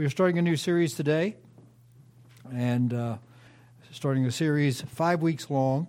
We 0.00 0.06
are 0.06 0.08
starting 0.08 0.38
a 0.38 0.42
new 0.42 0.56
series 0.56 0.94
today, 0.94 1.36
and 2.50 2.94
uh, 2.94 3.18
starting 3.92 4.24
a 4.24 4.30
series 4.32 4.80
five 4.80 5.20
weeks 5.20 5.50
long 5.50 5.88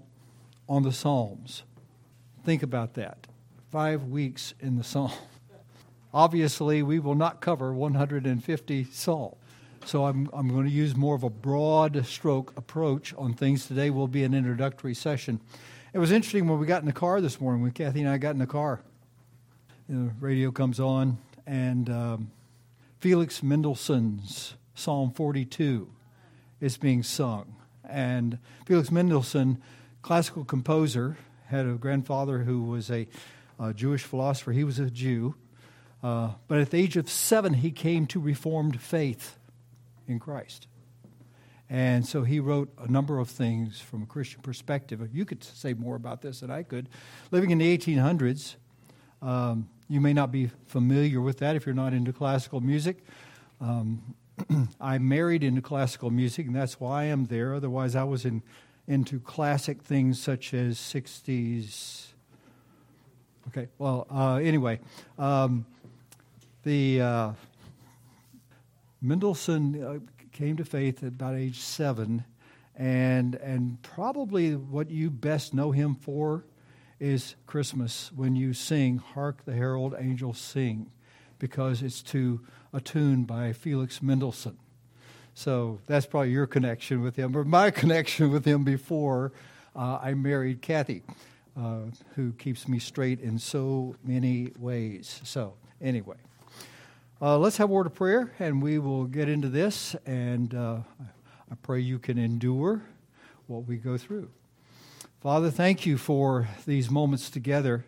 on 0.68 0.84
the 0.84 0.92
Psalms. 0.92 1.64
Think 2.44 2.62
about 2.62 2.96
that. 2.96 3.28
Five 3.72 4.04
weeks 4.04 4.54
in 4.60 4.76
the 4.76 4.84
Psalm. 4.84 5.14
Obviously, 6.14 6.84
we 6.84 7.00
will 7.00 7.16
not 7.16 7.40
cover 7.40 7.74
150 7.74 8.84
Psalms. 8.92 9.38
So 9.86 10.06
I'm, 10.06 10.30
I'm 10.34 10.50
going 10.50 10.66
to 10.66 10.72
use 10.74 10.94
more 10.94 11.16
of 11.16 11.24
a 11.24 11.30
broad 11.30 12.06
stroke 12.06 12.52
approach 12.58 13.14
on 13.18 13.34
things. 13.34 13.66
Today 13.66 13.92
will 13.92 14.10
be 14.10 14.26
an 14.26 14.34
introductory 14.34 14.94
session. 14.94 15.40
It 15.94 16.00
was 16.00 16.12
interesting 16.12 16.50
when 16.50 16.60
we 16.60 16.66
got 16.68 16.82
in 16.82 16.86
the 16.86 16.92
car 16.92 17.22
this 17.22 17.40
morning, 17.40 17.62
when 17.62 17.72
Kathy 17.72 18.02
and 18.02 18.10
I 18.10 18.18
got 18.18 18.32
in 18.32 18.40
the 18.40 18.46
car. 18.46 18.82
The 19.88 20.12
radio 20.20 20.52
comes 20.52 20.82
on, 20.82 21.18
and 21.48 21.90
um, 21.90 22.32
Felix 23.02 23.42
Mendelssohn's 23.42 24.54
Psalm 24.76 25.12
42 25.12 25.92
is 26.60 26.78
being 26.78 27.02
sung. 27.02 27.56
And 27.84 28.38
Felix 28.68 28.92
Mendelssohn, 28.92 29.60
classical 30.04 30.46
composer, 30.46 31.18
had 31.48 31.66
a 31.66 31.74
grandfather 31.74 32.44
who 32.44 32.62
was 32.62 32.92
a, 32.92 33.08
a 33.60 33.74
Jewish 33.74 34.04
philosopher. 34.04 34.52
He 34.52 34.64
was 34.64 34.78
a 34.78 34.92
Jew. 34.92 35.34
Uh, 36.04 36.34
but 36.48 36.60
at 36.60 36.70
the 36.70 36.78
age 36.78 36.96
of 36.96 37.10
seven, 37.10 37.56
he 37.56 37.72
came 37.72 38.06
to 38.06 38.20
Reformed 38.20 38.80
faith 38.80 39.40
in 40.08 40.20
Christ. 40.20 40.68
And 41.72 42.06
so 42.06 42.22
he 42.22 42.40
wrote 42.40 42.72
a 42.78 42.88
number 42.88 43.18
of 43.18 43.32
things 43.32 43.82
from 43.82 44.04
a 44.04 44.06
Christian 44.06 44.44
perspective. 44.44 45.02
You 45.12 45.26
could 45.26 45.44
say 45.44 45.74
more 45.74 45.96
about 45.96 46.22
this 46.22 46.42
than 46.42 46.52
I 46.52 46.62
could. 46.62 46.88
Living 47.32 47.50
in 47.50 47.58
the 47.58 47.78
1800s, 47.78 48.58
um, 49.24 49.70
you 49.92 50.00
may 50.00 50.14
not 50.14 50.32
be 50.32 50.50
familiar 50.68 51.20
with 51.20 51.40
that 51.40 51.58
if 51.58 51.66
you're 51.66 51.76
not 51.76 51.94
into 51.94 52.14
classical 52.14 52.62
music. 52.62 53.04
Um, 53.60 54.16
I 54.80 54.98
married 55.00 55.44
into 55.44 55.62
classical 55.62 56.10
music, 56.10 56.48
and 56.48 56.56
that's 56.56 56.80
why 56.80 57.02
I 57.02 57.04
am 57.08 57.26
there. 57.26 57.54
Otherwise, 57.54 57.94
I 57.94 58.06
was 58.06 58.24
in, 58.24 58.42
into 58.88 59.20
classic 59.20 59.82
things 59.82 60.18
such 60.18 60.54
as 60.54 60.78
60s. 60.78 62.06
Okay, 63.50 63.68
well, 63.80 64.08
uh, 64.10 64.36
anyway, 64.36 64.80
um, 65.20 65.66
the 66.64 67.02
uh, 67.02 67.32
Mendelssohn 69.02 69.84
uh, 69.84 70.00
came 70.32 70.56
to 70.56 70.64
faith 70.64 71.04
at 71.04 71.10
about 71.10 71.36
age 71.36 71.60
seven, 71.60 72.24
and 72.78 73.36
and 73.36 73.82
probably 73.82 74.56
what 74.56 74.90
you 74.90 75.10
best 75.10 75.54
know 75.54 75.72
him 75.72 75.96
for 75.96 76.46
is 77.02 77.36
Christmas 77.48 78.12
when 78.16 78.36
you 78.36 78.54
sing 78.54 78.98
"Hark 78.98 79.44
the 79.44 79.54
Herald 79.54 79.96
Angels 79.98 80.38
Sing," 80.38 80.92
because 81.40 81.82
it's 81.82 82.04
to 82.04 82.42
a 82.72 82.80
tune 82.80 83.24
by 83.24 83.52
Felix 83.52 84.02
Mendelssohn. 84.02 84.58
So 85.34 85.80
that's 85.88 86.06
probably 86.06 86.30
your 86.30 86.46
connection 86.46 87.02
with 87.02 87.16
him, 87.16 87.36
or 87.36 87.44
my 87.44 87.72
connection 87.82 88.32
with 88.32 88.46
him 88.46 88.64
before 88.64 89.34
uh, 89.76 89.98
I 90.02 90.14
married 90.14 90.62
Kathy, 90.62 91.02
uh, 91.58 91.86
who 92.16 92.34
keeps 92.34 92.68
me 92.68 92.78
straight 92.78 93.20
in 93.20 93.40
so 93.40 93.96
many 94.04 94.52
ways. 94.60 95.22
So 95.24 95.56
anyway. 95.82 96.18
Uh, 97.24 97.38
let's 97.38 97.58
have 97.58 97.70
a 97.70 97.74
word 97.74 97.86
of 97.86 97.94
prayer, 97.94 98.32
and 98.40 98.64
we 98.64 98.80
will 98.80 99.06
get 99.06 99.30
into 99.30 99.48
this. 99.48 99.96
And 100.08 100.56
uh, 100.56 100.80
I 101.52 101.56
pray 101.62 101.80
you 101.80 102.00
can 102.00 102.18
endure 102.18 102.82
what 103.46 103.68
we 103.68 103.78
go 103.78 103.96
through. 103.96 104.30
Father, 105.22 105.52
thank 105.52 105.86
you 105.86 106.00
for 106.00 106.48
these 106.66 106.90
moments 106.90 107.30
together. 107.30 107.86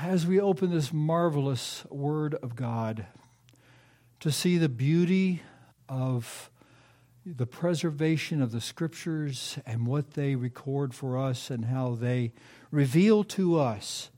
As 0.00 0.26
we 0.26 0.40
open 0.40 0.70
this 0.70 0.94
marvelous 0.94 1.84
Word 1.90 2.34
of 2.36 2.56
God 2.56 3.04
to 4.20 4.32
see 4.32 4.56
the 4.56 4.70
beauty 4.70 5.42
of 5.86 6.48
the 7.26 7.44
preservation 7.44 8.40
of 8.40 8.50
the 8.50 8.62
Scriptures 8.62 9.58
and 9.66 9.86
what 9.86 10.12
they 10.12 10.36
record 10.36 10.94
for 10.94 11.18
us 11.18 11.50
and 11.50 11.66
how 11.66 11.94
they 11.94 12.32
reveal 12.70 13.22
to 13.24 13.60
us 13.60 14.08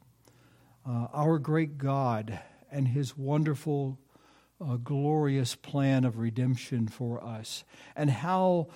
uh, 0.89 1.09
our 1.13 1.41
great 1.41 1.79
God 1.79 2.39
and 2.71 2.87
his 2.87 3.19
wonderful, 3.19 3.99
uh, 4.65 4.77
glorious 4.77 5.57
plan 5.57 6.05
of 6.05 6.17
redemption 6.17 6.87
for 6.87 7.21
us, 7.25 7.65
and 7.97 8.09
how 8.09 8.69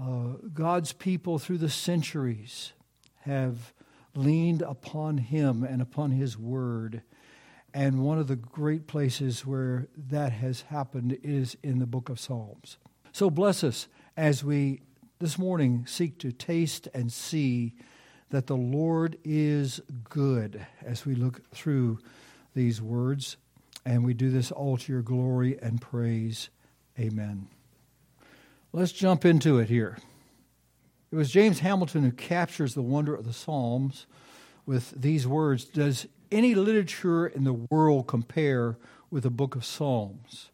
uh, 0.00 0.38
God's 0.52 0.92
people 0.92 1.38
through 1.38 1.58
the 1.58 1.68
centuries 1.68 2.72
have 3.20 3.72
leaned 4.14 4.62
upon 4.62 5.18
him 5.18 5.62
and 5.64 5.80
upon 5.80 6.10
his 6.10 6.38
word. 6.38 7.02
And 7.72 8.04
one 8.04 8.18
of 8.18 8.28
the 8.28 8.36
great 8.36 8.86
places 8.86 9.44
where 9.44 9.88
that 9.96 10.32
has 10.32 10.62
happened 10.62 11.18
is 11.22 11.56
in 11.62 11.78
the 11.78 11.86
book 11.86 12.08
of 12.08 12.20
Psalms. 12.20 12.78
So 13.12 13.30
bless 13.30 13.64
us 13.64 13.88
as 14.16 14.44
we 14.44 14.82
this 15.18 15.38
morning 15.38 15.84
seek 15.86 16.18
to 16.18 16.32
taste 16.32 16.88
and 16.92 17.12
see 17.12 17.74
that 18.30 18.46
the 18.46 18.56
Lord 18.56 19.16
is 19.24 19.80
good 20.08 20.66
as 20.84 21.06
we 21.06 21.14
look 21.14 21.48
through 21.50 21.98
these 22.54 22.82
words. 22.82 23.36
And 23.86 24.04
we 24.04 24.14
do 24.14 24.30
this 24.30 24.50
all 24.50 24.76
to 24.76 24.92
your 24.92 25.02
glory 25.02 25.58
and 25.60 25.80
praise. 25.80 26.50
Amen. 26.98 27.48
Let's 28.76 28.90
jump 28.90 29.24
into 29.24 29.60
it 29.60 29.68
here. 29.68 29.98
It 31.12 31.14
was 31.14 31.30
James 31.30 31.60
Hamilton 31.60 32.02
who 32.02 32.10
captures 32.10 32.74
the 32.74 32.82
wonder 32.82 33.14
of 33.14 33.24
the 33.24 33.32
Psalms 33.32 34.06
with 34.66 34.92
these 35.00 35.28
words 35.28 35.64
Does 35.64 36.08
any 36.32 36.56
literature 36.56 37.24
in 37.28 37.44
the 37.44 37.52
world 37.52 38.08
compare 38.08 38.76
with 39.12 39.22
the 39.22 39.30
book 39.30 39.54
of 39.54 39.64
Psalms? 39.64 40.50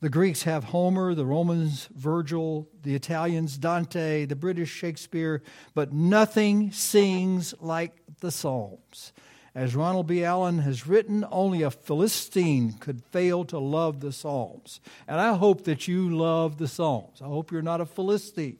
The 0.00 0.08
Greeks 0.08 0.42
have 0.42 0.64
Homer, 0.64 1.14
the 1.14 1.24
Romans, 1.24 1.88
Virgil, 1.94 2.68
the 2.82 2.96
Italians, 2.96 3.58
Dante, 3.58 4.24
the 4.24 4.34
British, 4.34 4.70
Shakespeare, 4.70 5.40
but 5.72 5.92
nothing 5.92 6.72
sings 6.72 7.54
like 7.60 7.92
the 8.18 8.32
Psalms. 8.32 9.12
As 9.54 9.76
Ronald 9.76 10.08
B. 10.08 10.24
Allen 10.24 10.58
has 10.58 10.86
written, 10.86 11.24
only 11.30 11.62
a 11.62 11.70
Philistine 11.70 12.72
could 12.72 13.04
fail 13.12 13.44
to 13.44 13.58
love 13.58 14.00
the 14.00 14.12
Psalms. 14.12 14.80
And 15.06 15.20
I 15.20 15.36
hope 15.36 15.62
that 15.64 15.86
you 15.86 16.10
love 16.10 16.58
the 16.58 16.66
Psalms. 16.66 17.22
I 17.22 17.26
hope 17.26 17.52
you're 17.52 17.62
not 17.62 17.80
a 17.80 17.86
Philistine. 17.86 18.58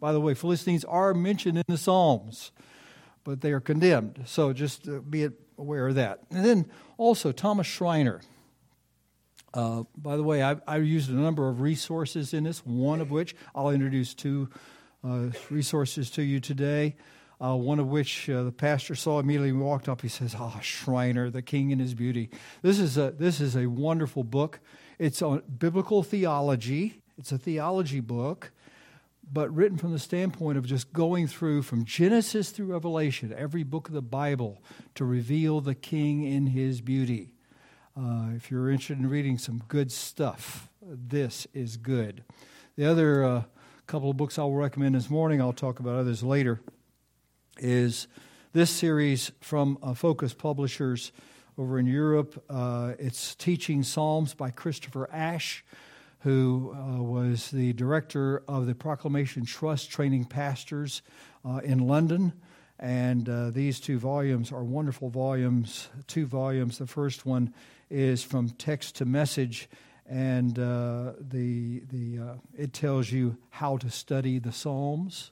By 0.00 0.12
the 0.12 0.20
way, 0.20 0.32
Philistines 0.32 0.82
are 0.86 1.12
mentioned 1.12 1.58
in 1.58 1.64
the 1.68 1.76
Psalms, 1.76 2.52
but 3.22 3.42
they 3.42 3.52
are 3.52 3.60
condemned. 3.60 4.22
So 4.24 4.54
just 4.54 4.88
uh, 4.88 5.00
be 5.00 5.28
aware 5.58 5.88
of 5.88 5.96
that. 5.96 6.20
And 6.30 6.42
then 6.42 6.70
also, 6.96 7.32
Thomas 7.32 7.66
Schreiner. 7.66 8.22
Uh, 9.52 9.82
by 9.94 10.16
the 10.16 10.22
way, 10.22 10.42
I've, 10.42 10.62
I've, 10.66 10.86
used 10.86 11.10
a 11.10 11.14
number 11.14 11.48
of 11.48 11.60
resources 11.60 12.32
in 12.32 12.44
this, 12.44 12.64
one 12.64 13.00
of 13.00 13.10
which 13.10 13.34
I'll 13.54 13.70
introduce 13.70 14.14
two 14.14 14.48
uh, 15.04 15.26
resources 15.50 16.08
to 16.12 16.22
you 16.22 16.40
today 16.40 16.94
uh, 17.42 17.56
one 17.56 17.78
of 17.78 17.88
which 17.88 18.28
uh, 18.28 18.42
the 18.42 18.52
pastor 18.52 18.94
saw 18.94 19.18
immediately 19.18 19.52
walked 19.52 19.88
up. 19.88 20.02
He 20.02 20.08
says, 20.08 20.36
"Ah, 20.38 20.54
oh, 20.56 20.60
Schreiner, 20.60 21.30
the 21.30 21.42
King 21.42 21.72
and 21.72 21.80
His 21.80 21.94
Beauty." 21.94 22.30
This 22.62 22.78
is 22.78 22.98
a 22.98 23.12
this 23.12 23.40
is 23.40 23.56
a 23.56 23.66
wonderful 23.66 24.24
book. 24.24 24.60
It's 24.98 25.22
on 25.22 25.42
biblical 25.58 26.02
theology. 26.02 27.02
It's 27.16 27.32
a 27.32 27.38
theology 27.38 28.00
book, 28.00 28.52
but 29.30 29.54
written 29.54 29.78
from 29.78 29.92
the 29.92 29.98
standpoint 29.98 30.58
of 30.58 30.66
just 30.66 30.92
going 30.92 31.26
through 31.26 31.62
from 31.62 31.84
Genesis 31.84 32.50
through 32.50 32.66
Revelation, 32.66 33.34
every 33.36 33.62
book 33.62 33.88
of 33.88 33.94
the 33.94 34.02
Bible, 34.02 34.62
to 34.94 35.04
reveal 35.04 35.60
the 35.60 35.74
King 35.74 36.24
in 36.24 36.48
His 36.48 36.80
beauty. 36.80 37.34
Uh, 37.96 38.28
if 38.36 38.50
you're 38.50 38.70
interested 38.70 38.98
in 38.98 39.08
reading 39.08 39.36
some 39.36 39.62
good 39.68 39.90
stuff, 39.90 40.70
this 40.82 41.46
is 41.52 41.76
good. 41.76 42.22
The 42.76 42.86
other 42.86 43.24
uh, 43.24 43.42
couple 43.86 44.10
of 44.10 44.16
books 44.16 44.38
I'll 44.38 44.52
recommend 44.52 44.94
this 44.94 45.10
morning, 45.10 45.40
I'll 45.40 45.52
talk 45.52 45.80
about 45.80 45.96
others 45.96 46.22
later 46.22 46.60
is 47.60 48.08
this 48.52 48.70
series 48.70 49.30
from 49.40 49.78
uh, 49.82 49.94
Focus 49.94 50.34
Publishers 50.34 51.12
over 51.58 51.78
in 51.78 51.86
Europe. 51.86 52.42
Uh, 52.48 52.94
it's 52.98 53.34
Teaching 53.34 53.82
Psalms 53.82 54.34
by 54.34 54.50
Christopher 54.50 55.08
Ash, 55.12 55.64
who 56.20 56.74
uh, 56.74 57.02
was 57.02 57.50
the 57.50 57.72
director 57.74 58.42
of 58.48 58.66
the 58.66 58.74
Proclamation 58.74 59.44
Trust 59.44 59.90
training 59.90 60.24
pastors 60.24 61.02
uh, 61.44 61.60
in 61.62 61.86
London. 61.86 62.32
And 62.78 63.28
uh, 63.28 63.50
these 63.50 63.78
two 63.78 63.98
volumes 63.98 64.52
are 64.52 64.64
wonderful 64.64 65.10
volumes, 65.10 65.88
two 66.06 66.24
volumes. 66.24 66.78
The 66.78 66.86
first 66.86 67.26
one 67.26 67.52
is 67.90 68.24
from 68.24 68.48
text 68.50 68.96
to 68.96 69.04
message, 69.04 69.68
and 70.08 70.58
uh, 70.58 71.12
the, 71.20 71.82
the, 71.92 72.38
it 72.56 72.72
tells 72.72 73.12
you 73.12 73.36
how 73.50 73.76
to 73.76 73.90
study 73.90 74.38
the 74.38 74.52
Psalms 74.52 75.30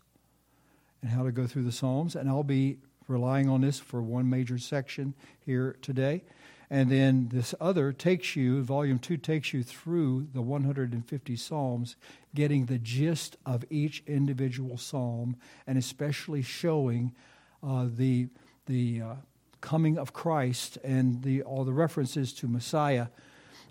and 1.03 1.11
how 1.11 1.25
to 1.25 1.33
go 1.33 1.47
through 1.47 1.65
the 1.65 1.73
Psalms. 1.73 2.17
And 2.17 2.29
I'll 2.29 2.43
be 2.43 2.79
relying 3.07 3.49
on 3.49 3.63
this 3.63 3.79
for 3.79 4.03
one 4.03 4.29
major 4.29 4.59
section 4.59 5.15
here 5.45 5.77
today. 5.83 6.23
And 6.71 6.91
then 6.91 7.29
this 7.33 7.55
other 7.61 7.93
takes 7.93 8.37
you, 8.37 8.63
volume 8.63 8.99
two 8.99 9.17
takes 9.17 9.55
you 9.55 9.63
through 9.63 10.29
the 10.35 10.43
150 10.43 11.37
Psalms, 11.37 11.97
getting 12.35 12.67
the 12.67 12.79
gist 12.79 13.37
of 13.47 13.65
each 13.71 14.03
individual 14.07 14.77
Psalm, 14.77 15.37
and 15.67 15.79
especially 15.79 16.43
showing 16.43 17.15
uh, 17.63 17.87
the, 17.89 18.29
the 18.67 19.01
uh, 19.01 19.15
coming 19.63 19.97
of 19.97 20.13
Christ 20.13 20.77
and 20.85 21.23
the, 21.23 21.43
all 21.43 21.65
the 21.65 21.73
references 21.73 22.35
to 22.35 22.47
Messiah 22.47 23.07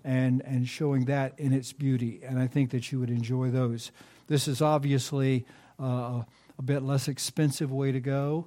and, 0.04 0.42
and 0.44 0.68
showing 0.68 1.04
that 1.04 1.38
in 1.38 1.52
its 1.52 1.72
beauty. 1.72 2.20
And 2.24 2.38
I 2.38 2.48
think 2.48 2.70
that 2.70 2.90
you 2.90 2.98
would 2.98 3.10
enjoy 3.10 3.50
those. 3.50 3.92
This 4.26 4.48
is 4.48 4.60
obviously 4.60 5.46
uh, 5.78 6.22
a 6.58 6.62
bit 6.62 6.82
less 6.82 7.08
expensive 7.08 7.72
way 7.72 7.92
to 7.92 8.00
go. 8.00 8.46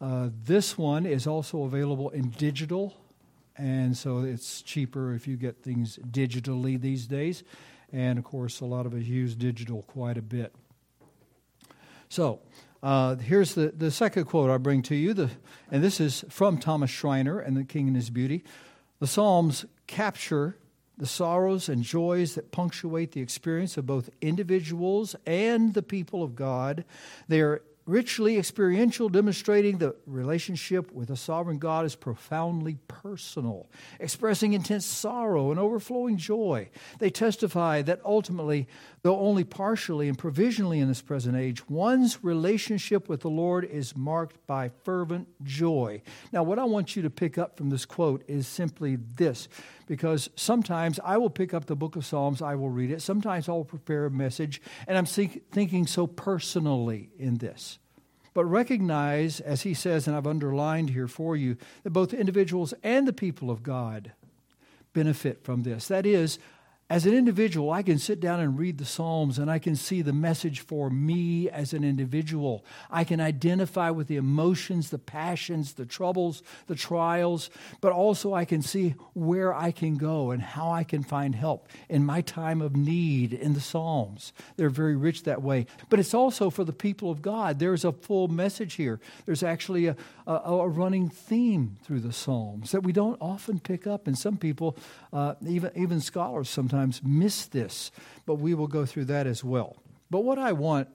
Uh, 0.00 0.28
this 0.44 0.78
one 0.78 1.04
is 1.06 1.26
also 1.26 1.64
available 1.64 2.10
in 2.10 2.30
digital, 2.30 2.94
and 3.56 3.96
so 3.96 4.20
it's 4.20 4.62
cheaper 4.62 5.12
if 5.12 5.26
you 5.26 5.36
get 5.36 5.62
things 5.62 5.98
digitally 6.10 6.80
these 6.80 7.06
days. 7.06 7.42
And 7.92 8.18
of 8.18 8.24
course, 8.24 8.60
a 8.60 8.64
lot 8.64 8.86
of 8.86 8.94
us 8.94 9.02
use 9.02 9.34
digital 9.34 9.82
quite 9.82 10.16
a 10.16 10.22
bit. 10.22 10.54
So, 12.08 12.40
uh, 12.82 13.16
here's 13.16 13.54
the, 13.54 13.72
the 13.76 13.90
second 13.90 14.26
quote 14.26 14.50
I 14.50 14.56
bring 14.56 14.82
to 14.82 14.94
you, 14.94 15.12
the, 15.12 15.30
and 15.70 15.82
this 15.82 16.00
is 16.00 16.24
from 16.28 16.58
Thomas 16.58 16.90
Schreiner 16.90 17.40
and 17.40 17.56
The 17.56 17.64
King 17.64 17.88
and 17.88 17.96
His 17.96 18.08
Beauty. 18.08 18.44
The 19.00 19.06
Psalms 19.06 19.64
capture 19.86 20.56
the 20.98 21.06
sorrows 21.06 21.68
and 21.68 21.82
joys 21.82 22.34
that 22.34 22.50
punctuate 22.50 23.12
the 23.12 23.20
experience 23.20 23.76
of 23.76 23.86
both 23.86 24.10
individuals 24.20 25.16
and 25.24 25.74
the 25.74 25.82
people 25.82 26.22
of 26.22 26.34
God. 26.34 26.84
They 27.28 27.40
are 27.40 27.62
richly 27.88 28.36
experiential, 28.36 29.08
demonstrating 29.08 29.78
the 29.78 29.96
relationship 30.06 30.92
with 30.92 31.08
a 31.08 31.16
sovereign 31.16 31.58
God 31.58 31.86
is 31.86 31.96
profoundly 31.96 32.76
personal, 32.86 33.66
expressing 33.98 34.52
intense 34.52 34.84
sorrow 34.84 35.50
and 35.50 35.58
overflowing 35.58 36.18
joy. 36.18 36.68
They 36.98 37.08
testify 37.10 37.80
that 37.82 38.00
ultimately, 38.04 38.68
though 39.08 39.20
only 39.20 39.42
partially 39.42 40.06
and 40.06 40.18
provisionally 40.18 40.80
in 40.80 40.88
this 40.88 41.00
present 41.00 41.34
age, 41.34 41.66
one's 41.66 42.22
relationship 42.22 43.08
with 43.08 43.22
the 43.22 43.30
Lord 43.30 43.64
is 43.64 43.96
marked 43.96 44.46
by 44.46 44.68
fervent 44.84 45.28
joy. 45.42 46.02
Now, 46.30 46.42
what 46.42 46.58
I 46.58 46.64
want 46.64 46.94
you 46.94 47.00
to 47.00 47.08
pick 47.08 47.38
up 47.38 47.56
from 47.56 47.70
this 47.70 47.86
quote 47.86 48.22
is 48.28 48.46
simply 48.46 48.96
this 48.96 49.48
because 49.86 50.28
sometimes 50.36 51.00
I 51.02 51.16
will 51.16 51.30
pick 51.30 51.54
up 51.54 51.64
the 51.64 51.74
book 51.74 51.96
of 51.96 52.04
Psalms, 52.04 52.42
I 52.42 52.54
will 52.54 52.68
read 52.68 52.90
it. 52.90 53.00
Sometimes 53.00 53.48
I'll 53.48 53.64
prepare 53.64 54.04
a 54.04 54.10
message, 54.10 54.60
and 54.86 54.98
I'm 54.98 55.06
thinking 55.06 55.86
so 55.86 56.06
personally 56.06 57.08
in 57.18 57.38
this. 57.38 57.78
But 58.34 58.44
recognize, 58.44 59.40
as 59.40 59.62
he 59.62 59.72
says, 59.72 60.06
and 60.06 60.14
I've 60.14 60.26
underlined 60.26 60.90
here 60.90 61.08
for 61.08 61.34
you, 61.34 61.56
that 61.82 61.94
both 61.94 62.12
individuals 62.12 62.74
and 62.82 63.08
the 63.08 63.14
people 63.14 63.50
of 63.50 63.62
God 63.62 64.12
benefit 64.92 65.44
from 65.44 65.62
this. 65.62 65.88
That 65.88 66.04
is, 66.04 66.38
as 66.90 67.04
an 67.04 67.12
individual, 67.12 67.70
I 67.70 67.82
can 67.82 67.98
sit 67.98 68.18
down 68.18 68.40
and 68.40 68.58
read 68.58 68.78
the 68.78 68.86
Psalms 68.86 69.38
and 69.38 69.50
I 69.50 69.58
can 69.58 69.76
see 69.76 70.00
the 70.00 70.14
message 70.14 70.60
for 70.60 70.88
me 70.88 71.50
as 71.50 71.74
an 71.74 71.84
individual. 71.84 72.64
I 72.90 73.04
can 73.04 73.20
identify 73.20 73.90
with 73.90 74.08
the 74.08 74.16
emotions, 74.16 74.88
the 74.88 74.98
passions, 74.98 75.74
the 75.74 75.84
troubles, 75.84 76.42
the 76.66 76.74
trials, 76.74 77.50
but 77.82 77.92
also 77.92 78.32
I 78.32 78.46
can 78.46 78.62
see 78.62 78.94
where 79.12 79.52
I 79.52 79.70
can 79.70 79.96
go 79.96 80.30
and 80.30 80.40
how 80.40 80.70
I 80.70 80.82
can 80.82 81.02
find 81.02 81.34
help 81.34 81.68
in 81.90 82.06
my 82.06 82.22
time 82.22 82.62
of 82.62 82.74
need 82.74 83.34
in 83.34 83.52
the 83.52 83.60
Psalms. 83.60 84.32
They're 84.56 84.70
very 84.70 84.96
rich 84.96 85.24
that 85.24 85.42
way. 85.42 85.66
But 85.90 86.00
it's 86.00 86.14
also 86.14 86.48
for 86.48 86.64
the 86.64 86.72
people 86.72 87.10
of 87.10 87.20
God. 87.20 87.58
There's 87.58 87.84
a 87.84 87.92
full 87.92 88.28
message 88.28 88.74
here. 88.74 88.98
There's 89.26 89.42
actually 89.42 89.88
a, 89.88 89.96
a, 90.26 90.32
a 90.32 90.68
running 90.68 91.10
theme 91.10 91.76
through 91.84 92.00
the 92.00 92.14
Psalms 92.14 92.72
that 92.72 92.82
we 92.82 92.94
don't 92.94 93.18
often 93.20 93.60
pick 93.60 93.86
up, 93.86 94.06
and 94.06 94.16
some 94.16 94.38
people, 94.38 94.74
uh, 95.12 95.34
even, 95.46 95.70
even 95.76 96.00
scholars, 96.00 96.48
sometimes 96.48 96.77
sometimes 96.78 97.02
miss 97.02 97.46
this, 97.46 97.90
but 98.24 98.36
we 98.36 98.54
will 98.54 98.68
go 98.68 98.86
through 98.86 99.06
that 99.06 99.26
as 99.26 99.42
well. 99.42 99.82
But 100.10 100.20
what 100.20 100.38
I 100.38 100.52
want 100.52 100.88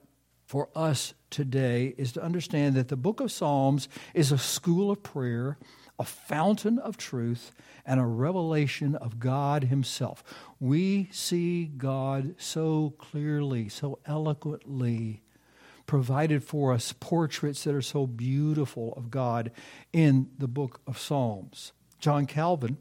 for 0.46 0.70
us 0.74 1.12
today 1.28 1.94
is 1.98 2.12
to 2.12 2.22
understand 2.22 2.74
that 2.74 2.88
the 2.88 2.96
book 2.96 3.20
of 3.20 3.30
Psalms 3.30 3.88
is 4.14 4.32
a 4.32 4.38
school 4.38 4.90
of 4.90 5.02
prayer, 5.02 5.58
a 5.98 6.04
fountain 6.04 6.78
of 6.78 6.96
truth, 6.96 7.52
and 7.84 8.00
a 8.00 8.06
revelation 8.06 8.94
of 8.94 9.18
God 9.18 9.64
Himself. 9.64 10.24
We 10.58 11.08
see 11.12 11.66
God 11.66 12.34
so 12.38 12.94
clearly, 12.96 13.68
so 13.68 13.98
eloquently 14.06 15.22
provided 15.86 16.42
for 16.42 16.72
us 16.72 16.94
portraits 16.98 17.64
that 17.64 17.74
are 17.74 17.82
so 17.82 18.06
beautiful 18.06 18.94
of 18.96 19.10
God 19.10 19.50
in 19.92 20.30
the 20.38 20.48
book 20.48 20.80
of 20.86 20.98
Psalms. 20.98 21.72
John 21.98 22.24
Calvin 22.24 22.78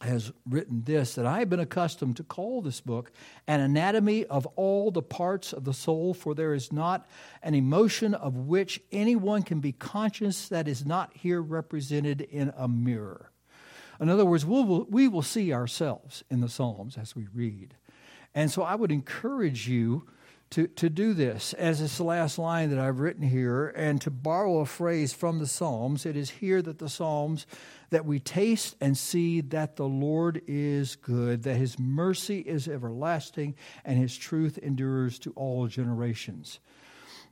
has 0.00 0.32
written 0.48 0.82
this 0.84 1.14
that 1.16 1.26
I 1.26 1.40
have 1.40 1.50
been 1.50 1.60
accustomed 1.60 2.16
to 2.18 2.22
call 2.22 2.62
this 2.62 2.80
book 2.80 3.10
an 3.46 3.60
anatomy 3.60 4.24
of 4.26 4.46
all 4.54 4.90
the 4.90 5.02
parts 5.02 5.52
of 5.52 5.64
the 5.64 5.74
soul, 5.74 6.14
for 6.14 6.34
there 6.34 6.54
is 6.54 6.72
not 6.72 7.06
an 7.42 7.54
emotion 7.54 8.14
of 8.14 8.36
which 8.36 8.80
anyone 8.92 9.42
can 9.42 9.60
be 9.60 9.72
conscious 9.72 10.48
that 10.48 10.68
is 10.68 10.86
not 10.86 11.12
here 11.14 11.42
represented 11.42 12.20
in 12.20 12.52
a 12.56 12.68
mirror. 12.68 13.32
In 14.00 14.08
other 14.08 14.24
words, 14.24 14.46
we'll, 14.46 14.86
we 14.88 15.08
will 15.08 15.22
see 15.22 15.52
ourselves 15.52 16.22
in 16.30 16.40
the 16.40 16.48
Psalms 16.48 16.96
as 16.96 17.16
we 17.16 17.26
read. 17.34 17.74
And 18.34 18.50
so 18.50 18.62
I 18.62 18.76
would 18.76 18.92
encourage 18.92 19.68
you 19.68 20.06
to, 20.50 20.66
to 20.66 20.88
do 20.88 21.12
this 21.12 21.52
as 21.54 21.80
this 21.80 22.00
last 22.00 22.38
line 22.38 22.70
that 22.70 22.78
I've 22.78 23.00
written 23.00 23.22
here 23.22 23.68
and 23.68 24.00
to 24.00 24.10
borrow 24.10 24.60
a 24.60 24.66
phrase 24.66 25.12
from 25.12 25.38
the 25.38 25.46
Psalms. 25.46 26.06
It 26.06 26.16
is 26.16 26.30
here 26.30 26.62
that 26.62 26.78
the 26.78 26.88
Psalms 26.88 27.46
that 27.90 28.06
we 28.06 28.18
taste 28.18 28.76
and 28.80 28.96
see 28.96 29.40
that 29.40 29.76
the 29.76 29.88
Lord 29.88 30.42
is 30.46 30.96
good, 30.96 31.42
that 31.42 31.56
his 31.56 31.78
mercy 31.78 32.40
is 32.40 32.68
everlasting, 32.68 33.54
and 33.84 33.98
his 33.98 34.16
truth 34.16 34.58
endures 34.58 35.18
to 35.20 35.32
all 35.32 35.66
generations. 35.66 36.60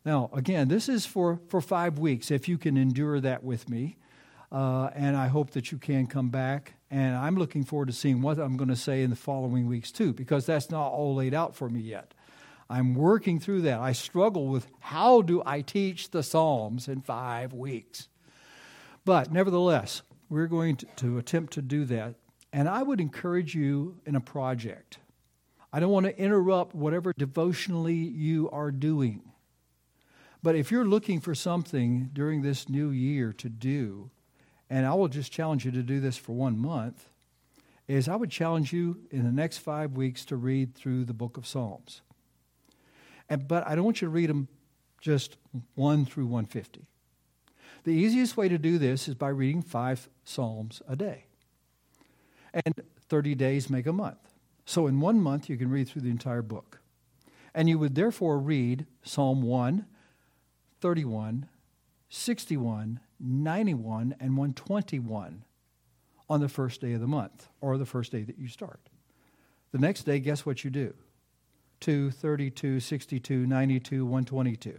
Now, 0.04 0.30
again, 0.32 0.68
this 0.68 0.88
is 0.88 1.04
for, 1.04 1.40
for 1.48 1.60
five 1.60 1.98
weeks, 1.98 2.30
if 2.30 2.48
you 2.48 2.58
can 2.58 2.76
endure 2.76 3.20
that 3.20 3.42
with 3.42 3.68
me. 3.68 3.96
Uh, 4.52 4.90
and 4.94 5.16
I 5.16 5.26
hope 5.26 5.50
that 5.50 5.72
you 5.72 5.78
can 5.78 6.06
come 6.06 6.28
back. 6.28 6.74
And 6.90 7.16
I'm 7.16 7.36
looking 7.36 7.64
forward 7.64 7.88
to 7.88 7.92
seeing 7.92 8.22
what 8.22 8.38
I'm 8.38 8.56
going 8.56 8.68
to 8.68 8.76
say 8.76 9.02
in 9.02 9.10
the 9.10 9.16
following 9.16 9.66
weeks, 9.66 9.90
too, 9.90 10.12
because 10.12 10.46
that's 10.46 10.70
not 10.70 10.92
all 10.92 11.16
laid 11.16 11.34
out 11.34 11.56
for 11.56 11.68
me 11.68 11.80
yet. 11.80 12.14
I'm 12.68 12.94
working 12.94 13.38
through 13.38 13.62
that. 13.62 13.78
I 13.78 13.92
struggle 13.92 14.48
with 14.48 14.66
how 14.80 15.22
do 15.22 15.42
I 15.46 15.60
teach 15.60 16.10
the 16.10 16.22
Psalms 16.22 16.88
in 16.88 17.00
five 17.00 17.52
weeks. 17.52 18.08
But 19.04 19.32
nevertheless, 19.32 20.02
we're 20.28 20.48
going 20.48 20.76
to, 20.76 20.86
to 20.96 21.18
attempt 21.18 21.52
to 21.54 21.62
do 21.62 21.84
that. 21.86 22.16
And 22.52 22.68
I 22.68 22.82
would 22.82 23.00
encourage 23.00 23.54
you 23.54 24.00
in 24.04 24.16
a 24.16 24.20
project. 24.20 24.98
I 25.72 25.78
don't 25.78 25.92
want 25.92 26.06
to 26.06 26.18
interrupt 26.18 26.74
whatever 26.74 27.12
devotionally 27.16 27.94
you 27.94 28.50
are 28.50 28.70
doing. 28.70 29.22
But 30.42 30.56
if 30.56 30.70
you're 30.70 30.84
looking 30.84 31.20
for 31.20 31.34
something 31.34 32.10
during 32.12 32.42
this 32.42 32.68
new 32.68 32.90
year 32.90 33.32
to 33.34 33.48
do, 33.48 34.10
and 34.70 34.86
I 34.86 34.94
will 34.94 35.08
just 35.08 35.32
challenge 35.32 35.64
you 35.64 35.70
to 35.72 35.82
do 35.82 36.00
this 36.00 36.16
for 36.16 36.32
one 36.32 36.58
month, 36.58 37.10
is 37.86 38.08
I 38.08 38.16
would 38.16 38.30
challenge 38.30 38.72
you 38.72 39.00
in 39.10 39.24
the 39.24 39.32
next 39.32 39.58
five 39.58 39.92
weeks 39.92 40.24
to 40.26 40.36
read 40.36 40.74
through 40.74 41.04
the 41.04 41.14
book 41.14 41.36
of 41.36 41.46
Psalms. 41.46 42.00
And, 43.28 43.46
but 43.46 43.66
I 43.66 43.74
don't 43.74 43.84
want 43.84 44.00
you 44.00 44.06
to 44.06 44.12
read 44.12 44.30
them 44.30 44.48
just 45.00 45.36
1 45.74 46.06
through 46.06 46.26
150. 46.26 46.86
The 47.84 47.90
easiest 47.92 48.36
way 48.36 48.48
to 48.48 48.58
do 48.58 48.78
this 48.78 49.08
is 49.08 49.14
by 49.14 49.28
reading 49.28 49.62
five 49.62 50.08
Psalms 50.24 50.82
a 50.88 50.96
day. 50.96 51.26
And 52.52 52.74
30 53.08 53.34
days 53.34 53.70
make 53.70 53.86
a 53.86 53.92
month. 53.92 54.18
So 54.64 54.86
in 54.88 55.00
one 55.00 55.20
month, 55.20 55.48
you 55.48 55.56
can 55.56 55.70
read 55.70 55.88
through 55.88 56.02
the 56.02 56.10
entire 56.10 56.42
book. 56.42 56.80
And 57.54 57.68
you 57.68 57.78
would 57.78 57.94
therefore 57.94 58.38
read 58.38 58.86
Psalm 59.04 59.42
1, 59.42 59.86
31, 60.80 61.48
61, 62.08 63.00
91, 63.20 64.16
and 64.18 64.36
121 64.36 65.44
on 66.28 66.40
the 66.40 66.48
first 66.48 66.80
day 66.80 66.92
of 66.92 67.00
the 67.00 67.06
month 67.06 67.48
or 67.60 67.78
the 67.78 67.86
first 67.86 68.10
day 68.10 68.24
that 68.24 68.38
you 68.38 68.48
start. 68.48 68.80
The 69.72 69.78
next 69.78 70.02
day, 70.02 70.18
guess 70.18 70.44
what 70.44 70.64
you 70.64 70.70
do? 70.70 70.94
2, 71.80 72.10
32, 72.10 72.80
62, 72.80 73.46
92, 73.46 74.04
122. 74.04 74.78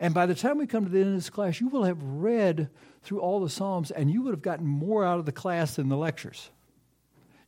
And 0.00 0.12
by 0.12 0.26
the 0.26 0.34
time 0.34 0.58
we 0.58 0.66
come 0.66 0.84
to 0.84 0.90
the 0.90 0.98
end 0.98 1.08
of 1.10 1.14
this 1.14 1.30
class, 1.30 1.60
you 1.60 1.68
will 1.68 1.84
have 1.84 2.02
read 2.02 2.70
through 3.02 3.20
all 3.20 3.40
the 3.40 3.48
Psalms 3.48 3.90
and 3.90 4.10
you 4.10 4.22
would 4.22 4.32
have 4.32 4.42
gotten 4.42 4.66
more 4.66 5.04
out 5.04 5.18
of 5.18 5.26
the 5.26 5.32
class 5.32 5.76
than 5.76 5.88
the 5.88 5.96
lectures. 5.96 6.50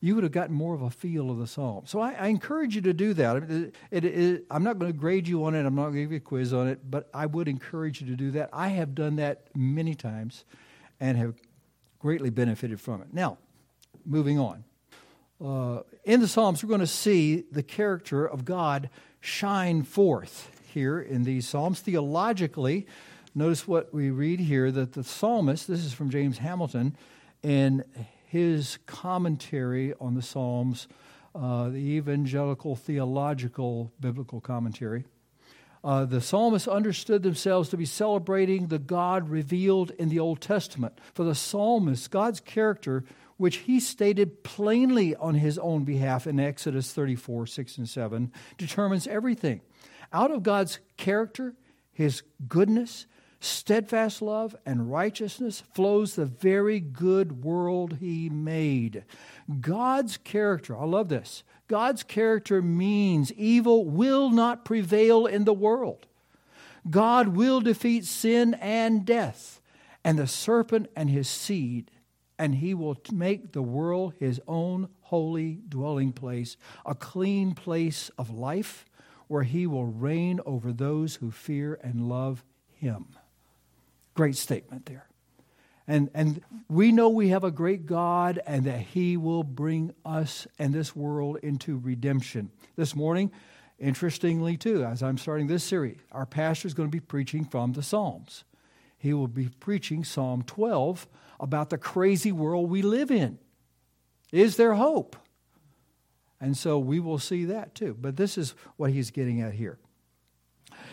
You 0.01 0.15
would 0.15 0.25
have 0.25 0.33
gotten 0.33 0.55
more 0.55 0.75
of 0.75 0.83
a 0.83 0.91
feel 0.91 1.31
of 1.31 1.39
the 1.39 1.47
Psalm. 1.47 1.85
So 1.87 1.99
I, 1.99 2.13
I 2.13 2.27
encourage 2.29 2.77
you 2.77 2.83
to 2.83 2.93
do 2.93 3.15
that. 3.15 3.37
It, 3.37 3.75
it, 3.91 4.05
it, 4.05 4.45
I'm 4.51 4.63
not 4.63 4.79
going 4.79 4.93
to 4.93 4.97
grade 4.97 5.27
you 5.27 5.45
on 5.45 5.55
it, 5.55 5.65
I'm 5.67 5.75
not 5.75 5.85
going 5.85 5.95
to 5.95 6.01
give 6.03 6.13
you 6.13 6.19
a 6.19 6.21
quiz 6.21 6.53
on 6.53 6.69
it, 6.69 6.79
but 6.89 7.09
I 7.13 7.27
would 7.27 7.49
encourage 7.49 8.01
you 8.01 8.07
to 8.09 8.17
do 8.17 8.31
that. 8.33 8.51
I 8.53 8.69
have 8.69 8.95
done 8.95 9.17
that 9.17 9.49
many 9.57 9.95
times 9.95 10.45
and 11.01 11.19
have 11.19 11.35
greatly 11.99 12.31
benefited 12.31 12.81
from 12.81 13.01
it. 13.01 13.09
Now, 13.13 13.39
moving 14.05 14.39
on. 14.39 14.65
Uh, 15.43 15.81
in 16.05 16.21
the 16.21 16.29
Psalms, 16.29 16.63
we're 16.63 16.69
going 16.69 16.81
to 16.81 16.87
see 16.87 17.45
the 17.51 17.63
character 17.63 18.25
of 18.25 18.45
God 18.45 18.89
shine 19.21 19.83
forth 19.83 20.51
here 20.73 21.01
in 21.01 21.25
these 21.25 21.49
Psalms. 21.49 21.81
Theologically, 21.81 22.87
notice 23.35 23.67
what 23.67 23.93
we 23.93 24.11
read 24.11 24.39
here 24.39 24.71
that 24.71 24.93
the 24.93 25.03
psalmist, 25.03 25.67
this 25.67 25.85
is 25.85 25.93
from 25.93 26.11
James 26.11 26.39
Hamilton, 26.39 26.97
in 27.43 27.85
his 28.27 28.79
commentary 28.87 29.93
on 30.01 30.15
the 30.15 30.23
Psalms, 30.23 30.87
uh, 31.35 31.69
the 31.69 31.79
evangelical 31.79 32.77
theological 32.77 33.93
biblical 34.01 34.41
commentary. 34.41 35.05
Uh, 35.83 36.05
the 36.05 36.21
psalmists 36.21 36.69
understood 36.69 37.23
themselves 37.25 37.69
to 37.69 37.77
be 37.77 37.85
celebrating 37.85 38.69
the 38.69 38.79
God 38.79 39.29
revealed 39.29 39.91
in 39.99 40.09
the 40.09 40.21
Old 40.21 40.41
Testament. 40.41 40.99
For 41.13 41.25
the 41.25 41.35
psalmist, 41.35 42.11
God's 42.11 42.41
character 42.41 43.05
which 43.37 43.59
he 43.59 43.81
stated 43.81 44.45
plainly 44.45 45.15
on 45.17 45.35
his 45.35 45.59
own 45.59 45.85
behalf 45.85 46.27
in 46.27 46.39
Exodus 46.39 46.93
34 46.93 47.47
6 47.47 47.79
and 47.79 47.89
7, 47.89 48.33
determines 48.59 49.07
everything. 49.07 49.61
Out 50.13 50.31
of 50.31 50.43
God's 50.43 50.79
character, 50.97 51.55
his 51.93 52.23
goodness, 52.49 53.07
steadfast 53.41 54.23
love, 54.23 54.57
and 54.65 54.91
righteousness 54.91 55.63
flows 55.73 56.15
the 56.15 56.27
very 56.27 56.81
good 56.81 57.45
world 57.45 57.99
he 58.01 58.29
made. 58.29 59.05
God's 59.61 60.17
character, 60.17 60.77
I 60.77 60.85
love 60.85 61.09
this. 61.09 61.43
God's 61.69 62.03
character 62.03 62.61
means 62.63 63.33
evil 63.33 63.85
will 63.85 64.31
not 64.31 64.65
prevail 64.65 65.27
in 65.27 65.45
the 65.45 65.55
world. 65.55 66.07
God 66.91 67.29
will 67.29 67.61
defeat 67.61 68.05
sin 68.05 68.55
and 68.55 69.05
death, 69.05 69.61
and 70.03 70.19
the 70.19 70.27
serpent 70.27 70.89
and 70.95 71.09
his 71.09 71.29
seed, 71.29 71.91
and 72.39 72.57
he 72.57 72.75
will 72.75 72.97
make 73.13 73.53
the 73.53 73.63
world 73.63 74.15
his 74.19 74.41
own 74.47 74.89
holy 75.03 75.61
dwelling 75.69 76.13
place, 76.13 76.57
a 76.85 76.95
clean 76.95 77.55
place 77.55 78.11
of 78.19 78.31
life 78.31 78.87
where 79.29 79.43
he 79.43 79.67
will 79.67 79.87
reign 79.87 80.41
over 80.45 80.73
those 80.73 81.17
who 81.17 81.31
fear 81.31 81.79
and 81.83 82.09
love 82.09 82.45
him. 82.77 83.07
Great 84.15 84.37
statement 84.37 84.87
there. 84.87 85.07
And, 85.87 86.11
and 86.15 86.41
we 86.69 86.93
know 86.93 87.09
we 87.11 87.29
have 87.29 87.45
a 87.45 87.51
great 87.51 87.87
God 87.87 88.41
and 88.47 88.65
that 88.65 88.81
He 88.81 89.17
will 89.17 89.43
bring 89.43 89.93
us 90.05 90.47
and 90.59 90.73
this 90.73 90.97
world 90.97 91.39
into 91.43 91.77
redemption. 91.77 92.51
This 92.77 92.95
morning, 92.95 93.31
interestingly, 93.79 94.57
too, 94.57 94.85
as 94.85 95.03
I'm 95.03 95.19
starting 95.19 95.47
this 95.47 95.65
series, 95.65 95.99
our 96.11 96.25
pastor 96.25 96.69
is 96.69 96.75
going 96.75 96.89
to 96.89 96.93
be 96.93 97.01
preaching 97.01 97.45
from 97.45 97.73
the 97.73 97.83
Psalms. 97.83 98.45
He 99.05 99.13
will 99.13 99.29
be 99.29 99.51
preaching 99.61 100.03
Psalm 100.03 100.45
12 100.45 101.07
about 101.39 101.69
the 101.69 101.77
crazy 101.77 102.33
world 102.33 102.71
we 102.71 102.81
live 102.81 103.11
in. 103.11 103.39
Is 104.33 104.57
there 104.57 104.73
hope? 104.73 105.15
And 106.41 106.57
so 106.57 106.79
we 106.79 107.01
will 107.01 107.19
see 107.19 107.45
that 107.45 107.75
too. 107.75 107.95
But 108.01 108.17
this 108.17 108.39
is 108.39 108.55
what 108.79 108.93
he's 108.93 109.11
getting 109.11 109.43
at 109.43 109.53
here. 109.53 109.79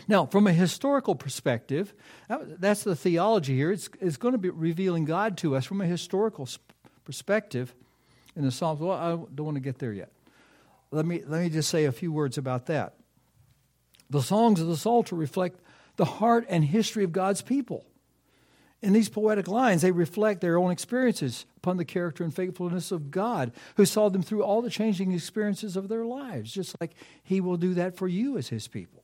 Now, 0.09 0.25
from 0.25 0.45
a 0.45 0.51
historical 0.51 1.15
perspective, 1.15 1.93
that's 2.27 2.83
the 2.83 2.97
theology 2.97 3.55
here. 3.55 3.71
It's, 3.71 3.89
it's 4.01 4.17
going 4.17 4.33
to 4.33 4.37
be 4.37 4.49
revealing 4.49 5.05
God 5.05 5.37
to 5.37 5.55
us 5.55 5.63
from 5.63 5.79
a 5.79 5.85
historical 5.85 6.49
perspective 7.05 7.73
in 8.35 8.43
the 8.43 8.51
Psalms. 8.51 8.81
Well, 8.81 8.91
I 8.91 9.11
don't 9.11 9.45
want 9.45 9.55
to 9.55 9.61
get 9.61 9.79
there 9.79 9.93
yet. 9.93 10.11
Let 10.91 11.05
me, 11.05 11.21
let 11.25 11.43
me 11.43 11.49
just 11.49 11.69
say 11.69 11.85
a 11.85 11.93
few 11.93 12.11
words 12.11 12.37
about 12.37 12.65
that. 12.65 12.95
The 14.09 14.21
songs 14.21 14.59
of 14.59 14.67
the 14.67 14.75
Psalter 14.75 15.15
reflect 15.15 15.61
the 15.95 16.03
heart 16.03 16.45
and 16.49 16.65
history 16.65 17.05
of 17.05 17.13
God's 17.13 17.41
people. 17.41 17.85
In 18.81 18.93
these 18.93 19.09
poetic 19.09 19.47
lines, 19.47 19.83
they 19.83 19.91
reflect 19.91 20.41
their 20.41 20.57
own 20.57 20.71
experiences 20.71 21.45
upon 21.57 21.77
the 21.77 21.85
character 21.85 22.23
and 22.23 22.33
faithfulness 22.33 22.91
of 22.91 23.11
God, 23.11 23.51
who 23.75 23.85
saw 23.85 24.09
them 24.09 24.23
through 24.23 24.43
all 24.43 24.61
the 24.61 24.71
changing 24.71 25.11
experiences 25.11 25.75
of 25.75 25.87
their 25.87 26.03
lives, 26.03 26.51
just 26.51 26.75
like 26.81 26.95
He 27.23 27.41
will 27.41 27.57
do 27.57 27.75
that 27.75 27.95
for 27.95 28.07
you 28.07 28.37
as 28.37 28.49
His 28.49 28.67
people. 28.67 29.03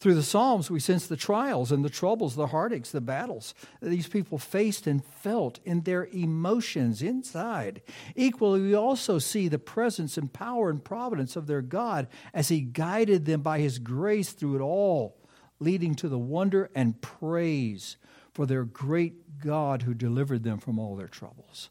Through 0.00 0.14
the 0.14 0.22
Psalms, 0.22 0.70
we 0.70 0.80
sense 0.80 1.06
the 1.06 1.16
trials 1.16 1.70
and 1.70 1.84
the 1.84 1.90
troubles, 1.90 2.34
the 2.34 2.48
heartaches, 2.48 2.90
the 2.90 3.02
battles 3.02 3.54
that 3.80 3.90
these 3.90 4.08
people 4.08 4.38
faced 4.38 4.86
and 4.86 5.04
felt 5.04 5.60
in 5.64 5.82
their 5.82 6.06
emotions 6.06 7.02
inside. 7.02 7.82
Equally, 8.16 8.62
we 8.62 8.74
also 8.74 9.18
see 9.18 9.46
the 9.46 9.58
presence 9.58 10.16
and 10.16 10.32
power 10.32 10.70
and 10.70 10.82
providence 10.82 11.36
of 11.36 11.46
their 11.46 11.62
God 11.62 12.08
as 12.32 12.48
He 12.48 12.62
guided 12.62 13.26
them 13.26 13.42
by 13.42 13.60
His 13.60 13.78
grace 13.78 14.32
through 14.32 14.56
it 14.56 14.62
all, 14.62 15.16
leading 15.60 15.94
to 15.96 16.08
the 16.08 16.18
wonder 16.18 16.70
and 16.74 17.00
praise 17.02 17.96
for 18.40 18.46
their 18.46 18.64
great 18.64 19.38
God 19.38 19.82
who 19.82 19.92
delivered 19.92 20.44
them 20.44 20.56
from 20.56 20.78
all 20.78 20.96
their 20.96 21.08
troubles. 21.08 21.68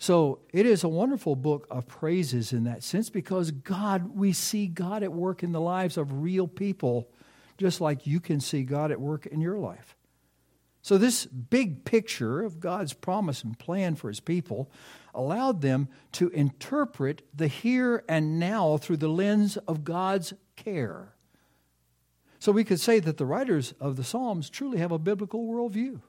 So 0.00 0.40
it 0.52 0.66
is 0.66 0.82
a 0.82 0.88
wonderful 0.88 1.36
book 1.36 1.68
of 1.70 1.86
praises 1.86 2.52
in 2.52 2.64
that 2.64 2.82
sense 2.82 3.08
because 3.08 3.52
God, 3.52 4.16
we 4.16 4.32
see 4.32 4.66
God 4.66 5.04
at 5.04 5.12
work 5.12 5.44
in 5.44 5.52
the 5.52 5.60
lives 5.60 5.96
of 5.96 6.24
real 6.24 6.48
people 6.48 7.08
just 7.56 7.80
like 7.80 8.04
you 8.04 8.18
can 8.18 8.40
see 8.40 8.64
God 8.64 8.90
at 8.90 9.00
work 9.00 9.26
in 9.26 9.40
your 9.40 9.58
life. 9.58 9.94
So, 10.82 10.98
this 10.98 11.24
big 11.26 11.84
picture 11.84 12.42
of 12.42 12.58
God's 12.58 12.94
promise 12.94 13.44
and 13.44 13.56
plan 13.56 13.94
for 13.94 14.08
his 14.08 14.18
people 14.18 14.72
allowed 15.14 15.60
them 15.60 15.86
to 16.14 16.30
interpret 16.30 17.22
the 17.32 17.46
here 17.46 18.02
and 18.08 18.40
now 18.40 18.76
through 18.76 18.96
the 18.96 19.06
lens 19.06 19.56
of 19.68 19.84
God's 19.84 20.34
care. 20.56 21.11
So, 22.42 22.50
we 22.50 22.64
could 22.64 22.80
say 22.80 22.98
that 22.98 23.18
the 23.18 23.24
writers 23.24 23.72
of 23.78 23.94
the 23.94 24.02
Psalms 24.02 24.50
truly 24.50 24.78
have 24.78 24.90
a 24.90 24.98
biblical 24.98 25.46
worldview. 25.46 26.00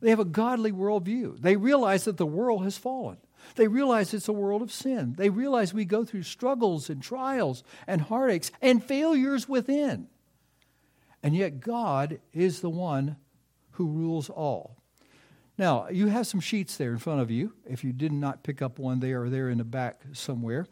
They 0.00 0.10
have 0.10 0.20
a 0.20 0.24
godly 0.24 0.70
worldview. 0.70 1.40
They 1.40 1.56
realize 1.56 2.04
that 2.04 2.18
the 2.18 2.24
world 2.24 2.62
has 2.62 2.78
fallen. 2.78 3.16
They 3.56 3.66
realize 3.66 4.14
it's 4.14 4.28
a 4.28 4.32
world 4.32 4.62
of 4.62 4.70
sin. 4.70 5.14
They 5.18 5.28
realize 5.28 5.74
we 5.74 5.84
go 5.84 6.04
through 6.04 6.22
struggles 6.22 6.88
and 6.88 7.02
trials 7.02 7.64
and 7.88 8.00
heartaches 8.00 8.52
and 8.62 8.80
failures 8.80 9.48
within. 9.48 10.06
And 11.20 11.34
yet, 11.34 11.58
God 11.58 12.20
is 12.32 12.60
the 12.60 12.70
one 12.70 13.16
who 13.72 13.86
rules 13.86 14.30
all. 14.30 14.76
Now, 15.58 15.88
you 15.88 16.06
have 16.06 16.28
some 16.28 16.38
sheets 16.38 16.76
there 16.76 16.92
in 16.92 16.98
front 16.98 17.22
of 17.22 17.30
you. 17.32 17.54
If 17.68 17.82
you 17.82 17.92
did 17.92 18.12
not 18.12 18.44
pick 18.44 18.62
up 18.62 18.78
one, 18.78 19.00
they 19.00 19.10
are 19.10 19.28
there 19.28 19.50
in 19.50 19.58
the 19.58 19.64
back 19.64 20.00
somewhere. 20.12 20.68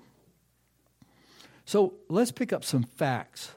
So 1.65 1.95
let's 2.09 2.31
pick 2.31 2.53
up 2.53 2.63
some 2.63 2.85
facts. 2.85 3.57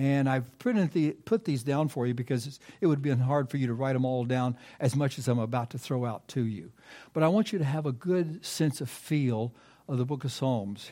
And 0.00 0.30
I've 0.30 0.58
printed 0.58 0.92
the, 0.92 1.10
put 1.10 1.44
these 1.44 1.62
down 1.62 1.88
for 1.88 2.06
you 2.06 2.14
because 2.14 2.58
it 2.80 2.86
would 2.86 3.02
be 3.02 3.10
hard 3.10 3.50
for 3.50 3.58
you 3.58 3.66
to 3.66 3.74
write 3.74 3.92
them 3.92 4.06
all 4.06 4.24
down 4.24 4.56
as 4.80 4.96
much 4.96 5.18
as 5.18 5.28
I'm 5.28 5.38
about 5.38 5.68
to 5.72 5.78
throw 5.78 6.06
out 6.06 6.26
to 6.28 6.42
you. 6.42 6.72
But 7.12 7.22
I 7.22 7.28
want 7.28 7.52
you 7.52 7.58
to 7.58 7.66
have 7.66 7.84
a 7.84 7.92
good 7.92 8.42
sense 8.42 8.80
of 8.80 8.88
feel 8.88 9.52
of 9.86 9.98
the 9.98 10.06
book 10.06 10.24
of 10.24 10.32
Psalms. 10.32 10.90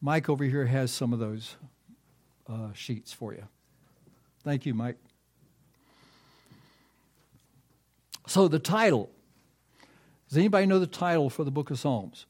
Mike 0.00 0.30
over 0.30 0.44
here 0.44 0.64
has 0.64 0.90
some 0.90 1.12
of 1.12 1.18
those 1.18 1.56
uh, 2.48 2.72
sheets 2.72 3.12
for 3.12 3.34
you. 3.34 3.46
Thank 4.42 4.64
you, 4.64 4.72
Mike. 4.72 4.96
So, 8.26 8.48
the 8.48 8.58
title. 8.58 9.10
Does 10.30 10.38
anybody 10.38 10.64
know 10.64 10.78
the 10.78 10.86
title 10.86 11.28
for 11.28 11.44
the 11.44 11.50
book 11.50 11.70
of 11.70 11.78
Psalms? 11.78 12.24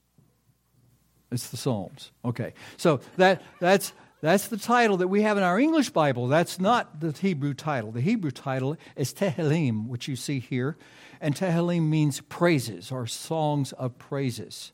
It's 1.30 1.48
the 1.48 1.56
Psalms. 1.56 2.10
Okay. 2.24 2.54
So, 2.76 3.00
that, 3.18 3.40
that's, 3.60 3.92
that's 4.22 4.46
the 4.46 4.56
title 4.56 4.98
that 4.98 5.08
we 5.08 5.22
have 5.22 5.36
in 5.36 5.42
our 5.42 5.58
English 5.58 5.90
Bible. 5.90 6.28
That's 6.28 6.60
not 6.60 7.00
the 7.00 7.10
Hebrew 7.10 7.54
title. 7.54 7.90
The 7.90 8.00
Hebrew 8.00 8.30
title 8.30 8.76
is 8.94 9.12
Tehillim, 9.12 9.88
which 9.88 10.06
you 10.06 10.14
see 10.14 10.38
here. 10.38 10.76
And 11.20 11.34
Tehillim 11.34 11.88
means 11.88 12.20
praises 12.20 12.92
or 12.92 13.08
songs 13.08 13.72
of 13.72 13.98
praises. 13.98 14.70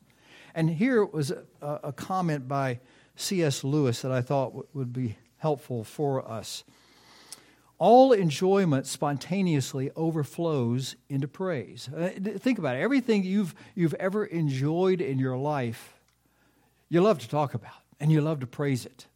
And 0.55 0.69
here 0.69 1.03
was 1.03 1.31
a, 1.31 1.45
a 1.63 1.93
comment 1.95 2.47
by 2.47 2.81
C.S. 3.17 3.65
Lewis 3.65 4.03
that 4.03 4.13
I 4.13 4.21
thought 4.21 4.49
w- 4.51 4.67
would 4.75 4.93
be 4.93 5.17
helpful 5.39 5.83
for 5.83 6.31
us. 6.31 6.63
All 7.79 8.13
enjoyment 8.13 8.87
spontaneously 8.87 9.91
overflows 9.97 10.95
into 11.09 11.27
praise. 11.27 11.89
Uh, 11.89 12.11
think 12.37 12.59
about 12.59 12.77
it. 12.77 12.81
Everything 12.81 13.25
you've, 13.25 13.55
you've 13.75 13.95
ever 13.95 14.27
enjoyed 14.27 15.01
in 15.01 15.19
your 15.19 15.39
life, 15.39 15.95
you 16.91 17.01
love 17.01 17.19
to 17.21 17.29
talk 17.31 17.55
about 17.55 17.81
and 17.99 18.13
you 18.13 18.21
love 18.21 18.41
to 18.41 18.47
praise 18.47 18.85
it. 18.85 19.07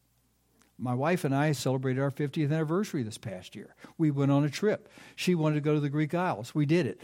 My 0.79 0.95
wife 0.95 1.25
and 1.25 1.35
I 1.35 1.53
celebrated 1.53 2.01
our 2.01 2.11
50th 2.11 2.53
anniversary 2.53 3.03
this 3.03 3.19
past 3.19 3.55
year. 3.55 3.75
We 3.99 4.11
went 4.11 4.33
on 4.33 4.45
a 4.45 4.51
trip. 4.51 4.89
She 5.15 5.35
wanted 5.35 5.57
to 5.57 5.61
go 5.61 5.75
to 5.75 5.81
the 5.81 5.89
Greek 5.89 6.15
Isles. 6.15 6.55
We 6.55 6.67
did 6.67 6.87
it. 6.87 7.01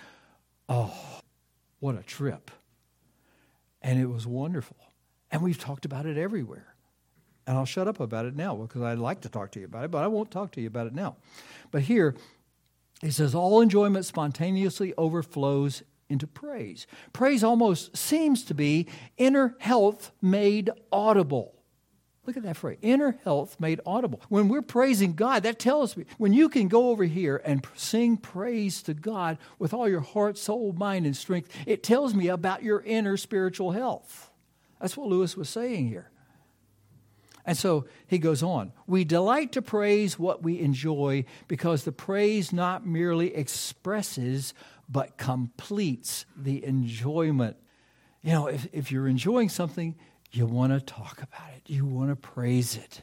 Oh, 0.68 1.20
what 1.80 1.96
a 1.96 2.02
trip. 2.02 2.50
And 3.80 4.00
it 4.00 4.06
was 4.06 4.26
wonderful. 4.26 4.76
And 5.30 5.42
we've 5.42 5.58
talked 5.58 5.84
about 5.84 6.06
it 6.06 6.16
everywhere. 6.16 6.74
And 7.46 7.56
I'll 7.56 7.64
shut 7.64 7.88
up 7.88 8.00
about 8.00 8.26
it 8.26 8.36
now 8.36 8.54
because 8.54 8.82
I'd 8.82 8.98
like 8.98 9.22
to 9.22 9.28
talk 9.28 9.52
to 9.52 9.60
you 9.60 9.66
about 9.66 9.84
it, 9.84 9.90
but 9.90 10.02
I 10.02 10.06
won't 10.06 10.30
talk 10.30 10.50
to 10.52 10.60
you 10.60 10.66
about 10.66 10.86
it 10.86 10.94
now. 10.94 11.16
But 11.70 11.82
here, 11.82 12.14
he 13.00 13.10
says, 13.10 13.34
all 13.34 13.60
enjoyment 13.60 14.04
spontaneously 14.04 14.92
overflows 14.98 15.82
into 16.08 16.26
praise. 16.26 16.86
Praise 17.12 17.44
almost 17.44 17.96
seems 17.96 18.42
to 18.44 18.54
be 18.54 18.86
inner 19.16 19.54
health 19.60 20.10
made 20.20 20.70
audible. 20.90 21.54
Look 22.28 22.36
at 22.36 22.42
that 22.42 22.58
phrase 22.58 22.76
inner 22.82 23.18
health 23.24 23.58
made 23.58 23.80
audible. 23.86 24.20
When 24.28 24.48
we're 24.48 24.60
praising 24.60 25.14
God, 25.14 25.44
that 25.44 25.58
tells 25.58 25.96
me 25.96 26.04
when 26.18 26.34
you 26.34 26.50
can 26.50 26.68
go 26.68 26.90
over 26.90 27.04
here 27.04 27.40
and 27.42 27.66
sing 27.74 28.18
praise 28.18 28.82
to 28.82 28.92
God 28.92 29.38
with 29.58 29.72
all 29.72 29.88
your 29.88 30.02
heart, 30.02 30.36
soul, 30.36 30.74
mind, 30.74 31.06
and 31.06 31.16
strength, 31.16 31.48
it 31.64 31.82
tells 31.82 32.12
me 32.12 32.28
about 32.28 32.62
your 32.62 32.82
inner 32.82 33.16
spiritual 33.16 33.70
health. 33.70 34.30
That's 34.78 34.94
what 34.94 35.08
Lewis 35.08 35.38
was 35.38 35.48
saying 35.48 35.88
here. 35.88 36.10
And 37.46 37.56
so 37.56 37.86
he 38.06 38.18
goes 38.18 38.42
on 38.42 38.72
We 38.86 39.04
delight 39.04 39.52
to 39.52 39.62
praise 39.62 40.18
what 40.18 40.42
we 40.42 40.60
enjoy 40.60 41.24
because 41.46 41.84
the 41.84 41.92
praise 41.92 42.52
not 42.52 42.86
merely 42.86 43.34
expresses, 43.34 44.52
but 44.86 45.16
completes 45.16 46.26
the 46.36 46.62
enjoyment. 46.62 47.56
You 48.20 48.32
know, 48.32 48.48
if, 48.48 48.68
if 48.74 48.92
you're 48.92 49.08
enjoying 49.08 49.48
something, 49.48 49.94
you 50.30 50.46
want 50.46 50.72
to 50.72 50.80
talk 50.80 51.22
about 51.22 51.50
it, 51.56 51.62
you 51.66 51.84
want 51.84 52.10
to 52.10 52.16
praise 52.16 52.76
it. 52.76 53.02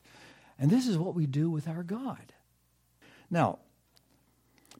And 0.59 0.69
this 0.69 0.87
is 0.87 0.97
what 0.97 1.15
we 1.15 1.25
do 1.25 1.49
with 1.49 1.67
our 1.67 1.83
God. 1.83 2.33
Now, 3.29 3.59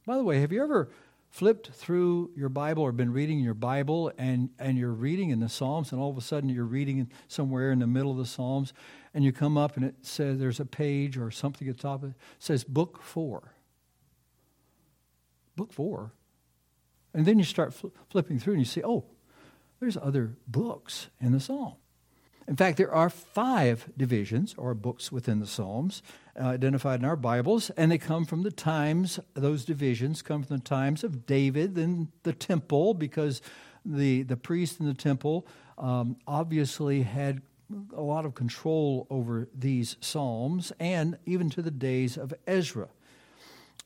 by 0.05 0.17
the 0.17 0.23
way, 0.23 0.39
have 0.39 0.51
you 0.51 0.63
ever 0.63 0.89
flipped 1.35 1.71
through 1.71 2.31
your 2.33 2.47
Bible 2.47 2.83
or 2.83 2.93
been 2.93 3.11
reading 3.11 3.39
your 3.39 3.53
Bible 3.53 4.09
and, 4.17 4.49
and 4.57 4.77
you're 4.77 4.93
reading 4.93 5.31
in 5.31 5.41
the 5.41 5.49
Psalms, 5.49 5.91
and 5.91 5.99
all 5.99 6.09
of 6.09 6.17
a 6.17 6.21
sudden 6.21 6.47
you're 6.47 6.63
reading 6.63 7.11
somewhere 7.27 7.73
in 7.73 7.79
the 7.79 7.87
middle 7.87 8.11
of 8.11 8.17
the 8.17 8.25
Psalms, 8.25 8.73
and 9.13 9.21
you 9.21 9.33
come 9.33 9.57
up 9.57 9.75
and 9.75 9.83
it 9.83 9.95
says 10.01 10.39
there's 10.39 10.61
a 10.61 10.65
page 10.65 11.17
or 11.17 11.31
something 11.31 11.67
at 11.67 11.75
the 11.75 11.81
top 11.81 12.03
of 12.03 12.11
it 12.11 12.15
says 12.39 12.63
book 12.63 13.01
four. 13.01 13.51
Book 15.57 15.73
four. 15.73 16.13
And 17.13 17.25
then 17.25 17.37
you 17.37 17.45
start 17.45 17.73
fl- 17.73 17.87
flipping 18.09 18.39
through 18.39 18.53
and 18.53 18.61
you 18.61 18.65
see, 18.65 18.83
oh, 18.83 19.03
there's 19.81 19.97
other 19.97 20.37
books 20.47 21.07
in 21.19 21.33
the 21.33 21.41
Psalm. 21.41 21.73
In 22.47 22.55
fact, 22.55 22.77
there 22.77 22.93
are 22.93 23.09
five 23.09 23.89
divisions 23.97 24.53
or 24.57 24.75
books 24.75 25.11
within 25.11 25.39
the 25.39 25.47
Psalms 25.47 26.03
uh, 26.39 26.43
identified 26.45 26.99
in 26.99 27.05
our 27.05 27.15
Bibles, 27.15 27.71
and 27.71 27.91
they 27.91 27.97
come 27.97 28.25
from 28.25 28.43
the 28.43 28.51
times, 28.51 29.19
those 29.33 29.65
divisions 29.65 30.21
come 30.21 30.43
from 30.43 30.57
the 30.57 30.63
times 30.63 31.03
of 31.03 31.25
David, 31.25 31.75
and 31.75 32.09
the 32.21 32.33
temple, 32.33 32.93
because 32.93 33.41
the, 33.83 34.21
the 34.23 34.37
priest 34.37 34.79
in 34.79 34.85
the 34.85 34.93
temple 34.93 35.47
um, 35.79 36.17
obviously 36.27 37.01
had 37.01 37.41
a 37.95 38.01
lot 38.01 38.25
of 38.25 38.35
control 38.35 39.07
over 39.09 39.47
these 39.57 39.97
Psalms, 39.99 40.71
and 40.79 41.17
even 41.25 41.49
to 41.49 41.63
the 41.63 41.71
days 41.71 42.15
of 42.15 42.31
Ezra. 42.45 42.89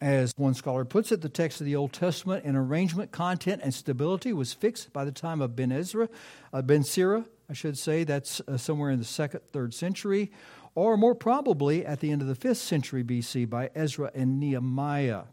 As 0.01 0.31
one 0.37 0.53
scholar 0.53 0.85
puts 0.85 1.11
it, 1.11 1.19
the 1.19 1.27
text 1.27 1.59
of 1.59 1.65
the 1.65 1.75
Old 1.75 1.91
Testament 1.91 2.45
in 2.45 2.55
arrangement, 2.55 3.11
content, 3.11 3.61
and 3.61 3.73
stability 3.73 4.31
was 4.31 4.53
fixed 4.53 4.93
by 4.93 5.03
the 5.03 5.11
time 5.11 5.41
of 5.41 5.57
Ben 5.57 5.73
Ezra, 5.73 6.07
uh, 6.53 6.61
Ben 6.61 6.83
Sira, 6.83 7.25
I 7.49 7.53
should 7.53 7.77
say. 7.77 8.05
That's 8.05 8.39
uh, 8.47 8.55
somewhere 8.55 8.91
in 8.91 8.99
the 8.99 9.05
second, 9.05 9.41
third 9.51 9.73
century, 9.73 10.31
or 10.73 10.95
more 10.95 11.15
probably 11.15 11.85
at 11.85 11.99
the 11.99 12.11
end 12.11 12.21
of 12.21 12.29
the 12.29 12.35
fifth 12.35 12.59
century 12.59 13.03
BC 13.03 13.49
by 13.49 13.71
Ezra 13.75 14.09
and 14.15 14.39
Nehemiah. 14.39 15.23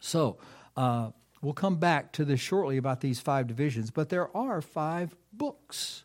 So, 0.00 0.38
uh, 0.76 1.10
we'll 1.40 1.52
come 1.52 1.76
back 1.76 2.10
to 2.12 2.24
this 2.24 2.40
shortly 2.40 2.78
about 2.78 3.00
these 3.00 3.20
five 3.20 3.46
divisions, 3.46 3.92
but 3.92 4.08
there 4.08 4.36
are 4.36 4.60
five 4.60 5.14
books. 5.32 6.04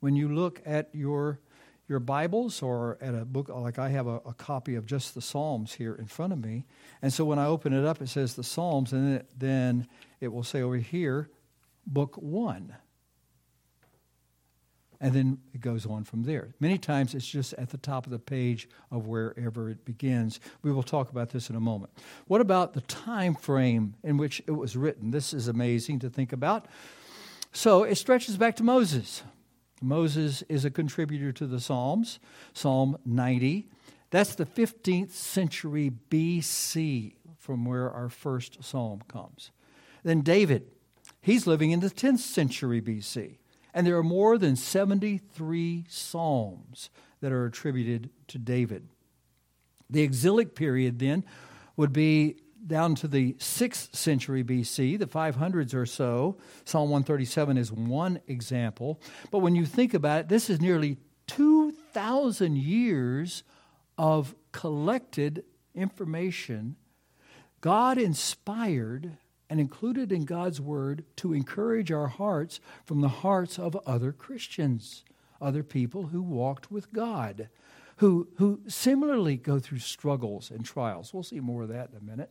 When 0.00 0.16
you 0.16 0.32
look 0.32 0.62
at 0.64 0.88
your 0.94 1.40
your 1.88 2.00
Bibles 2.00 2.62
or 2.62 2.98
at 3.00 3.14
a 3.14 3.24
book, 3.24 3.48
like 3.48 3.78
I 3.78 3.90
have 3.90 4.06
a, 4.06 4.16
a, 4.26 4.34
copy 4.34 4.74
of 4.74 4.86
just 4.86 5.14
the 5.14 5.22
Psalms 5.22 5.74
here 5.74 5.94
in 5.94 6.06
front 6.06 6.32
of 6.32 6.44
me. 6.44 6.64
And 7.00 7.12
so 7.12 7.24
when 7.24 7.38
I 7.38 7.46
open 7.46 7.72
it 7.72 7.84
up, 7.84 8.02
it 8.02 8.08
says 8.08 8.34
the 8.34 8.42
Psalms, 8.42 8.92
and 8.92 9.16
it, 9.16 9.30
then 9.36 9.86
it 10.20 10.28
will 10.28 10.42
say 10.42 10.62
over 10.62 10.76
here, 10.76 11.30
Book 11.86 12.16
One 12.16 12.74
and 15.00 15.14
then 15.14 15.38
it 15.52 15.60
goes 15.60 15.86
on 15.86 16.04
from 16.04 16.22
there. 16.22 16.54
Many 16.60 16.78
times 16.78 17.14
it's 17.14 17.26
just 17.26 17.52
at 17.54 17.70
the 17.70 17.76
top 17.76 18.06
of 18.06 18.12
the 18.12 18.18
page 18.18 18.68
of 18.90 19.06
wherever 19.06 19.68
it 19.68 19.84
begins. 19.84 20.40
We 20.62 20.72
will 20.72 20.82
talk 20.82 21.10
about 21.10 21.30
this 21.30 21.50
in 21.50 21.56
a 21.56 21.60
moment. 21.60 21.92
What 22.26 22.40
about 22.40 22.72
the 22.72 22.80
time 22.82 23.34
frame 23.34 23.94
in 24.02 24.16
which 24.16 24.42
it 24.46 24.52
was 24.52 24.76
written? 24.76 25.10
This 25.10 25.34
is 25.34 25.48
amazing 25.48 25.98
to 26.00 26.10
think 26.10 26.32
about. 26.32 26.66
So 27.52 27.84
it 27.84 27.96
stretches 27.96 28.36
back 28.36 28.56
to 28.56 28.64
Moses. 28.64 29.22
Moses 29.82 30.42
is 30.48 30.64
a 30.64 30.70
contributor 30.70 31.32
to 31.32 31.46
the 31.46 31.60
Psalms, 31.60 32.18
Psalm 32.52 32.96
90. 33.04 33.68
That's 34.10 34.34
the 34.34 34.46
15th 34.46 35.10
century 35.10 35.92
BC 36.10 37.14
from 37.38 37.64
where 37.64 37.90
our 37.90 38.08
first 38.08 38.64
psalm 38.64 39.02
comes. 39.08 39.50
Then 40.02 40.22
David, 40.22 40.70
he's 41.20 41.46
living 41.46 41.70
in 41.70 41.80
the 41.80 41.90
10th 41.90 42.20
century 42.20 42.80
BC. 42.80 43.38
And 43.74 43.86
there 43.86 43.98
are 43.98 44.02
more 44.02 44.38
than 44.38 44.56
73 44.56 45.84
psalms 45.88 46.88
that 47.20 47.32
are 47.32 47.44
attributed 47.44 48.10
to 48.28 48.38
David. 48.38 48.88
The 49.90 50.02
exilic 50.02 50.54
period 50.54 50.98
then 50.98 51.24
would 51.76 51.92
be 51.92 52.36
down 52.66 52.94
to 52.96 53.08
the 53.08 53.34
6th 53.34 53.94
century 53.94 54.42
BC, 54.42 54.98
the 54.98 55.06
500s 55.06 55.74
or 55.74 55.86
so. 55.86 56.36
Psalm 56.64 56.90
137 56.90 57.56
is 57.56 57.72
one 57.72 58.20
example. 58.26 59.00
But 59.30 59.38
when 59.38 59.54
you 59.54 59.66
think 59.66 59.94
about 59.94 60.20
it, 60.20 60.28
this 60.28 60.50
is 60.50 60.60
nearly 60.60 60.98
2,000 61.26 62.56
years 62.56 63.42
of 63.98 64.34
collected 64.52 65.44
information, 65.74 66.76
God 67.60 67.98
inspired 67.98 69.16
and 69.48 69.60
included 69.60 70.12
in 70.12 70.24
God's 70.24 70.60
Word 70.60 71.04
to 71.16 71.32
encourage 71.32 71.92
our 71.92 72.08
hearts 72.08 72.60
from 72.84 73.00
the 73.00 73.08
hearts 73.08 73.58
of 73.58 73.76
other 73.86 74.12
Christians, 74.12 75.04
other 75.40 75.62
people 75.62 76.06
who 76.06 76.22
walked 76.22 76.70
with 76.70 76.92
God, 76.92 77.48
who, 77.98 78.28
who 78.36 78.60
similarly 78.66 79.36
go 79.36 79.58
through 79.58 79.78
struggles 79.78 80.50
and 80.50 80.64
trials. 80.64 81.14
We'll 81.14 81.22
see 81.22 81.40
more 81.40 81.62
of 81.62 81.68
that 81.68 81.90
in 81.90 81.96
a 81.96 82.04
minute. 82.04 82.30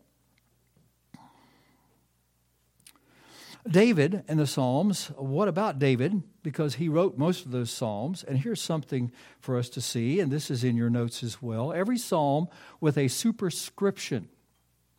David 3.68 4.24
and 4.28 4.40
the 4.40 4.46
Psalms, 4.46 5.08
what 5.18 5.48
about 5.48 5.80
David? 5.80 6.22
Because 6.44 6.76
he 6.76 6.88
wrote 6.88 7.18
most 7.18 7.46
of 7.46 7.52
those 7.52 7.72
Psalms. 7.72 8.24
And 8.24 8.38
here's 8.38 8.62
something 8.62 9.12
for 9.40 9.58
us 9.58 9.70
to 9.70 9.82
see, 9.82 10.20
and 10.20 10.32
this 10.32 10.52
is 10.52 10.64
in 10.64 10.78
your 10.78 10.90
notes 10.90 11.24
as 11.24 11.42
well. 11.42 11.74
Every 11.74 11.98
Psalm 11.98 12.48
with 12.80 12.98
a 12.98 13.08
superscription. 13.08 14.30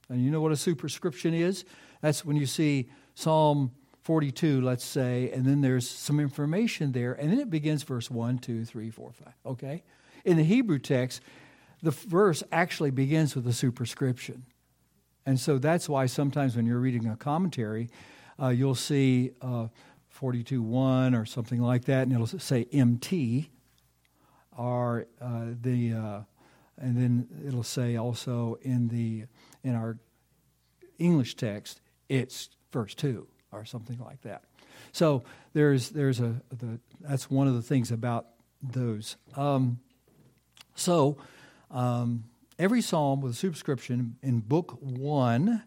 And 0.09 0.25
you 0.25 0.31
know 0.31 0.41
what 0.41 0.53
a 0.53 0.57
superscription 0.57 1.33
is? 1.33 1.65
That's 2.01 2.25
when 2.25 2.37
you 2.37 2.47
see 2.47 2.91
Psalm 3.15 3.71
42, 4.03 4.61
let's 4.61 4.85
say, 4.85 5.31
and 5.33 5.45
then 5.45 5.61
there's 5.61 5.89
some 5.89 6.21
information 6.21 6.93
there, 6.93 7.15
and 7.15 7.31
then 7.31 7.41
it 7.41 7.51
begins 7.51 7.83
verse 7.83 8.09
1, 8.11 8.39
2, 8.39 8.65
3, 8.65 8.91
4, 8.91 9.13
5. 9.13 9.35
Okay? 9.47 9.83
In 10.25 10.37
the 10.37 10.45
Hebrew 10.45 10.79
text, 10.79 11.21
the 11.83 11.91
verse 11.91 12.43
actually 12.53 12.91
begins 12.91 13.35
with 13.35 13.47
a 13.47 13.53
superscription. 13.53 14.45
And 15.25 15.41
so 15.41 15.59
that's 15.59 15.89
why 15.89 16.07
sometimes 16.07 16.55
when 16.55 16.67
you're 16.67 16.79
reading 16.79 17.07
a 17.07 17.17
commentary, 17.17 17.91
uh, 18.41 18.49
you'll 18.49 18.75
see 18.75 19.33
uh, 19.41 19.69
42 20.09 20.63
1 20.63 21.15
or 21.15 21.25
something 21.25 21.61
like 21.61 21.85
that, 21.87 22.03
and 22.03 22.13
it'll 22.13 22.27
say 22.27 22.67
MT, 22.73 23.51
or 24.57 25.07
uh, 25.21 25.47
the, 25.61 25.93
uh, 25.93 26.21
and 26.79 26.97
then 26.97 27.29
it'll 27.47 27.63
say 27.63 27.97
also 27.97 28.59
in 28.63 28.89
the 28.89 29.25
in 29.63 29.75
our 29.75 29.99
English 30.99 31.37
text, 31.37 31.81
it's 32.09 32.51
verse 32.73 32.95
2 32.95 33.27
or 33.53 33.65
something 33.65 33.99
like 33.99 34.23
that. 34.23 34.45
So 34.93 35.25
there's, 35.53 35.91
there's 35.91 36.21
a, 36.21 36.41
the, 36.51 36.79
that's 37.01 37.31
one 37.31 37.49
of 37.49 37.55
the 37.55 37.63
things 37.63 37.91
about 37.91 38.27
those. 38.63 39.17
Um, 39.35 39.81
so 40.75 41.19
um, 41.71 42.25
every 42.59 42.81
psalm 42.81 43.21
with 43.21 43.33
a 43.33 43.37
superscription 43.37 44.17
in 44.23 44.41
book 44.41 44.79
1 44.81 45.63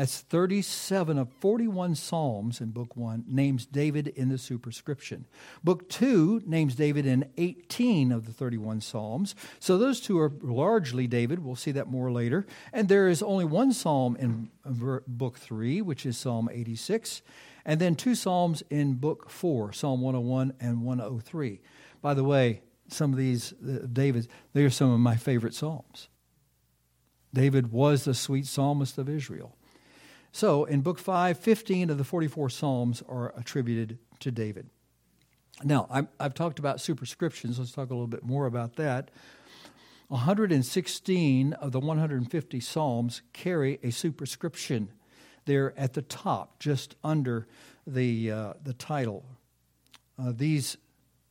that's 0.00 0.20
37 0.20 1.18
of 1.18 1.30
41 1.30 1.94
Psalms 1.94 2.62
in 2.62 2.70
Book 2.70 2.96
1 2.96 3.26
names 3.28 3.66
David 3.66 4.08
in 4.08 4.30
the 4.30 4.38
superscription. 4.38 5.26
Book 5.62 5.90
2 5.90 6.44
names 6.46 6.74
David 6.74 7.04
in 7.04 7.28
18 7.36 8.10
of 8.10 8.24
the 8.24 8.32
31 8.32 8.80
Psalms. 8.80 9.34
So 9.58 9.76
those 9.76 10.00
two 10.00 10.18
are 10.18 10.32
largely 10.40 11.06
David. 11.06 11.44
We'll 11.44 11.54
see 11.54 11.72
that 11.72 11.88
more 11.88 12.10
later. 12.10 12.46
And 12.72 12.88
there 12.88 13.08
is 13.08 13.22
only 13.22 13.44
one 13.44 13.74
Psalm 13.74 14.16
in 14.16 14.48
Book 15.06 15.36
3, 15.36 15.82
which 15.82 16.06
is 16.06 16.16
Psalm 16.16 16.48
86, 16.50 17.20
and 17.66 17.78
then 17.78 17.94
two 17.94 18.14
Psalms 18.14 18.62
in 18.70 18.94
Book 18.94 19.28
4, 19.28 19.74
Psalm 19.74 20.00
101 20.00 20.54
and 20.60 20.82
103. 20.82 21.60
By 22.00 22.14
the 22.14 22.24
way, 22.24 22.62
some 22.88 23.12
of 23.12 23.18
these, 23.18 23.52
uh, 23.52 23.86
David, 23.92 24.28
they 24.54 24.64
are 24.64 24.70
some 24.70 24.92
of 24.92 24.98
my 24.98 25.16
favorite 25.16 25.52
Psalms. 25.52 26.08
David 27.34 27.70
was 27.70 28.04
the 28.04 28.14
sweet 28.14 28.46
psalmist 28.46 28.96
of 28.96 29.06
Israel. 29.06 29.58
So 30.32 30.64
in 30.64 30.80
Book 30.80 30.98
5, 30.98 31.38
15 31.38 31.90
of 31.90 31.98
the 31.98 32.04
44 32.04 32.50
Psalms 32.50 33.02
are 33.08 33.34
attributed 33.36 33.98
to 34.20 34.30
David. 34.30 34.70
Now, 35.62 35.86
i 35.90 36.06
have 36.22 36.34
talked 36.34 36.58
about 36.58 36.80
superscriptions. 36.80 37.58
Let's 37.58 37.72
talk 37.72 37.90
a 37.90 37.94
little 37.94 38.06
bit 38.06 38.24
more 38.24 38.46
about 38.46 38.76
that. 38.76 39.10
116 40.08 41.52
of 41.54 41.72
the 41.72 41.80
150 41.80 42.60
Psalms 42.60 43.22
carry 43.32 43.78
a 43.82 43.90
superscription. 43.90 44.90
They're 45.44 45.78
at 45.78 45.92
the 45.94 46.02
top, 46.02 46.58
just 46.58 46.96
under 47.04 47.46
the, 47.86 48.30
uh, 48.30 48.52
the 48.62 48.72
title. 48.72 49.24
Uh, 50.18 50.32
these 50.34 50.76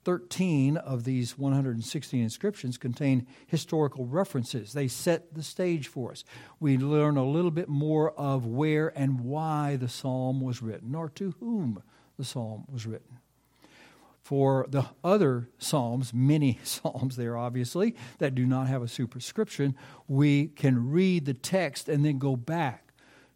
13 0.10 0.76
of 0.76 1.04
these 1.04 1.38
116 1.38 2.20
inscriptions 2.20 2.80
contain 2.80 3.28
historical 3.46 4.08
references. 4.08 4.74
They 4.74 4.88
set 4.88 5.36
the 5.36 5.44
stage 5.44 5.88
for 5.88 6.12
us. 6.12 6.24
We 6.60 6.80
learn 6.80 7.16
a 7.16 7.24
little 7.24 7.52
bit 7.52 7.70
more 7.70 8.10
of 8.14 8.44
where 8.44 8.88
and 8.98 9.20
why 9.20 9.76
the 9.76 9.88
psalm 9.88 10.42
was 10.42 10.64
written, 10.64 10.96
or 10.96 11.10
to 11.10 11.36
whom 11.40 11.84
the 12.18 12.24
psalm 12.24 12.66
was 12.72 12.88
written. 12.88 13.20
For 14.24 14.66
the 14.68 14.88
other 15.04 15.48
psalms, 15.60 16.12
many 16.12 16.60
psalms 16.64 17.16
there 17.16 17.38
obviously, 17.38 17.96
that 18.18 18.34
do 18.34 18.48
not 18.48 18.66
have 18.66 18.82
a 18.82 18.88
superscription, 18.88 19.76
we 20.08 20.48
can 20.48 20.90
read 20.90 21.26
the 21.26 21.36
text 21.36 21.88
and 21.88 22.04
then 22.04 22.18
go 22.18 22.36
back 22.36 22.89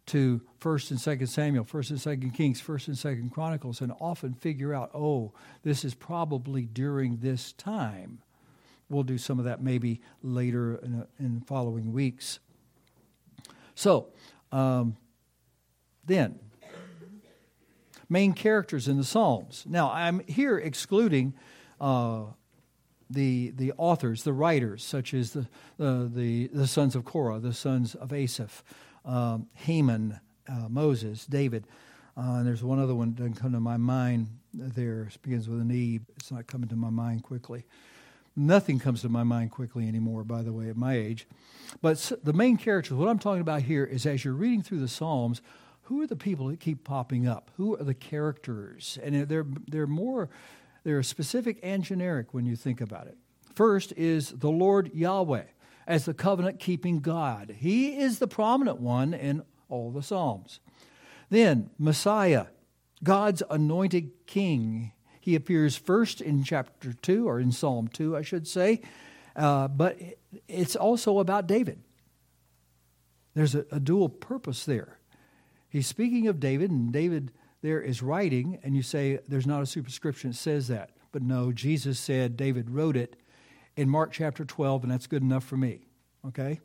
to 0.06 0.40
First 0.58 0.90
and 0.90 1.00
Second 1.00 1.28
Samuel, 1.28 1.64
First 1.64 1.90
and 1.90 2.00
Second 2.00 2.32
Kings, 2.32 2.60
First 2.60 2.88
and 2.88 2.98
Second 2.98 3.30
Chronicles, 3.30 3.80
and 3.80 3.92
often 4.00 4.34
figure 4.34 4.74
out, 4.74 4.90
oh, 4.94 5.32
this 5.62 5.84
is 5.84 5.94
probably 5.94 6.66
during 6.66 7.18
this 7.18 7.52
time. 7.52 8.20
We'll 8.88 9.02
do 9.02 9.18
some 9.18 9.38
of 9.38 9.46
that 9.46 9.62
maybe 9.62 10.00
later 10.22 10.76
in, 10.76 11.06
in 11.18 11.40
following 11.40 11.92
weeks. 11.92 12.38
So, 13.74 14.08
um, 14.52 14.96
Then, 16.06 16.38
main 18.10 18.34
characters 18.34 18.88
in 18.88 18.98
the 18.98 19.04
Psalms. 19.04 19.64
Now, 19.66 19.90
I'm 19.90 20.20
here 20.28 20.58
excluding 20.58 21.32
uh, 21.80 22.24
the, 23.08 23.52
the 23.56 23.72
authors, 23.78 24.22
the 24.22 24.34
writers, 24.34 24.84
such 24.84 25.14
as 25.14 25.32
the, 25.32 25.46
uh, 25.80 26.06
the, 26.12 26.48
the 26.48 26.66
sons 26.66 26.94
of 26.94 27.04
Korah, 27.04 27.38
the 27.40 27.54
sons 27.54 27.94
of 27.94 28.12
Asaph, 28.12 28.62
um, 29.04 29.48
Heman, 29.54 30.18
uh, 30.48 30.68
Moses, 30.68 31.26
David. 31.26 31.66
Uh, 32.16 32.38
and 32.38 32.46
there's 32.46 32.62
one 32.62 32.78
other 32.78 32.94
one 32.94 33.10
that 33.10 33.16
doesn't 33.16 33.34
come 33.34 33.52
to 33.52 33.60
my 33.60 33.76
mind 33.76 34.28
there. 34.52 35.08
It 35.12 35.22
begins 35.22 35.48
with 35.48 35.60
an 35.60 35.70
E. 35.70 36.00
It's 36.16 36.30
not 36.30 36.46
coming 36.46 36.68
to 36.68 36.76
my 36.76 36.90
mind 36.90 37.22
quickly. 37.22 37.64
Nothing 38.36 38.78
comes 38.78 39.02
to 39.02 39.08
my 39.08 39.22
mind 39.22 39.52
quickly 39.52 39.86
anymore, 39.86 40.24
by 40.24 40.42
the 40.42 40.52
way, 40.52 40.68
at 40.68 40.76
my 40.76 40.96
age. 40.96 41.26
But 41.80 42.12
the 42.22 42.32
main 42.32 42.56
characters, 42.56 42.96
what 42.96 43.08
I'm 43.08 43.18
talking 43.18 43.40
about 43.40 43.62
here 43.62 43.84
is 43.84 44.06
as 44.06 44.24
you're 44.24 44.34
reading 44.34 44.62
through 44.62 44.80
the 44.80 44.88
Psalms, 44.88 45.40
who 45.82 46.02
are 46.02 46.06
the 46.06 46.16
people 46.16 46.48
that 46.48 46.60
keep 46.60 46.82
popping 46.82 47.28
up? 47.28 47.50
Who 47.56 47.76
are 47.76 47.84
the 47.84 47.94
characters? 47.94 48.98
And 49.02 49.28
they're, 49.28 49.46
they're 49.68 49.86
more, 49.86 50.30
they're 50.82 51.02
specific 51.02 51.58
and 51.62 51.84
generic 51.84 52.32
when 52.32 52.46
you 52.46 52.56
think 52.56 52.80
about 52.80 53.06
it. 53.06 53.16
First 53.54 53.92
is 53.96 54.30
the 54.30 54.50
Lord 54.50 54.92
Yahweh 54.94 55.44
as 55.86 56.04
the 56.04 56.14
covenant 56.14 56.58
keeping 56.58 57.00
God. 57.00 57.56
He 57.58 57.98
is 57.98 58.18
the 58.18 58.26
prominent 58.26 58.80
one 58.80 59.14
in 59.14 59.42
all 59.68 59.90
the 59.90 60.02
Psalms. 60.02 60.60
Then, 61.30 61.70
Messiah, 61.78 62.46
God's 63.02 63.42
anointed 63.50 64.26
king. 64.26 64.92
He 65.20 65.34
appears 65.34 65.76
first 65.76 66.20
in 66.20 66.44
chapter 66.44 66.92
2, 66.92 67.28
or 67.28 67.40
in 67.40 67.52
Psalm 67.52 67.88
2, 67.88 68.16
I 68.16 68.22
should 68.22 68.46
say, 68.46 68.82
uh, 69.36 69.68
but 69.68 69.98
it's 70.48 70.76
also 70.76 71.18
about 71.18 71.46
David. 71.46 71.80
There's 73.34 73.54
a, 73.54 73.66
a 73.72 73.80
dual 73.80 74.08
purpose 74.08 74.64
there. 74.64 74.98
He's 75.68 75.86
speaking 75.86 76.28
of 76.28 76.38
David, 76.38 76.70
and 76.70 76.92
David 76.92 77.32
there 77.62 77.80
is 77.80 78.02
writing, 78.02 78.58
and 78.62 78.76
you 78.76 78.82
say 78.82 79.18
there's 79.26 79.46
not 79.46 79.62
a 79.62 79.66
superscription 79.66 80.30
that 80.30 80.36
says 80.36 80.68
that. 80.68 80.90
But 81.10 81.22
no, 81.22 81.50
Jesus 81.50 81.98
said 81.98 82.36
David 82.36 82.70
wrote 82.70 82.96
it 82.96 83.16
in 83.76 83.88
Mark 83.88 84.12
chapter 84.12 84.44
12, 84.44 84.84
and 84.84 84.92
that's 84.92 85.06
good 85.06 85.22
enough 85.22 85.44
for 85.44 85.56
me. 85.56 85.80
Okay? 86.26 86.60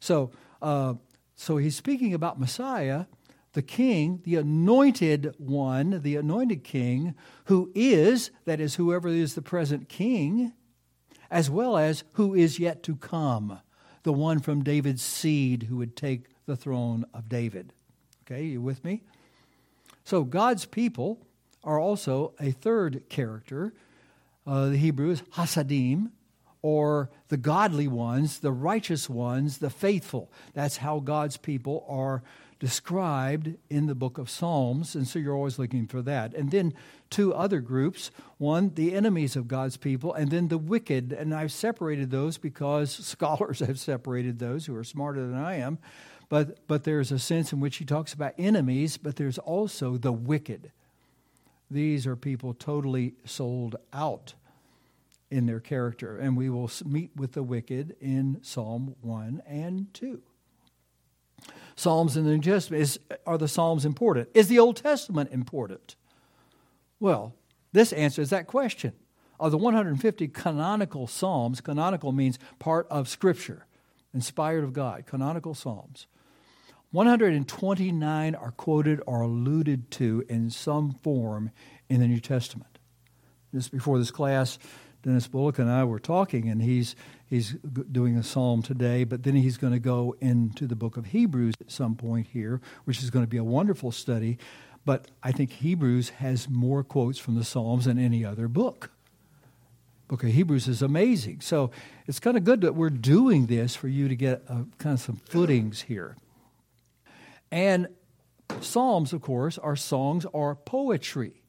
So, 0.00 0.30
uh, 0.62 0.94
so 1.34 1.56
he's 1.56 1.76
speaking 1.76 2.14
about 2.14 2.38
Messiah, 2.38 3.06
the 3.52 3.62
king, 3.62 4.20
the 4.24 4.36
anointed 4.36 5.34
one, 5.38 6.02
the 6.02 6.16
anointed 6.16 6.64
king, 6.64 7.14
who 7.46 7.70
is, 7.74 8.30
that 8.44 8.60
is, 8.60 8.76
whoever 8.76 9.08
is 9.08 9.34
the 9.34 9.42
present 9.42 9.88
king, 9.88 10.52
as 11.30 11.50
well 11.50 11.76
as 11.76 12.04
who 12.12 12.34
is 12.34 12.58
yet 12.58 12.82
to 12.84 12.96
come, 12.96 13.60
the 14.02 14.12
one 14.12 14.40
from 14.40 14.62
David's 14.62 15.02
seed 15.02 15.64
who 15.64 15.76
would 15.76 15.96
take 15.96 16.26
the 16.46 16.56
throne 16.56 17.04
of 17.14 17.28
David. 17.28 17.72
Okay, 18.24 18.44
you 18.44 18.60
with 18.60 18.84
me? 18.84 19.02
So 20.04 20.24
God's 20.24 20.66
people 20.66 21.26
are 21.62 21.78
also 21.78 22.34
a 22.38 22.50
third 22.50 23.04
character. 23.08 23.72
Uh, 24.46 24.68
the 24.68 24.76
Hebrew 24.76 25.10
is 25.10 25.22
Hasadim, 25.34 26.10
or 26.64 27.10
the 27.28 27.36
godly 27.36 27.86
ones, 27.86 28.38
the 28.38 28.50
righteous 28.50 29.06
ones, 29.06 29.58
the 29.58 29.68
faithful. 29.68 30.32
That's 30.54 30.78
how 30.78 30.98
God's 30.98 31.36
people 31.36 31.84
are 31.86 32.22
described 32.58 33.52
in 33.68 33.84
the 33.84 33.94
book 33.94 34.16
of 34.16 34.30
Psalms, 34.30 34.94
and 34.94 35.06
so 35.06 35.18
you're 35.18 35.36
always 35.36 35.58
looking 35.58 35.86
for 35.86 36.00
that. 36.00 36.32
And 36.32 36.50
then 36.50 36.72
two 37.10 37.34
other 37.34 37.60
groups 37.60 38.10
one, 38.38 38.72
the 38.76 38.94
enemies 38.94 39.36
of 39.36 39.46
God's 39.46 39.76
people, 39.76 40.14
and 40.14 40.30
then 40.30 40.48
the 40.48 40.56
wicked. 40.56 41.12
And 41.12 41.34
I've 41.34 41.52
separated 41.52 42.10
those 42.10 42.38
because 42.38 42.90
scholars 43.06 43.58
have 43.58 43.78
separated 43.78 44.38
those 44.38 44.64
who 44.64 44.74
are 44.74 44.84
smarter 44.84 45.20
than 45.20 45.34
I 45.36 45.56
am. 45.56 45.76
But, 46.30 46.66
but 46.66 46.84
there's 46.84 47.12
a 47.12 47.18
sense 47.18 47.52
in 47.52 47.60
which 47.60 47.76
he 47.76 47.84
talks 47.84 48.14
about 48.14 48.32
enemies, 48.38 48.96
but 48.96 49.16
there's 49.16 49.36
also 49.36 49.98
the 49.98 50.12
wicked. 50.12 50.72
These 51.70 52.06
are 52.06 52.16
people 52.16 52.54
totally 52.54 53.16
sold 53.26 53.76
out 53.92 54.32
in 55.30 55.46
their 55.46 55.60
character. 55.60 56.16
And 56.16 56.36
we 56.36 56.50
will 56.50 56.70
meet 56.84 57.10
with 57.16 57.32
the 57.32 57.42
wicked 57.42 57.96
in 58.00 58.38
Psalm 58.42 58.96
1 59.00 59.42
and 59.46 59.92
2. 59.94 60.22
Psalms 61.76 62.16
in 62.16 62.24
the 62.24 62.30
New 62.30 62.40
Testament 62.40 62.82
is, 62.82 63.00
are 63.26 63.38
the 63.38 63.48
Psalms 63.48 63.84
important? 63.84 64.28
Is 64.34 64.48
the 64.48 64.58
Old 64.58 64.76
Testament 64.76 65.30
important? 65.32 65.96
Well, 67.00 67.34
this 67.72 67.92
answers 67.92 68.30
that 68.30 68.46
question. 68.46 68.92
Of 69.40 69.50
the 69.50 69.58
150 69.58 70.28
canonical 70.28 71.08
Psalms, 71.08 71.60
canonical 71.60 72.12
means 72.12 72.38
part 72.60 72.86
of 72.88 73.08
Scripture, 73.08 73.66
inspired 74.14 74.62
of 74.62 74.72
God, 74.72 75.06
canonical 75.06 75.54
Psalms. 75.54 76.06
129 76.92 78.34
are 78.36 78.52
quoted 78.52 79.00
or 79.04 79.22
alluded 79.22 79.90
to 79.90 80.24
in 80.28 80.48
some 80.48 80.92
form 81.02 81.50
in 81.88 81.98
the 81.98 82.06
New 82.06 82.20
Testament. 82.20 82.78
Just 83.52 83.72
before 83.72 83.98
this 83.98 84.12
class, 84.12 84.60
Dennis 85.04 85.28
Bullock 85.28 85.58
and 85.58 85.70
I 85.70 85.84
were 85.84 85.98
talking, 85.98 86.48
and 86.48 86.62
he's 86.62 86.96
he's 87.26 87.52
doing 87.92 88.16
a 88.16 88.22
psalm 88.22 88.62
today, 88.62 89.04
but 89.04 89.22
then 89.22 89.34
he's 89.34 89.58
going 89.58 89.74
to 89.74 89.78
go 89.78 90.16
into 90.20 90.66
the 90.66 90.74
book 90.74 90.96
of 90.96 91.06
Hebrews 91.06 91.54
at 91.60 91.70
some 91.70 91.94
point 91.94 92.28
here, 92.28 92.62
which 92.86 93.02
is 93.02 93.10
going 93.10 93.22
to 93.24 93.28
be 93.28 93.36
a 93.36 93.44
wonderful 93.44 93.92
study. 93.92 94.38
But 94.86 95.10
I 95.22 95.30
think 95.30 95.50
Hebrews 95.50 96.08
has 96.10 96.48
more 96.48 96.82
quotes 96.82 97.18
from 97.18 97.34
the 97.34 97.44
Psalms 97.44 97.84
than 97.84 97.98
any 97.98 98.24
other 98.24 98.48
book. 98.48 98.90
Book 100.08 100.24
of 100.24 100.30
Hebrews 100.30 100.68
is 100.68 100.80
amazing. 100.80 101.42
So 101.42 101.70
it's 102.06 102.18
kind 102.18 102.38
of 102.38 102.44
good 102.44 102.62
that 102.62 102.74
we're 102.74 102.90
doing 102.90 103.46
this 103.46 103.76
for 103.76 103.88
you 103.88 104.08
to 104.08 104.16
get 104.16 104.42
uh, 104.48 104.54
a, 104.54 104.66
kind 104.78 104.94
of 104.94 105.00
some 105.00 105.16
footings 105.16 105.82
here. 105.82 106.16
And 107.50 107.88
Psalms, 108.60 109.12
of 109.12 109.20
course, 109.20 109.58
are 109.58 109.76
songs 109.76 110.24
or 110.32 110.54
poetry. 110.54 111.43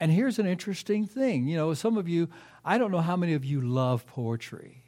And 0.00 0.10
here's 0.10 0.38
an 0.38 0.46
interesting 0.46 1.06
thing. 1.06 1.46
You 1.46 1.58
know, 1.58 1.74
some 1.74 1.98
of 1.98 2.08
you, 2.08 2.28
I 2.64 2.78
don't 2.78 2.90
know 2.90 3.02
how 3.02 3.16
many 3.16 3.34
of 3.34 3.44
you 3.44 3.60
love 3.60 4.06
poetry. 4.06 4.84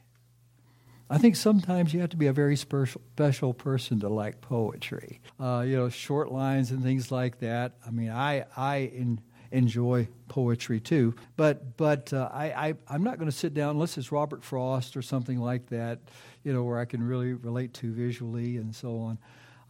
I 1.11 1.19
think 1.19 1.37
sometimes 1.37 1.93
you 1.93 2.01
have 2.01 2.09
to 2.11 2.17
be 2.17 2.29
a 2.29 2.33
very 2.33 2.57
special, 2.57 3.53
person 3.53 4.01
to 4.01 4.09
like 4.09 4.41
poetry. 4.41 5.21
Uh, 5.39 5.63
you 5.67 5.77
know, 5.77 5.91
short 5.91 6.33
lines 6.33 6.71
and 6.71 6.83
things 6.83 7.13
like 7.13 7.41
that. 7.41 7.75
I 7.87 7.91
mean, 7.91 8.09
I, 8.09 8.47
I 8.57 8.77
in, 8.77 9.21
enjoy 9.51 10.09
poetry 10.29 10.81
too, 10.81 11.15
but, 11.37 11.77
but 11.77 12.15
uh, 12.15 12.31
I, 12.33 12.69
I, 12.69 12.75
I'm 12.89 13.03
not 13.03 13.19
going 13.19 13.31
to 13.31 13.37
sit 13.37 13.53
down 13.53 13.73
unless 13.73 13.99
it's 13.99 14.11
Robert 14.11 14.43
Frost 14.43 14.97
or 14.97 15.03
something 15.03 15.39
like 15.39 15.67
that, 15.67 15.99
you 16.43 16.55
know, 16.55 16.63
where 16.63 16.79
I 16.79 16.87
can 16.87 17.03
really 17.03 17.35
relate 17.35 17.75
to 17.75 17.93
visually 17.93 18.57
and 18.57 18.75
so 18.75 18.97
on. 19.01 19.19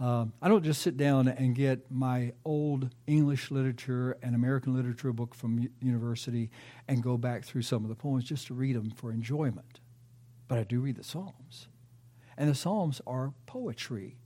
Um, 0.02 0.32
I 0.42 0.48
don't 0.48 0.64
just 0.64 0.82
sit 0.82 0.96
down 0.96 1.28
and 1.28 1.54
get 1.54 1.88
my 1.88 2.32
old 2.44 2.90
English 3.06 3.52
literature 3.52 4.16
and 4.20 4.34
American 4.34 4.74
literature 4.74 5.12
book 5.12 5.32
from 5.32 5.68
university 5.80 6.50
and 6.88 7.00
go 7.00 7.16
back 7.16 7.44
through 7.44 7.62
some 7.62 7.84
of 7.84 7.88
the 7.88 7.94
poems 7.94 8.24
just 8.24 8.48
to 8.48 8.54
read 8.54 8.74
them 8.74 8.90
for 8.90 9.12
enjoyment. 9.12 9.78
But 10.48 10.58
I 10.58 10.64
do 10.64 10.80
read 10.80 10.96
the 10.96 11.04
Psalms. 11.04 11.68
And 12.36 12.50
the 12.50 12.54
Psalms 12.56 13.00
are 13.06 13.32
poetry. 13.46 14.16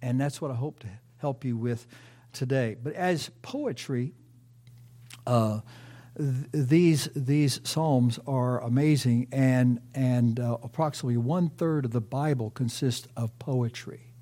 And 0.00 0.20
that's 0.20 0.40
what 0.40 0.52
I 0.52 0.54
hope 0.54 0.78
to 0.80 0.88
help 1.16 1.44
you 1.44 1.56
with 1.56 1.88
today. 2.32 2.76
But 2.80 2.92
as 2.92 3.32
poetry, 3.42 4.12
uh, 5.26 5.62
th- 6.16 6.46
these 6.52 7.08
these 7.16 7.60
psalms 7.64 8.20
are 8.28 8.60
amazing, 8.60 9.26
and 9.32 9.80
and 9.92 10.38
uh, 10.38 10.58
approximately 10.62 11.16
one 11.16 11.48
third 11.48 11.84
of 11.84 11.90
the 11.90 12.00
Bible 12.00 12.50
consists 12.50 13.08
of 13.16 13.36
poetry. 13.40 14.12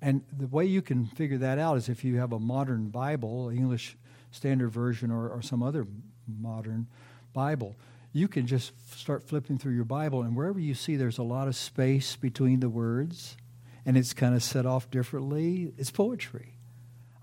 And 0.00 0.22
the 0.36 0.46
way 0.46 0.64
you 0.64 0.82
can 0.82 1.06
figure 1.06 1.38
that 1.38 1.58
out 1.58 1.76
is 1.76 1.88
if 1.88 2.04
you 2.04 2.18
have 2.18 2.32
a 2.32 2.38
modern 2.38 2.88
Bible, 2.88 3.50
English 3.50 3.96
Standard 4.30 4.68
Version, 4.68 5.10
or, 5.10 5.28
or 5.28 5.42
some 5.42 5.62
other 5.62 5.86
modern 6.26 6.86
Bible, 7.32 7.76
you 8.12 8.28
can 8.28 8.46
just 8.46 8.72
start 8.96 9.22
flipping 9.22 9.58
through 9.58 9.74
your 9.74 9.84
Bible, 9.84 10.22
and 10.22 10.36
wherever 10.36 10.58
you 10.58 10.74
see 10.74 10.96
there's 10.96 11.18
a 11.18 11.22
lot 11.22 11.48
of 11.48 11.56
space 11.56 12.16
between 12.16 12.60
the 12.60 12.68
words, 12.68 13.36
and 13.84 13.96
it's 13.96 14.12
kind 14.12 14.34
of 14.34 14.42
set 14.42 14.66
off 14.66 14.90
differently, 14.90 15.72
it's 15.76 15.90
poetry. 15.90 16.54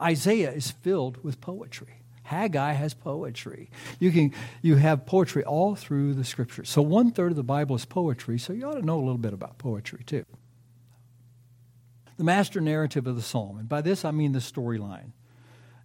Isaiah 0.02 0.52
is 0.52 0.72
filled 0.72 1.24
with 1.24 1.42
poetry. 1.42 2.02
Haggai 2.24 2.74
has 2.74 2.94
poetry. 2.94 3.70
You 4.00 4.12
can 4.12 4.34
you 4.62 4.76
have 4.76 5.06
poetry 5.06 5.44
all 5.44 5.76
through 5.76 6.16
the 6.16 6.24
scriptures. 6.24 6.70
So 6.70 6.82
one 6.82 7.12
third 7.12 7.32
of 7.32 7.36
the 7.36 7.44
Bible 7.44 7.76
is 7.76 7.86
poetry. 7.86 8.40
So 8.40 8.52
you 8.52 8.66
ought 8.66 8.74
to 8.74 8.86
know 8.86 8.98
a 8.98 9.06
little 9.06 9.20
bit 9.20 9.32
about 9.32 9.60
poetry 9.60 10.04
too 10.04 10.26
the 12.18 12.24
master 12.24 12.62
narrative 12.62 13.08
of 13.08 13.16
the 13.16 13.22
psalm. 13.22 13.58
And 13.58 13.70
by 13.70 13.82
this 13.82 14.06
I 14.06 14.12
mean 14.12 14.32
the 14.32 14.40
storyline. 14.40 15.12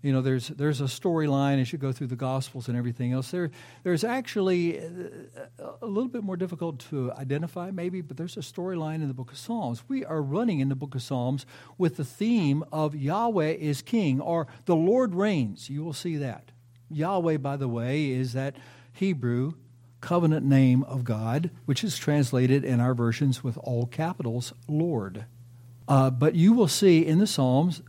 You 0.03 0.15
know, 0.15 0.23
there's, 0.23 0.49
there's 0.49 0.81
a 0.81 0.85
storyline 0.85 1.61
as 1.61 1.73
you 1.73 1.79
go 1.79 1.93
through 1.93 2.07
the 2.07 2.17
Gospels 2.17 2.69
and 2.69 2.79
everything 2.79 3.13
else. 3.13 3.31
There, 3.31 3.51
there's 3.83 4.03
actually 4.03 4.81
uh, 4.81 5.73
a 5.83 5.87
little 5.87 6.09
bit 6.09 6.23
more 6.23 6.39
difficult 6.39 6.79
to 6.91 7.13
identify, 7.13 7.71
maybe, 7.71 8.01
but 8.01 8.17
there's 8.17 8.39
a 8.39 8.41
storyline 8.41 8.97
in 8.97 9.09
the 9.09 9.15
book 9.15 9.31
of 9.31 9.37
Psalms. 9.37 9.83
We 9.89 10.03
are 10.07 10.23
running 10.23 10.61
in 10.61 10.71
the 10.71 10.75
book 10.75 10.95
of 10.95 11.03
Psalms 11.03 11.45
with 11.77 11.97
the 11.97 12.05
theme 12.05 12.65
of 12.73 12.95
Yahweh 12.95 13.53
is 13.53 13.83
king 13.83 14.23
or 14.23 14.47
the 14.65 14.77
Lord 14.77 15.15
reigns. 15.15 15.69
You 15.69 15.85
will 15.85 15.93
see 15.93 16.17
that. 16.17 16.51
Yahweh, 16.89 17.37
by 17.37 17.57
the 17.57 17.69
way, 17.69 18.11
is 18.11 18.33
that 18.33 18.57
Hebrew 18.95 19.53
covenant 20.01 20.47
name 20.47 20.83
of 20.85 21.05
God, 21.05 21.51
which 21.67 21.85
is 21.85 21.99
translated 21.99 22.65
in 22.65 22.81
our 22.81 22.95
versions 22.95 23.45
with 23.45 23.59
all 23.59 23.85
capitals, 23.85 24.55
Lord. 24.67 25.27
Uh, 25.91 26.09
but 26.09 26.35
you 26.35 26.55
will 26.55 26.69
see 26.69 27.05
in 27.05 27.19
the 27.19 27.27
Psalms 27.27 27.83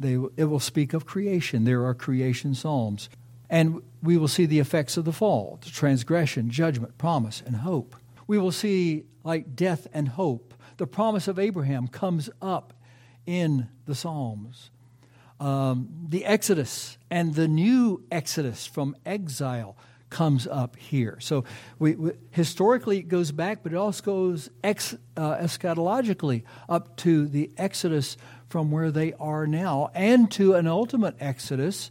they, 0.00 0.14
it 0.36 0.44
will 0.44 0.60
speak 0.60 0.94
of 0.94 1.04
creation. 1.04 1.64
There 1.64 1.84
are 1.84 1.94
creation 1.94 2.54
psalms. 2.54 3.10
And 3.50 3.82
we 4.02 4.16
will 4.16 4.28
see 4.28 4.46
the 4.46 4.58
effects 4.58 4.96
of 4.96 5.04
the 5.04 5.12
fall, 5.12 5.58
the 5.62 5.70
transgression, 5.70 6.50
judgment, 6.50 6.96
promise, 6.96 7.42
and 7.44 7.56
hope. 7.56 7.94
We 8.26 8.38
will 8.38 8.52
see, 8.52 9.04
like 9.24 9.54
death 9.54 9.86
and 9.92 10.08
hope, 10.08 10.54
the 10.78 10.86
promise 10.86 11.28
of 11.28 11.38
Abraham 11.38 11.86
comes 11.86 12.30
up 12.40 12.72
in 13.26 13.68
the 13.84 13.94
Psalms. 13.94 14.70
Um, 15.38 15.88
the 16.08 16.24
Exodus 16.24 16.96
and 17.10 17.34
the 17.34 17.48
new 17.48 18.04
Exodus 18.10 18.66
from 18.66 18.96
exile 19.04 19.76
comes 20.10 20.46
up 20.46 20.76
here. 20.76 21.16
So 21.20 21.44
we, 21.78 21.94
we, 21.94 22.12
historically 22.30 22.98
it 22.98 23.08
goes 23.08 23.32
back, 23.32 23.62
but 23.62 23.72
it 23.72 23.76
also 23.76 24.02
goes 24.02 24.50
ex, 24.62 24.94
uh, 25.16 25.36
eschatologically 25.36 26.42
up 26.68 26.96
to 26.98 27.26
the 27.26 27.50
Exodus 27.56 28.16
from 28.48 28.70
where 28.70 28.90
they 28.90 29.12
are 29.14 29.46
now 29.46 29.90
and 29.94 30.30
to 30.32 30.54
an 30.54 30.66
ultimate 30.66 31.16
Exodus. 31.20 31.90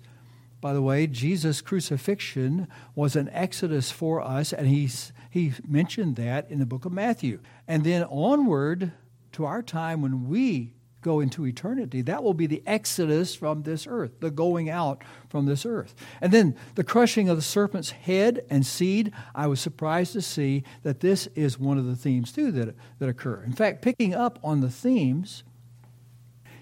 By 0.62 0.74
the 0.74 0.82
way, 0.82 1.08
Jesus' 1.08 1.62
crucifixion 1.62 2.68
was 2.94 3.16
an 3.16 3.30
exodus 3.30 3.92
for 3.92 4.22
us, 4.22 4.52
and 4.52 4.68
he's, 4.68 5.14
he 5.30 5.54
mentioned 5.66 6.18
that 6.18 6.52
in 6.52 6.60
the 6.60 6.66
book 6.66 6.84
of 6.84 6.92
Matthew. 6.92 7.40
And 7.66 7.86
then 7.86 8.04
onward 8.04 8.92
to 9.32 9.46
our 9.46 9.64
time 9.64 10.02
when 10.02 10.28
we 10.28 10.74
go 11.02 11.20
into 11.20 11.46
eternity. 11.46 12.02
That 12.02 12.24
will 12.24 12.34
be 12.34 12.48
the 12.48 12.64
exodus 12.66 13.36
from 13.36 13.64
this 13.64 13.88
earth, 13.88 14.20
the 14.20 14.32
going 14.32 14.70
out 14.70 15.04
from 15.30 15.46
this 15.46 15.66
earth. 15.66 15.96
And 16.22 16.32
then 16.32 16.56
the 16.76 16.84
crushing 16.84 17.30
of 17.30 17.38
the 17.38 17.42
serpent's 17.42 17.92
head 17.92 18.46
and 18.50 18.66
seed. 18.66 19.12
I 19.34 19.48
was 19.48 19.60
surprised 19.60 20.14
to 20.14 20.22
see 20.22 20.64
that 20.84 21.00
this 21.00 21.28
is 21.36 21.60
one 21.60 21.78
of 21.78 21.86
the 21.86 21.96
themes, 21.96 22.32
too, 22.32 22.52
that, 22.52 22.76
that 23.00 23.10
occur. 23.10 23.44
In 23.44 23.54
fact, 23.54 23.82
picking 23.82 24.14
up 24.14 24.40
on 24.44 24.62
the 24.62 24.70
themes, 24.70 25.44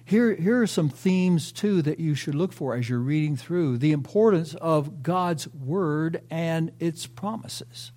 here, 0.05 0.35
here 0.35 0.61
are 0.61 0.67
some 0.67 0.89
themes, 0.89 1.51
too, 1.51 1.81
that 1.81 1.99
you 1.99 2.15
should 2.15 2.35
look 2.35 2.53
for 2.53 2.75
as 2.75 2.87
you're 2.87 2.99
reading 2.99 3.35
through 3.35 3.79
the 3.79 3.91
importance 3.91 4.55
of 4.55 5.03
God's 5.03 5.47
word 5.49 6.21
and 6.29 6.71
its 6.79 7.07
promises 7.07 7.91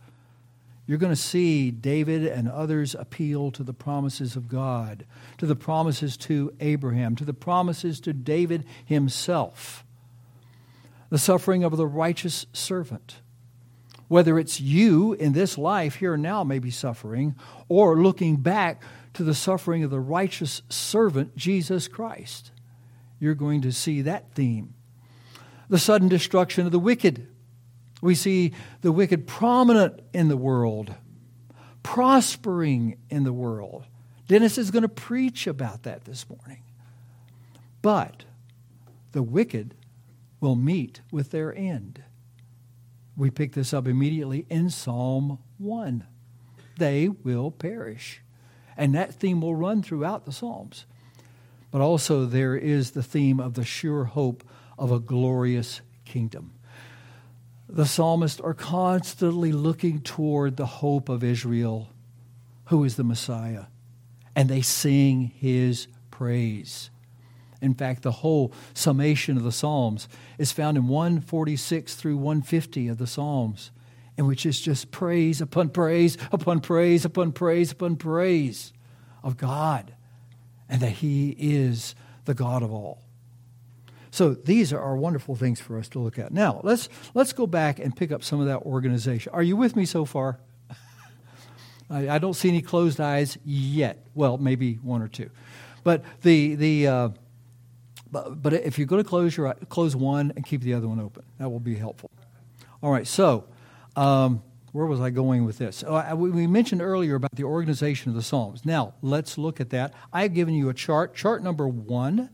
you're 0.90 0.98
going 0.98 1.12
to 1.12 1.14
see 1.14 1.70
David 1.70 2.26
and 2.26 2.50
others 2.50 2.96
appeal 2.96 3.52
to 3.52 3.62
the 3.62 3.72
promises 3.72 4.34
of 4.34 4.48
God, 4.48 5.06
to 5.38 5.46
the 5.46 5.54
promises 5.54 6.16
to 6.16 6.52
Abraham, 6.58 7.14
to 7.14 7.24
the 7.24 7.32
promises 7.32 8.00
to 8.00 8.12
David 8.12 8.64
himself. 8.84 9.84
The 11.08 11.16
suffering 11.16 11.62
of 11.62 11.76
the 11.76 11.86
righteous 11.86 12.46
servant. 12.52 13.20
Whether 14.08 14.36
it's 14.36 14.60
you 14.60 15.12
in 15.12 15.32
this 15.32 15.56
life, 15.56 15.94
here 15.94 16.14
and 16.14 16.24
now, 16.24 16.42
maybe 16.42 16.72
suffering, 16.72 17.36
or 17.68 18.02
looking 18.02 18.38
back 18.38 18.82
to 19.14 19.22
the 19.22 19.32
suffering 19.32 19.84
of 19.84 19.90
the 19.90 20.00
righteous 20.00 20.60
servant, 20.68 21.36
Jesus 21.36 21.86
Christ. 21.86 22.50
You're 23.20 23.36
going 23.36 23.62
to 23.62 23.70
see 23.70 24.02
that 24.02 24.32
theme. 24.34 24.74
The 25.68 25.78
sudden 25.78 26.08
destruction 26.08 26.66
of 26.66 26.72
the 26.72 26.80
wicked 26.80 27.28
we 28.00 28.14
see 28.14 28.52
the 28.80 28.92
wicked 28.92 29.26
prominent 29.26 30.00
in 30.12 30.28
the 30.28 30.36
world, 30.36 30.94
prospering 31.82 32.96
in 33.10 33.24
the 33.24 33.32
world. 33.32 33.84
Dennis 34.28 34.58
is 34.58 34.70
going 34.70 34.82
to 34.82 34.88
preach 34.88 35.46
about 35.46 35.82
that 35.82 36.04
this 36.04 36.28
morning. 36.28 36.62
But 37.82 38.24
the 39.12 39.22
wicked 39.22 39.74
will 40.40 40.56
meet 40.56 41.00
with 41.10 41.30
their 41.30 41.54
end. 41.54 42.02
We 43.16 43.30
pick 43.30 43.52
this 43.52 43.74
up 43.74 43.86
immediately 43.86 44.46
in 44.48 44.70
Psalm 44.70 45.38
1. 45.58 46.06
They 46.78 47.08
will 47.08 47.50
perish. 47.50 48.22
And 48.76 48.94
that 48.94 49.12
theme 49.14 49.42
will 49.42 49.56
run 49.56 49.82
throughout 49.82 50.24
the 50.24 50.32
Psalms. 50.32 50.86
But 51.70 51.80
also, 51.80 52.24
there 52.24 52.56
is 52.56 52.92
the 52.92 53.02
theme 53.02 53.38
of 53.38 53.54
the 53.54 53.64
sure 53.64 54.04
hope 54.04 54.42
of 54.78 54.90
a 54.90 54.98
glorious 54.98 55.82
kingdom 56.04 56.52
the 57.74 57.86
psalmists 57.86 58.40
are 58.40 58.54
constantly 58.54 59.52
looking 59.52 60.00
toward 60.00 60.56
the 60.56 60.66
hope 60.66 61.08
of 61.08 61.22
Israel, 61.22 61.90
who 62.66 62.84
is 62.84 62.96
the 62.96 63.04
Messiah, 63.04 63.64
and 64.34 64.48
they 64.48 64.62
sing 64.62 65.32
his 65.36 65.86
praise. 66.10 66.90
In 67.60 67.74
fact, 67.74 68.02
the 68.02 68.12
whole 68.12 68.52
summation 68.74 69.36
of 69.36 69.42
the 69.42 69.52
Psalms 69.52 70.08
is 70.38 70.52
found 70.52 70.76
in 70.76 70.88
146 70.88 71.94
through 71.94 72.16
150 72.16 72.88
of 72.88 72.98
the 72.98 73.06
Psalms, 73.06 73.70
in 74.16 74.26
which 74.26 74.46
is 74.46 74.60
just 74.60 74.90
praise 74.90 75.40
upon 75.40 75.68
praise 75.68 76.16
upon 76.32 76.60
praise 76.60 77.04
upon 77.04 77.32
praise 77.32 77.72
upon 77.72 77.96
praise 77.96 78.72
of 79.22 79.36
God, 79.36 79.94
and 80.68 80.80
that 80.80 80.90
He 80.90 81.36
is 81.38 81.94
the 82.24 82.34
God 82.34 82.62
of 82.62 82.72
all. 82.72 83.02
So 84.10 84.34
these 84.34 84.72
are 84.72 84.96
wonderful 84.96 85.36
things 85.36 85.60
for 85.60 85.78
us 85.78 85.88
to 85.90 86.00
look 86.00 86.18
at. 86.18 86.32
Now, 86.32 86.60
let's, 86.64 86.88
let's 87.14 87.32
go 87.32 87.46
back 87.46 87.78
and 87.78 87.94
pick 87.94 88.10
up 88.10 88.24
some 88.24 88.40
of 88.40 88.46
that 88.46 88.62
organization. 88.62 89.32
Are 89.32 89.42
you 89.42 89.56
with 89.56 89.76
me 89.76 89.84
so 89.84 90.04
far? 90.04 90.40
I, 91.90 92.08
I, 92.08 92.18
don't 92.18 92.34
see 92.34 92.48
any 92.48 92.60
closed 92.60 93.00
eyes 93.00 93.38
yet. 93.44 94.04
Well, 94.14 94.36
maybe 94.36 94.74
one 94.74 95.00
or 95.00 95.08
two. 95.08 95.30
But 95.84 96.04
the, 96.22 96.56
the, 96.56 96.86
uh, 96.88 97.08
but, 98.10 98.42
but 98.42 98.52
if 98.52 98.78
you're 98.78 98.88
going 98.88 99.02
to 99.02 99.08
close, 99.08 99.36
your, 99.36 99.54
close 99.68 99.94
one 99.94 100.32
and 100.34 100.44
keep 100.44 100.62
the 100.62 100.74
other 100.74 100.88
one 100.88 101.00
open, 101.00 101.22
that 101.38 101.48
will 101.48 101.60
be 101.60 101.76
helpful. 101.76 102.10
All 102.82 102.90
right, 102.90 103.06
so 103.06 103.44
um, 103.94 104.42
where 104.72 104.86
was 104.86 105.00
I 105.00 105.10
going 105.10 105.44
with 105.44 105.58
this? 105.58 105.84
Oh, 105.86 105.94
I, 105.94 106.14
we 106.14 106.48
mentioned 106.48 106.82
earlier 106.82 107.14
about 107.14 107.36
the 107.36 107.44
organization 107.44 108.10
of 108.10 108.16
the 108.16 108.22
Psalms. 108.22 108.64
Now, 108.64 108.94
let's 109.02 109.38
look 109.38 109.60
at 109.60 109.70
that. 109.70 109.94
I've 110.12 110.34
given 110.34 110.54
you 110.54 110.68
a 110.68 110.74
chart. 110.74 111.14
Chart 111.14 111.44
number 111.44 111.68
one 111.68 112.30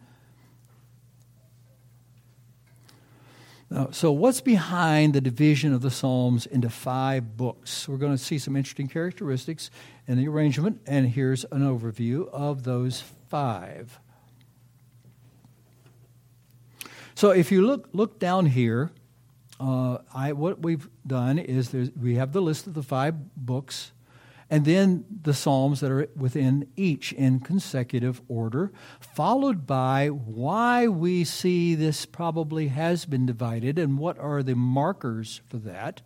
Uh, 3.68 3.90
so, 3.90 4.12
what's 4.12 4.40
behind 4.40 5.12
the 5.12 5.20
division 5.20 5.72
of 5.72 5.80
the 5.80 5.90
Psalms 5.90 6.46
into 6.46 6.70
five 6.70 7.36
books? 7.36 7.88
We're 7.88 7.96
going 7.96 8.12
to 8.12 8.18
see 8.18 8.38
some 8.38 8.54
interesting 8.54 8.86
characteristics 8.86 9.70
in 10.06 10.18
the 10.18 10.28
arrangement, 10.28 10.80
and 10.86 11.08
here's 11.08 11.44
an 11.50 11.62
overview 11.62 12.28
of 12.28 12.62
those 12.62 13.02
five. 13.28 13.98
So, 17.16 17.30
if 17.30 17.50
you 17.50 17.66
look 17.66 17.88
look 17.92 18.20
down 18.20 18.46
here, 18.46 18.92
uh, 19.58 19.98
I, 20.14 20.32
what 20.32 20.62
we've 20.62 20.88
done 21.04 21.40
is 21.40 21.74
we 22.00 22.14
have 22.14 22.32
the 22.32 22.42
list 22.42 22.68
of 22.68 22.74
the 22.74 22.84
five 22.84 23.34
books 23.36 23.90
and 24.48 24.64
then 24.64 25.04
the 25.22 25.34
Psalms 25.34 25.80
that 25.80 25.90
are 25.90 26.08
within 26.14 26.68
each 26.76 27.12
in 27.12 27.40
consecutive 27.40 28.22
order, 28.28 28.72
followed 29.00 29.66
by 29.66 30.08
why 30.08 30.86
we 30.86 31.24
see 31.24 31.74
this 31.74 32.06
probably 32.06 32.68
has 32.68 33.06
been 33.06 33.26
divided 33.26 33.78
and 33.78 33.98
what 33.98 34.18
are 34.18 34.42
the 34.42 34.54
markers 34.54 35.40
for 35.48 35.56
that. 35.58 36.02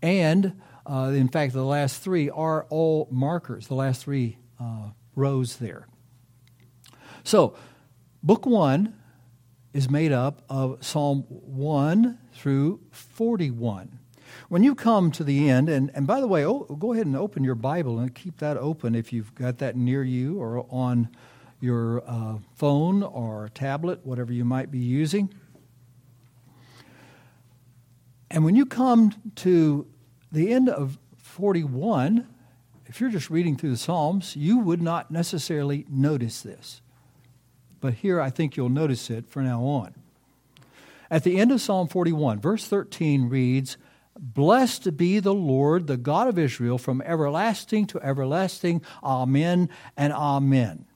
And 0.00 0.60
uh, 0.86 1.12
in 1.14 1.28
fact, 1.28 1.52
the 1.52 1.64
last 1.64 2.02
three 2.02 2.30
are 2.30 2.64
all 2.70 3.06
markers, 3.10 3.68
the 3.68 3.74
last 3.74 4.02
three 4.02 4.38
uh, 4.58 4.90
rows 5.14 5.56
there. 5.56 5.86
So, 7.22 7.54
book 8.22 8.46
one 8.46 8.94
is 9.74 9.90
made 9.90 10.12
up 10.12 10.42
of 10.48 10.84
Psalm 10.84 11.24
1 11.28 12.18
through 12.34 12.80
41. 12.90 13.98
When 14.52 14.62
you 14.62 14.74
come 14.74 15.10
to 15.12 15.24
the 15.24 15.48
end, 15.48 15.70
and, 15.70 15.90
and 15.94 16.06
by 16.06 16.20
the 16.20 16.26
way, 16.26 16.44
oh, 16.44 16.64
go 16.78 16.92
ahead 16.92 17.06
and 17.06 17.16
open 17.16 17.42
your 17.42 17.54
Bible 17.54 17.98
and 17.98 18.14
keep 18.14 18.36
that 18.40 18.58
open 18.58 18.94
if 18.94 19.10
you've 19.10 19.34
got 19.34 19.56
that 19.60 19.76
near 19.76 20.04
you 20.04 20.38
or 20.38 20.66
on 20.68 21.08
your 21.58 22.02
uh, 22.06 22.36
phone 22.54 23.02
or 23.02 23.48
tablet, 23.54 24.04
whatever 24.04 24.30
you 24.30 24.44
might 24.44 24.70
be 24.70 24.78
using. 24.78 25.32
And 28.30 28.44
when 28.44 28.54
you 28.54 28.66
come 28.66 29.14
to 29.36 29.86
the 30.30 30.52
end 30.52 30.68
of 30.68 30.98
41, 31.16 32.28
if 32.84 33.00
you're 33.00 33.08
just 33.08 33.30
reading 33.30 33.56
through 33.56 33.70
the 33.70 33.78
Psalms, 33.78 34.36
you 34.36 34.58
would 34.58 34.82
not 34.82 35.10
necessarily 35.10 35.86
notice 35.88 36.42
this. 36.42 36.82
But 37.80 37.94
here 37.94 38.20
I 38.20 38.28
think 38.28 38.58
you'll 38.58 38.68
notice 38.68 39.08
it 39.08 39.30
from 39.30 39.46
now 39.46 39.62
on. 39.62 39.94
At 41.10 41.24
the 41.24 41.38
end 41.38 41.52
of 41.52 41.62
Psalm 41.62 41.88
41, 41.88 42.38
verse 42.38 42.66
13 42.66 43.30
reads, 43.30 43.78
Blessed 44.18 44.96
be 44.96 45.20
the 45.20 45.34
Lord, 45.34 45.86
the 45.86 45.96
God 45.96 46.28
of 46.28 46.38
Israel, 46.38 46.78
from 46.78 47.02
everlasting 47.02 47.86
to 47.88 48.00
everlasting. 48.00 48.82
Amen 49.02 49.68
and 49.96 50.12
amen. 50.12 50.86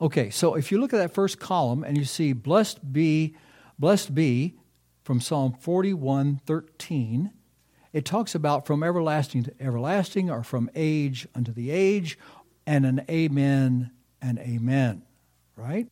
Okay, 0.00 0.30
so 0.30 0.54
if 0.56 0.72
you 0.72 0.80
look 0.80 0.92
at 0.92 0.98
that 0.98 1.14
first 1.14 1.38
column 1.38 1.84
and 1.84 1.96
you 1.96 2.04
see 2.04 2.32
blessed 2.32 2.92
be, 2.92 3.36
blessed 3.78 4.14
be 4.14 4.56
from 5.04 5.20
Psalm 5.20 5.52
41 5.52 6.40
13, 6.44 7.30
it 7.92 8.04
talks 8.04 8.34
about 8.34 8.66
from 8.66 8.82
everlasting 8.82 9.44
to 9.44 9.54
everlasting 9.60 10.30
or 10.30 10.42
from 10.42 10.70
age 10.74 11.28
unto 11.34 11.52
the 11.52 11.70
age 11.70 12.18
and 12.66 12.84
an 12.84 13.04
amen 13.08 13.90
and 14.20 14.38
amen, 14.38 15.02
right? 15.56 15.88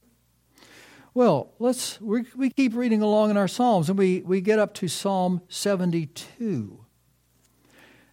Well, 1.20 1.52
let's 1.58 2.00
we, 2.00 2.24
we 2.34 2.48
keep 2.48 2.74
reading 2.74 3.02
along 3.02 3.28
in 3.28 3.36
our 3.36 3.46
Psalms, 3.46 3.90
and 3.90 3.98
we, 3.98 4.22
we 4.22 4.40
get 4.40 4.58
up 4.58 4.72
to 4.76 4.88
Psalm 4.88 5.42
72. 5.50 6.82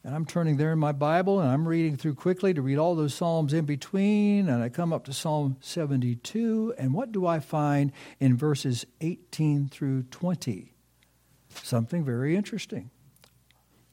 And 0.03 0.13
I'm 0.13 0.25
turning 0.25 0.57
there 0.57 0.73
in 0.73 0.79
my 0.79 0.91
Bible 0.91 1.39
and 1.39 1.49
I'm 1.49 1.65
reading 1.65 1.95
through 1.95 2.15
quickly 2.15 2.53
to 2.53 2.61
read 2.61 2.77
all 2.77 2.95
those 2.95 3.13
Psalms 3.13 3.53
in 3.53 3.63
between. 3.63 4.49
And 4.49 4.61
I 4.61 4.67
come 4.67 4.91
up 4.91 5.05
to 5.05 5.13
Psalm 5.13 5.55
72. 5.61 6.73
And 6.77 6.93
what 6.93 7.13
do 7.13 7.25
I 7.25 7.39
find 7.39 7.93
in 8.19 8.35
verses 8.35 8.85
18 8.99 9.69
through 9.69 10.03
20? 10.03 10.73
Something 11.63 12.03
very 12.03 12.35
interesting. 12.35 12.89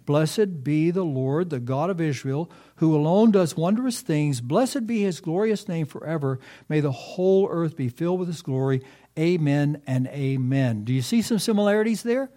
Blessed 0.07 0.63
be 0.63 0.91
the 0.91 1.05
Lord, 1.05 1.49
the 1.49 1.61
God 1.61 1.89
of 1.89 2.01
Israel, 2.01 2.51
who 2.77 2.95
alone 2.95 3.31
does 3.31 3.57
wondrous 3.57 4.03
things. 4.03 4.41
Blessed 4.43 4.87
be 4.87 5.01
his 5.01 5.21
glorious 5.21 5.67
name 5.67 5.87
forever. 5.87 6.39
May 6.69 6.81
the 6.81 6.93
whole 6.93 7.49
earth 7.51 7.75
be 7.75 7.89
filled 7.89 8.21
with 8.21 8.29
his 8.29 8.43
glory. 8.43 8.83
Amen 9.19 9.83
and 9.87 10.07
amen. 10.09 10.85
Do 10.85 10.93
you 10.93 11.03
see 11.03 11.23
some 11.23 11.39
similarities 11.39 12.03
there? 12.03 12.31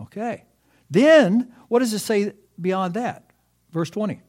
Okay. 0.00 0.44
Then, 0.90 1.52
what 1.68 1.78
does 1.78 1.92
it 1.92 2.00
say 2.00 2.32
beyond 2.60 2.94
that? 2.94 3.30
Verse 3.70 3.90
20. 3.90 4.20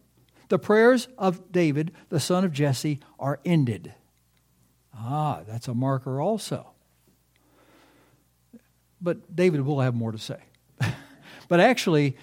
The 0.49 0.59
prayers 0.59 1.07
of 1.17 1.51
David, 1.51 1.91
the 2.09 2.19
son 2.19 2.43
of 2.43 2.51
Jesse, 2.51 2.99
are 3.17 3.39
ended. 3.43 3.93
Ah, 4.93 5.41
that's 5.47 5.67
a 5.67 5.73
marker 5.73 6.21
also. 6.21 6.67
But 9.01 9.35
David 9.35 9.61
will 9.61 9.79
have 9.79 9.95
more 9.95 10.11
to 10.11 10.19
say. 10.19 10.37
But 11.47 11.59
actually, 11.59 12.15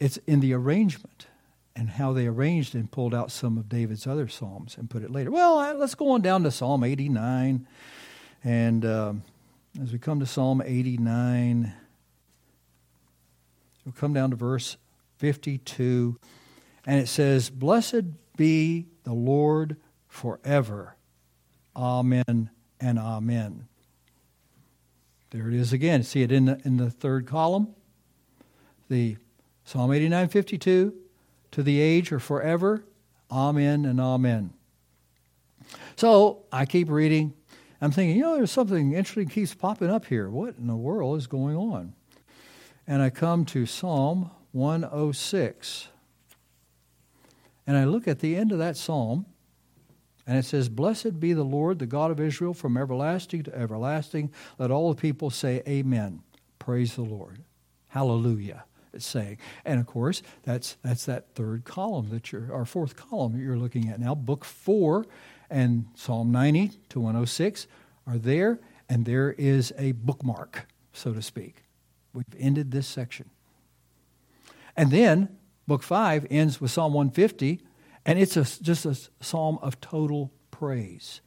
it's 0.00 0.16
in 0.26 0.40
the 0.40 0.54
arrangement 0.54 1.26
and 1.74 1.90
how 1.90 2.14
they 2.14 2.26
arranged 2.26 2.74
and 2.74 2.90
pulled 2.90 3.14
out 3.14 3.30
some 3.30 3.58
of 3.58 3.68
David's 3.68 4.06
other 4.06 4.28
psalms 4.28 4.78
and 4.78 4.88
put 4.88 5.02
it 5.02 5.10
later. 5.10 5.30
Well, 5.30 5.76
let's 5.76 5.94
go 5.94 6.12
on 6.12 6.22
down 6.22 6.42
to 6.44 6.50
Psalm 6.50 6.82
89. 6.82 7.66
And 8.46 8.86
um, 8.86 9.22
as 9.82 9.92
we 9.92 9.98
come 9.98 10.20
to 10.20 10.26
Psalm 10.26 10.62
89, 10.64 11.74
we'll 13.84 13.92
come 13.92 14.14
down 14.14 14.30
to 14.30 14.36
verse 14.36 14.78
52. 15.18 16.18
And 16.86 16.98
it 16.98 17.08
says, 17.08 17.50
Blessed 17.50 18.04
be 18.36 18.86
the 19.04 19.12
Lord 19.12 19.76
forever. 20.08 20.96
Amen 21.74 22.48
and 22.80 22.98
amen. 22.98 23.66
There 25.30 25.48
it 25.48 25.54
is 25.54 25.74
again. 25.74 26.02
See 26.04 26.22
it 26.22 26.32
in 26.32 26.46
the, 26.46 26.60
in 26.64 26.78
the 26.78 26.90
third 26.90 27.26
column? 27.26 27.74
the 28.88 29.16
Psalm 29.64 29.90
89:52 29.90 30.92
to 31.52 31.62
the 31.62 31.80
age 31.80 32.12
or 32.12 32.18
forever. 32.18 32.84
Amen 33.30 33.84
and 33.84 34.00
amen. 34.00 34.52
So 35.96 36.44
I 36.52 36.66
keep 36.66 36.88
reading. 36.88 37.34
I'm 37.80 37.90
thinking, 37.90 38.16
you 38.16 38.22
know, 38.22 38.36
there's 38.36 38.50
something 38.50 38.92
interesting 38.92 39.28
keeps 39.28 39.54
popping 39.54 39.90
up 39.90 40.06
here. 40.06 40.30
What 40.30 40.56
in 40.56 40.66
the 40.66 40.76
world 40.76 41.18
is 41.18 41.26
going 41.26 41.56
on? 41.56 41.94
And 42.86 43.02
I 43.02 43.10
come 43.10 43.44
to 43.46 43.66
Psalm 43.66 44.30
106. 44.52 45.88
And 47.66 47.76
I 47.76 47.84
look 47.84 48.06
at 48.06 48.20
the 48.20 48.36
end 48.36 48.52
of 48.52 48.58
that 48.58 48.76
psalm, 48.76 49.26
and 50.26 50.38
it 50.38 50.44
says, 50.44 50.68
Blessed 50.68 51.18
be 51.18 51.32
the 51.32 51.42
Lord, 51.42 51.78
the 51.78 51.86
God 51.86 52.10
of 52.10 52.20
Israel, 52.20 52.54
from 52.54 52.76
everlasting 52.76 53.42
to 53.44 53.54
everlasting. 53.54 54.32
Let 54.58 54.70
all 54.70 54.92
the 54.92 55.00
people 55.00 55.30
say, 55.30 55.62
Amen. 55.68 56.22
Praise 56.58 56.94
the 56.94 57.02
Lord. 57.02 57.40
Hallelujah 57.88 58.64
it's 58.96 59.06
saying. 59.06 59.38
And 59.64 59.78
of 59.78 59.86
course, 59.86 60.22
that's 60.42 60.76
that's 60.82 61.06
that 61.06 61.34
third 61.34 61.64
column 61.64 62.08
that 62.10 62.32
you're 62.32 62.52
our 62.52 62.64
fourth 62.64 62.96
column 62.96 63.34
that 63.34 63.40
you're 63.40 63.58
looking 63.58 63.88
at 63.88 64.00
now. 64.00 64.14
Book 64.14 64.44
four 64.44 65.06
and 65.50 65.86
Psalm 65.94 66.30
90 66.32 66.72
to 66.90 67.00
106 67.00 67.66
are 68.06 68.18
there, 68.18 68.60
and 68.88 69.04
there 69.04 69.32
is 69.32 69.72
a 69.78 69.92
bookmark, 69.92 70.66
so 70.92 71.12
to 71.12 71.22
speak. 71.22 71.64
We've 72.12 72.24
ended 72.38 72.70
this 72.70 72.86
section. 72.86 73.30
And 74.76 74.90
then 74.90 75.36
book 75.66 75.82
five 75.82 76.26
ends 76.30 76.60
with 76.60 76.70
Psalm 76.70 76.92
150, 76.92 77.60
and 78.04 78.18
it's 78.18 78.36
a, 78.36 78.44
just 78.62 78.86
a 78.86 78.96
psalm 79.20 79.58
of 79.62 79.80
total 79.80 80.32
praise. 80.50 81.20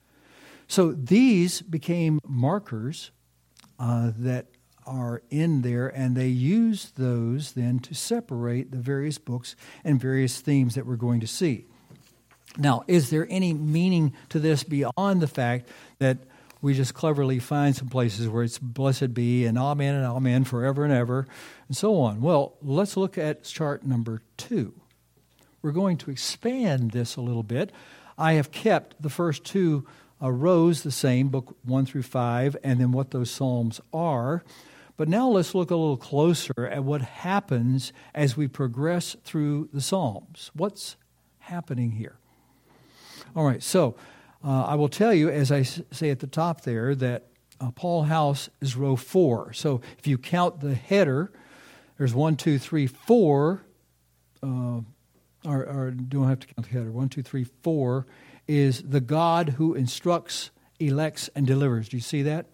So 0.67 0.91
these 0.91 1.62
became 1.62 2.19
markers 2.27 3.12
uh, 3.79 4.12
that 4.17 4.47
are 4.86 5.21
in 5.29 5.62
there, 5.62 5.88
and 5.88 6.15
they 6.15 6.27
use 6.27 6.91
those 6.95 7.53
then 7.53 7.79
to 7.79 7.93
separate 7.93 8.71
the 8.71 8.77
various 8.77 9.17
books 9.17 9.55
and 9.84 9.99
various 9.99 10.41
themes 10.41 10.75
that 10.75 10.86
we're 10.86 10.95
going 10.95 11.19
to 11.19 11.27
see. 11.27 11.65
Now, 12.57 12.83
is 12.88 13.09
there 13.09 13.27
any 13.29 13.53
meaning 13.53 14.13
to 14.29 14.39
this 14.39 14.63
beyond 14.63 15.21
the 15.21 15.27
fact 15.27 15.67
that 15.99 16.17
we 16.62 16.73
just 16.73 16.93
cleverly 16.93 17.39
find 17.39 17.75
some 17.75 17.88
places 17.88 18.27
where 18.27 18.43
it's 18.43 18.57
blessed 18.57 19.13
be 19.13 19.45
and 19.45 19.57
amen 19.57 19.95
and 19.95 20.05
amen 20.05 20.43
forever 20.43 20.83
and 20.83 20.91
ever 20.91 21.27
and 21.67 21.77
so 21.77 22.01
on? 22.01 22.21
Well, 22.21 22.55
let's 22.62 22.97
look 22.97 23.17
at 23.17 23.43
chart 23.43 23.85
number 23.85 24.21
two. 24.35 24.73
We're 25.62 25.71
going 25.71 25.97
to 25.97 26.12
expand 26.12 26.91
this 26.91 27.15
a 27.15 27.21
little 27.21 27.43
bit. 27.43 27.71
I 28.17 28.33
have 28.33 28.51
kept 28.51 29.01
the 29.01 29.09
first 29.09 29.45
two 29.45 29.85
uh, 30.21 30.31
rows 30.31 30.83
the 30.83 30.91
same, 30.91 31.29
book 31.29 31.55
one 31.63 31.85
through 31.85 32.03
five, 32.03 32.57
and 32.63 32.79
then 32.79 32.91
what 32.91 33.12
those 33.12 33.31
psalms 33.31 33.79
are. 33.93 34.43
But 34.97 35.07
now 35.07 35.29
let's 35.29 35.55
look 35.55 35.71
a 35.71 35.77
little 35.77 35.95
closer 35.95 36.67
at 36.67 36.83
what 36.83 37.01
happens 37.01 37.93
as 38.13 38.35
we 38.35 38.49
progress 38.49 39.15
through 39.23 39.69
the 39.71 39.79
Psalms. 39.79 40.51
What's 40.53 40.97
happening 41.39 41.91
here? 41.91 42.18
All 43.35 43.45
right, 43.45 43.61
so 43.61 43.95
uh, 44.43 44.63
I 44.65 44.75
will 44.75 44.89
tell 44.89 45.13
you, 45.13 45.29
as 45.29 45.51
I 45.51 45.63
say 45.63 46.09
at 46.09 46.19
the 46.19 46.27
top 46.27 46.61
there, 46.61 46.95
that 46.95 47.27
uh, 47.61 47.71
Paul 47.71 48.03
House 48.03 48.49
is 48.61 48.75
row 48.75 48.95
four. 48.95 49.53
So 49.53 49.81
if 49.97 50.07
you 50.07 50.17
count 50.17 50.61
the 50.61 50.75
header, 50.75 51.31
there's 51.97 52.13
one, 52.13 52.35
two, 52.35 52.57
three, 52.57 52.87
four. 52.87 53.63
Uh, 54.41 54.81
or, 55.45 55.65
or 55.65 55.91
don't 55.91 56.27
have 56.27 56.39
to 56.39 56.47
count 56.47 56.67
the 56.67 56.73
header. 56.73 56.91
One, 56.91 57.09
two, 57.09 57.23
three, 57.23 57.45
four 57.45 58.07
is 58.47 58.81
the 58.81 58.99
God 58.99 59.49
who 59.49 59.73
instructs, 59.73 60.51
elects, 60.79 61.29
and 61.35 61.45
delivers. 61.45 61.89
Do 61.89 61.97
you 61.97 62.01
see 62.01 62.23
that? 62.23 62.47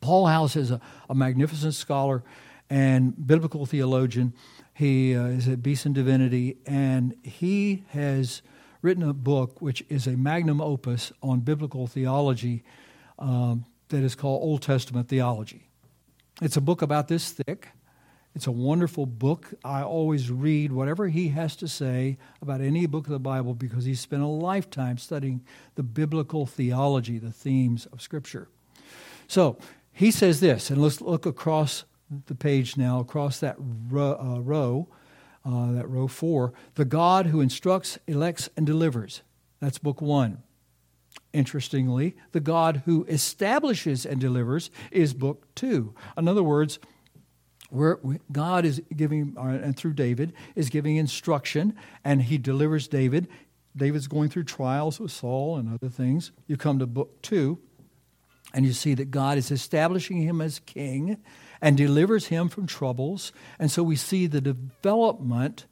Paul 0.00 0.26
House 0.26 0.56
is 0.56 0.70
a, 0.70 0.80
a 1.08 1.14
magnificent 1.14 1.74
scholar 1.74 2.24
and 2.68 3.14
biblical 3.26 3.66
theologian. 3.66 4.34
He 4.74 5.14
uh, 5.14 5.26
is 5.26 5.48
at 5.48 5.62
Beeson 5.62 5.92
Divinity, 5.92 6.56
and 6.66 7.14
he 7.22 7.84
has 7.90 8.42
written 8.86 9.02
a 9.02 9.12
book 9.12 9.60
which 9.60 9.84
is 9.88 10.06
a 10.06 10.12
magnum 10.12 10.60
opus 10.60 11.10
on 11.20 11.40
biblical 11.40 11.88
theology 11.88 12.62
um, 13.18 13.64
that 13.88 14.04
is 14.04 14.14
called 14.14 14.40
Old 14.40 14.62
Testament 14.62 15.08
Theology. 15.08 15.68
It's 16.40 16.56
a 16.56 16.60
book 16.60 16.82
about 16.82 17.08
this 17.08 17.32
thick. 17.32 17.70
It's 18.36 18.46
a 18.46 18.52
wonderful 18.52 19.04
book. 19.04 19.52
I 19.64 19.82
always 19.82 20.30
read 20.30 20.70
whatever 20.70 21.08
he 21.08 21.30
has 21.30 21.56
to 21.56 21.66
say 21.66 22.16
about 22.40 22.60
any 22.60 22.86
book 22.86 23.06
of 23.06 23.12
the 23.12 23.18
Bible 23.18 23.54
because 23.54 23.84
he's 23.84 23.98
spent 23.98 24.22
a 24.22 24.28
lifetime 24.28 24.98
studying 24.98 25.42
the 25.74 25.82
biblical 25.82 26.46
theology, 26.46 27.18
the 27.18 27.32
themes 27.32 27.86
of 27.86 28.00
Scripture. 28.00 28.46
So 29.26 29.58
he 29.92 30.12
says 30.12 30.38
this, 30.38 30.70
and 30.70 30.80
let's 30.80 31.00
look 31.00 31.26
across 31.26 31.82
the 32.26 32.36
page 32.36 32.76
now, 32.76 33.00
across 33.00 33.40
that 33.40 33.56
row, 33.58 34.86
uh, 35.46 35.72
that 35.72 35.88
row 35.88 36.08
four. 36.08 36.52
The 36.74 36.84
God 36.84 37.26
who 37.26 37.40
instructs, 37.40 37.98
elects, 38.06 38.48
and 38.56 38.66
delivers. 38.66 39.22
That's 39.60 39.78
book 39.78 40.02
one. 40.02 40.42
Interestingly, 41.32 42.16
the 42.32 42.40
God 42.40 42.82
who 42.84 43.04
establishes 43.04 44.04
and 44.04 44.20
delivers 44.20 44.70
is 44.90 45.14
book 45.14 45.46
two. 45.54 45.94
In 46.16 46.28
other 46.28 46.42
words, 46.42 46.78
where 47.70 47.98
God 48.30 48.64
is 48.64 48.82
giving, 48.94 49.34
uh, 49.36 49.42
and 49.42 49.76
through 49.76 49.94
David, 49.94 50.32
is 50.54 50.70
giving 50.70 50.96
instruction, 50.96 51.74
and 52.04 52.22
he 52.22 52.38
delivers 52.38 52.88
David. 52.88 53.28
David's 53.76 54.08
going 54.08 54.30
through 54.30 54.44
trials 54.44 54.98
with 54.98 55.10
Saul 55.10 55.56
and 55.56 55.72
other 55.72 55.88
things. 55.88 56.32
You 56.46 56.56
come 56.56 56.78
to 56.78 56.86
book 56.86 57.20
two, 57.22 57.58
and 58.54 58.64
you 58.64 58.72
see 58.72 58.94
that 58.94 59.10
God 59.10 59.36
is 59.36 59.50
establishing 59.50 60.22
him 60.22 60.40
as 60.40 60.60
king 60.60 61.18
and 61.60 61.76
delivers 61.76 62.26
him 62.26 62.48
from 62.48 62.66
troubles. 62.66 63.32
And 63.58 63.70
so 63.70 63.82
we 63.82 63.96
see 63.96 64.26
the 64.26 64.40
development, 64.40 65.66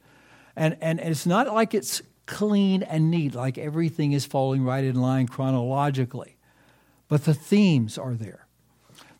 and, 0.55 0.77
and 0.81 0.99
it's 0.99 1.25
not 1.25 1.53
like 1.53 1.73
it's 1.73 2.01
clean 2.25 2.83
and 2.83 3.11
neat, 3.11 3.35
like 3.35 3.57
everything 3.57 4.11
is 4.11 4.25
falling 4.25 4.63
right 4.63 4.83
in 4.83 4.95
line 4.95 5.27
chronologically, 5.27 6.37
but 7.07 7.25
the 7.25 7.33
themes 7.33 7.97
are 7.97 8.15
there. 8.15 8.47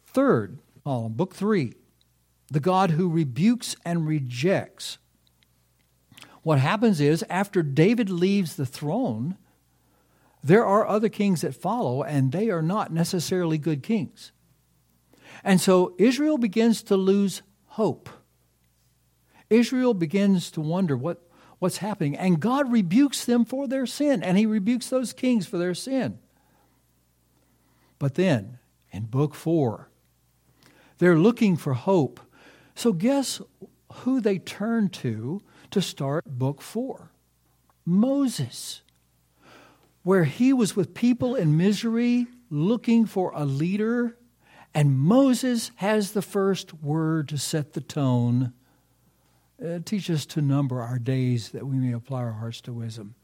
Third 0.06 0.60
column, 0.84 1.14
book 1.14 1.36
three, 1.36 1.74
the 2.50 2.60
God 2.60 2.92
who 2.92 3.10
rebukes 3.10 3.76
and 3.86 4.08
rejects. 4.08 4.98
What 6.42 6.60
happens 6.60 7.00
is, 7.00 7.24
after 7.30 7.64
David 7.64 8.10
leaves 8.10 8.56
the 8.56 8.66
throne, 8.66 9.38
there 10.44 10.66
are 10.66 10.88
other 10.88 11.10
kings 11.10 11.42
that 11.42 11.56
follow, 11.56 12.04
and 12.04 12.32
they 12.32 12.52
are 12.52 12.62
not 12.62 12.94
necessarily 12.94 13.58
good 13.58 13.82
kings. 13.82 14.32
And 15.46 15.62
so 15.62 15.94
Israel 16.00 16.40
begins 16.40 16.82
to 16.84 16.98
lose 16.98 17.44
hope. 17.68 18.10
Israel 19.50 19.94
begins 19.94 20.50
to 20.52 20.60
wonder 20.60 20.98
what, 20.98 21.22
what's 21.60 21.78
happening. 21.78 22.18
And 22.18 22.40
God 22.40 22.72
rebukes 22.72 23.24
them 23.24 23.46
for 23.46 23.68
their 23.68 23.86
sin, 23.86 24.24
and 24.24 24.40
He 24.40 24.48
rebukes 24.48 24.90
those 24.90 25.14
kings 25.14 25.46
for 25.46 25.60
their 25.60 25.76
sin. 25.76 26.18
But 28.00 28.16
then, 28.16 28.58
in 28.92 29.04
book 29.04 29.36
four, 29.36 29.90
they're 30.98 31.18
looking 31.18 31.58
for 31.58 31.74
hope. 31.76 32.20
So, 32.74 32.92
guess 32.92 33.40
who 33.94 34.20
they 34.20 34.40
turn 34.40 34.90
to 34.90 35.42
to 35.70 35.82
start 35.82 36.26
book 36.26 36.60
four 36.60 37.12
Moses, 37.86 38.82
where 40.02 40.24
he 40.24 40.54
was 40.54 40.76
with 40.76 40.96
people 40.96 41.36
in 41.36 41.56
misery 41.56 42.26
looking 42.50 43.06
for 43.06 43.32
a 43.36 43.46
leader, 43.46 44.18
and 44.76 45.00
Moses 45.00 45.72
has 45.78 46.12
the 46.12 46.22
first 46.22 46.74
word 46.74 47.30
to 47.30 47.38
set 47.38 47.74
the 47.74 47.82
tone. 47.82 48.52
Uh, 49.66 49.80
teach 49.86 50.10
us 50.10 50.26
to 50.26 50.42
number 50.42 50.82
our 50.82 51.00
days 51.00 51.50
that 51.50 51.66
we 51.66 51.78
may 51.78 51.94
apply 51.94 52.20
our 52.20 52.34
hearts 52.34 52.60
to 52.62 52.74
wisdom. 52.74 53.16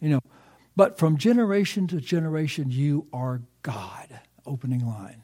You 0.00 0.10
know, 0.10 0.20
but 0.74 0.98
from 0.98 1.16
generation 1.16 1.86
to 1.88 2.00
generation, 2.00 2.70
you 2.70 3.06
are 3.12 3.42
God. 3.62 4.20
Opening 4.44 4.84
line. 4.84 5.22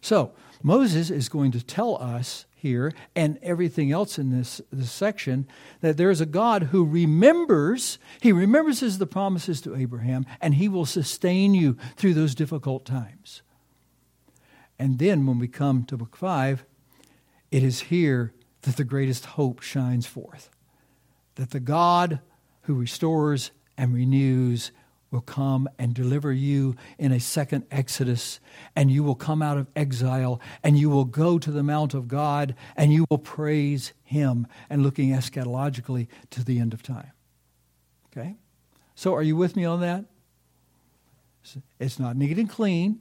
So, 0.00 0.32
Moses 0.62 1.10
is 1.10 1.28
going 1.28 1.52
to 1.52 1.62
tell 1.62 1.96
us 1.96 2.46
here 2.54 2.92
and 3.14 3.38
everything 3.42 3.92
else 3.92 4.18
in 4.18 4.30
this, 4.30 4.60
this 4.72 4.90
section 4.90 5.46
that 5.80 5.96
there 5.96 6.10
is 6.10 6.20
a 6.20 6.26
God 6.26 6.64
who 6.64 6.84
remembers, 6.84 7.98
he 8.20 8.32
remembers 8.32 8.98
the 8.98 9.06
promises 9.06 9.60
to 9.62 9.76
Abraham, 9.76 10.24
and 10.40 10.54
he 10.54 10.68
will 10.68 10.86
sustain 10.86 11.54
you 11.54 11.76
through 11.96 12.14
those 12.14 12.34
difficult 12.34 12.86
times. 12.86 13.42
And 14.82 14.98
then 14.98 15.26
when 15.26 15.38
we 15.38 15.46
come 15.46 15.84
to 15.84 15.96
book 15.96 16.16
five, 16.16 16.64
it 17.52 17.62
is 17.62 17.82
here 17.82 18.34
that 18.62 18.76
the 18.76 18.82
greatest 18.82 19.26
hope 19.26 19.60
shines 19.60 20.06
forth. 20.06 20.50
That 21.36 21.50
the 21.50 21.60
God 21.60 22.18
who 22.62 22.74
restores 22.74 23.52
and 23.78 23.94
renews 23.94 24.72
will 25.12 25.20
come 25.20 25.68
and 25.78 25.94
deliver 25.94 26.32
you 26.32 26.74
in 26.98 27.12
a 27.12 27.20
second 27.20 27.64
Exodus, 27.70 28.40
and 28.74 28.90
you 28.90 29.04
will 29.04 29.14
come 29.14 29.40
out 29.40 29.56
of 29.56 29.68
exile, 29.76 30.40
and 30.64 30.76
you 30.76 30.90
will 30.90 31.04
go 31.04 31.38
to 31.38 31.52
the 31.52 31.62
Mount 31.62 31.94
of 31.94 32.08
God, 32.08 32.56
and 32.74 32.92
you 32.92 33.04
will 33.08 33.18
praise 33.18 33.92
Him, 34.02 34.48
and 34.68 34.82
looking 34.82 35.10
eschatologically 35.10 36.08
to 36.30 36.44
the 36.44 36.58
end 36.58 36.74
of 36.74 36.82
time. 36.82 37.12
Okay? 38.10 38.34
So, 38.96 39.14
are 39.14 39.22
you 39.22 39.36
with 39.36 39.54
me 39.54 39.64
on 39.64 39.80
that? 39.80 40.06
It's 41.78 42.00
not 42.00 42.16
neat 42.16 42.36
and 42.36 42.50
clean, 42.50 42.98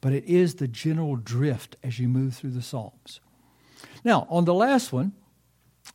but 0.00 0.12
it 0.12 0.24
is 0.24 0.56
the 0.56 0.68
general 0.68 1.16
drift 1.16 1.76
as 1.82 1.98
you 1.98 2.08
move 2.08 2.34
through 2.34 2.50
the 2.50 2.62
Psalms. 2.62 3.20
Now, 4.04 4.26
on 4.30 4.44
the 4.44 4.54
last 4.54 4.92
one, 4.92 5.12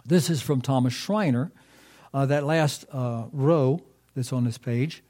this 0.06 0.30
is 0.30 0.42
from 0.42 0.62
Thomas 0.62 0.94
Schreiner, 0.94 1.52
uh, 2.14 2.26
that 2.26 2.44
last 2.44 2.86
uh, 2.92 3.26
row 3.32 3.82
that's 4.16 4.34
on 4.34 4.44
this 4.44 4.58
page. 4.58 5.04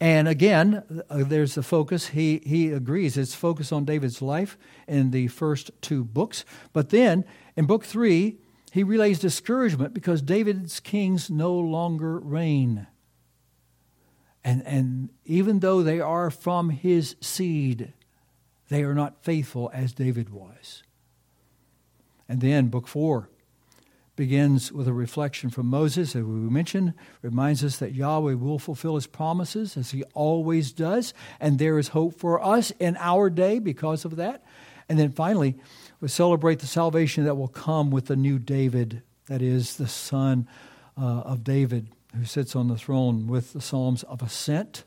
And 0.00 0.28
again, 0.28 0.84
uh, 1.10 1.24
there's 1.24 1.54
the 1.54 1.62
focus. 1.62 2.08
He, 2.08 2.40
he 2.44 2.70
agrees. 2.70 3.16
It's 3.16 3.34
focus 3.34 3.72
on 3.72 3.84
David's 3.84 4.22
life 4.22 4.56
in 4.86 5.10
the 5.10 5.26
first 5.28 5.70
two 5.80 6.04
books. 6.04 6.44
But 6.72 6.90
then 6.90 7.24
in 7.56 7.66
book 7.66 7.84
three, 7.84 8.38
he 8.70 8.84
relays 8.84 9.18
discouragement 9.18 9.94
because 9.94 10.22
David's 10.22 10.78
kings 10.78 11.30
no 11.30 11.54
longer 11.54 12.18
reign. 12.18 12.86
And, 14.44 14.64
and 14.66 15.10
even 15.24 15.58
though 15.58 15.82
they 15.82 16.00
are 16.00 16.30
from 16.30 16.70
his 16.70 17.16
seed, 17.20 17.92
they 18.68 18.82
are 18.82 18.94
not 18.94 19.24
faithful 19.24 19.70
as 19.72 19.92
David 19.92 20.30
was. 20.30 20.82
And 22.28 22.40
then 22.40 22.68
book 22.68 22.86
four 22.86 23.28
begins 24.16 24.72
with 24.72 24.88
a 24.88 24.92
reflection 24.92 25.48
from 25.48 25.66
Moses, 25.66 26.16
as 26.16 26.24
we 26.24 26.32
mentioned, 26.32 26.92
reminds 27.22 27.62
us 27.62 27.76
that 27.78 27.94
Yahweh 27.94 28.34
will 28.34 28.58
fulfill 28.58 28.96
his 28.96 29.06
promises 29.06 29.76
as 29.76 29.92
he 29.92 30.02
always 30.12 30.72
does, 30.72 31.14
and 31.38 31.58
there 31.58 31.78
is 31.78 31.88
hope 31.88 32.18
for 32.18 32.44
us 32.44 32.72
in 32.80 32.96
our 32.98 33.30
day 33.30 33.60
because 33.60 34.04
of 34.04 34.16
that. 34.16 34.44
And 34.88 34.98
then 34.98 35.12
finally, 35.12 35.54
we 36.00 36.08
celebrate 36.08 36.58
the 36.58 36.66
salvation 36.66 37.24
that 37.24 37.36
will 37.36 37.48
come 37.48 37.90
with 37.90 38.06
the 38.06 38.16
new 38.16 38.40
David, 38.40 39.02
that 39.26 39.40
is, 39.40 39.76
the 39.76 39.86
son 39.86 40.48
uh, 41.00 41.20
of 41.20 41.44
David 41.44 41.86
who 42.16 42.24
sits 42.24 42.56
on 42.56 42.68
the 42.68 42.76
throne 42.76 43.26
with 43.26 43.52
the 43.52 43.60
Psalms 43.60 44.02
of 44.04 44.22
Ascent, 44.22 44.84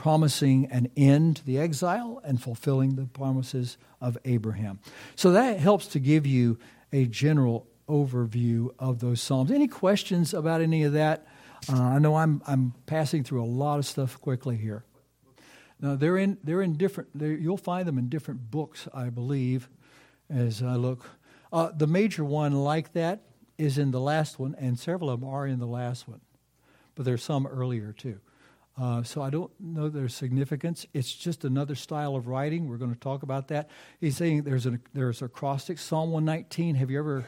promising 0.00 0.64
an 0.72 0.88
end 0.96 1.36
to 1.36 1.44
the 1.44 1.58
exile 1.58 2.22
and 2.24 2.42
fulfilling 2.42 2.94
the 2.94 3.04
promises 3.04 3.76
of 4.00 4.16
Abraham. 4.24 4.78
So 5.14 5.32
that 5.32 5.58
helps 5.58 5.88
to 5.88 6.00
give 6.00 6.26
you 6.26 6.58
a 6.90 7.04
general 7.04 7.66
overview 7.86 8.70
of 8.78 9.00
those 9.00 9.20
Psalms. 9.20 9.50
Any 9.50 9.68
questions 9.68 10.32
about 10.32 10.62
any 10.62 10.84
of 10.84 10.94
that? 10.94 11.26
Uh, 11.70 11.82
I 11.82 11.98
know 11.98 12.16
I'm, 12.16 12.40
I'm 12.46 12.72
passing 12.86 13.24
through 13.24 13.42
a 13.42 13.44
lot 13.44 13.78
of 13.78 13.84
stuff 13.84 14.18
quickly 14.22 14.56
here. 14.56 14.84
Now, 15.82 15.96
they're 15.96 16.16
in, 16.16 16.38
they're 16.42 16.62
in 16.62 16.78
different, 16.78 17.10
they're, 17.14 17.32
you'll 17.32 17.58
find 17.58 17.86
them 17.86 17.98
in 17.98 18.08
different 18.08 18.50
books, 18.50 18.88
I 18.94 19.10
believe, 19.10 19.68
as 20.30 20.62
I 20.62 20.76
look. 20.76 21.10
Uh, 21.52 21.72
the 21.76 21.86
major 21.86 22.24
one 22.24 22.54
like 22.54 22.94
that 22.94 23.20
is 23.58 23.76
in 23.76 23.90
the 23.90 24.00
last 24.00 24.38
one, 24.38 24.56
and 24.58 24.78
several 24.78 25.10
of 25.10 25.20
them 25.20 25.28
are 25.28 25.46
in 25.46 25.58
the 25.58 25.66
last 25.66 26.08
one. 26.08 26.22
But 26.94 27.04
there's 27.04 27.22
some 27.22 27.46
earlier, 27.46 27.92
too. 27.92 28.20
Uh, 28.80 29.02
so 29.02 29.20
I 29.20 29.28
don't 29.28 29.50
know 29.60 29.90
their 29.90 30.08
significance. 30.08 30.86
It's 30.94 31.12
just 31.12 31.44
another 31.44 31.74
style 31.74 32.16
of 32.16 32.28
writing. 32.28 32.66
We're 32.68 32.78
going 32.78 32.94
to 32.94 32.98
talk 32.98 33.22
about 33.22 33.48
that. 33.48 33.68
He's 34.00 34.16
saying 34.16 34.42
there's 34.42 34.64
a 34.64 34.80
there's 34.94 35.20
acrostic. 35.20 35.78
Psalm 35.78 36.12
119. 36.12 36.76
Have 36.76 36.90
you 36.90 36.98
ever 36.98 37.26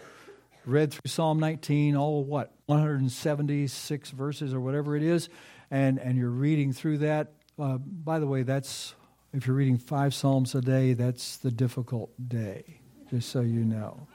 read 0.64 0.92
through 0.92 1.08
Psalm 1.08 1.40
19, 1.40 1.96
all 1.96 2.24
what, 2.24 2.52
176 2.66 4.10
verses 4.10 4.54
or 4.54 4.60
whatever 4.60 4.96
it 4.96 5.02
is, 5.02 5.28
and, 5.70 5.98
and 5.98 6.16
you're 6.16 6.30
reading 6.30 6.72
through 6.72 6.98
that. 6.98 7.32
Uh, 7.58 7.78
by 7.78 8.18
the 8.18 8.26
way, 8.26 8.42
that's, 8.42 8.94
if 9.32 9.46
you're 9.46 9.56
reading 9.56 9.78
five 9.78 10.14
Psalms 10.14 10.54
a 10.54 10.60
day, 10.60 10.94
that's 10.94 11.38
the 11.38 11.50
difficult 11.50 12.10
day, 12.28 12.80
just 13.10 13.30
so 13.30 13.40
you 13.40 13.64
know. 13.64 14.06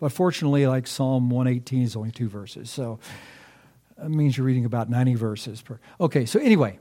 But 0.00 0.12
fortunately, 0.12 0.66
like 0.66 0.86
Psalm 0.86 1.30
118 1.30 1.82
is 1.82 1.96
only 1.96 2.10
two 2.10 2.28
verses, 2.28 2.70
so 2.70 2.98
that 3.98 4.10
means 4.10 4.36
you're 4.36 4.46
reading 4.46 4.64
about 4.64 4.90
90 4.90 5.14
verses 5.14 5.62
per. 5.62 5.78
Okay, 6.00 6.26
so 6.26 6.40
anyway, 6.40 6.78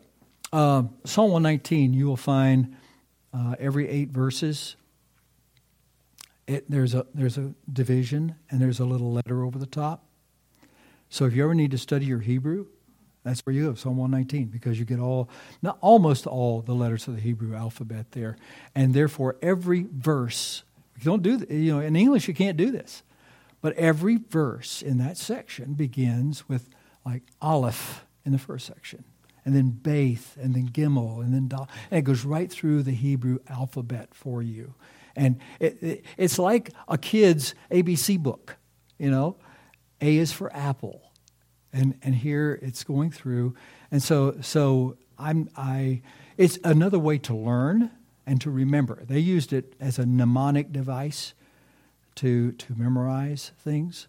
uh, 0.52 0.84
Psalm 1.06 1.32
119, 1.32 1.94
you 1.94 2.08
will 2.08 2.18
find 2.18 2.76
uh, 3.34 3.56
every 3.60 3.90
eight 3.90 4.10
verses 4.10 4.76
it, 6.48 6.70
there's, 6.70 6.94
a, 6.94 7.06
there's 7.14 7.38
a 7.38 7.54
division 7.72 8.36
and 8.50 8.62
there's 8.62 8.80
a 8.80 8.86
little 8.86 9.14
letter 9.14 9.44
over 9.44 9.58
the 9.58 9.66
top. 9.66 10.04
So 11.10 11.26
if 11.26 11.36
you 11.36 11.44
ever 11.44 11.56
need 11.56 11.72
to 11.72 11.78
study 11.78 12.06
your 12.06 12.20
Hebrew, 12.20 12.66
that's 13.24 13.40
where 13.42 13.56
you 13.56 13.70
go, 13.70 13.76
Psalm 13.76 13.98
119, 13.98 14.48
because 14.48 14.78
you 14.78 14.86
get 14.86 15.00
all, 15.00 15.30
not 15.62 15.78
almost 15.80 16.28
all 16.28 16.62
the 16.62 16.74
letters 16.74 17.08
of 17.08 17.16
the 17.16 17.22
Hebrew 17.22 17.56
alphabet 17.56 18.12
there. 18.12 18.36
And 18.76 18.94
therefore, 18.94 19.38
every 19.42 19.88
verse, 19.90 20.64
you 21.00 21.06
don't 21.06 21.24
do, 21.24 21.46
you 21.50 21.74
know, 21.74 21.80
in 21.80 21.96
English 21.96 22.28
you 22.28 22.34
can't 22.34 22.58
do 22.58 22.72
this. 22.72 23.04
But 23.62 23.74
every 23.78 24.18
verse 24.18 24.82
in 24.82 24.98
that 24.98 25.18
section 25.18 25.74
begins 25.74 26.50
with 26.50 26.68
like 27.06 27.24
Aleph 27.42 28.06
in 28.26 28.32
the 28.32 28.38
first 28.38 28.66
section, 28.66 29.04
and 29.46 29.56
then 29.56 29.70
Beth, 29.70 30.38
and 30.42 30.56
then 30.56 30.70
Gimel, 30.70 31.22
and 31.22 31.34
then 31.34 31.48
Dal. 31.48 31.70
And 31.92 32.00
it 32.00 32.04
goes 32.04 32.24
right 32.24 32.50
through 32.50 32.84
the 32.84 32.92
Hebrew 32.92 33.40
alphabet 33.50 34.14
for 34.14 34.42
you. 34.42 34.74
And 35.16 35.40
it, 35.60 35.82
it, 35.82 36.06
it's 36.18 36.40
like 36.40 36.72
a 36.88 36.98
kid's 36.98 37.54
ABC 37.72 38.18
book, 38.20 38.58
you 38.98 39.12
know. 39.12 39.38
A 40.02 40.18
is 40.18 40.32
for 40.32 40.54
apple. 40.56 41.12
And, 41.72 41.98
and 42.02 42.16
here 42.16 42.60
it's 42.62 42.84
going 42.84 43.12
through. 43.12 43.56
And 43.92 44.02
so, 44.02 44.38
so 44.42 44.98
I'm, 45.18 45.50
I, 45.56 46.02
it's 46.38 46.60
another 46.64 47.00
way 47.00 47.18
to 47.20 47.36
learn 47.36 47.92
and 48.26 48.40
to 48.42 48.52
remember. 48.52 49.04
They 49.06 49.20
used 49.20 49.54
it 49.54 49.74
as 49.80 50.00
a 50.00 50.06
mnemonic 50.06 50.72
device 50.72 51.34
to, 52.16 52.52
to 52.54 52.76
memorize 52.76 53.52
things. 53.60 54.08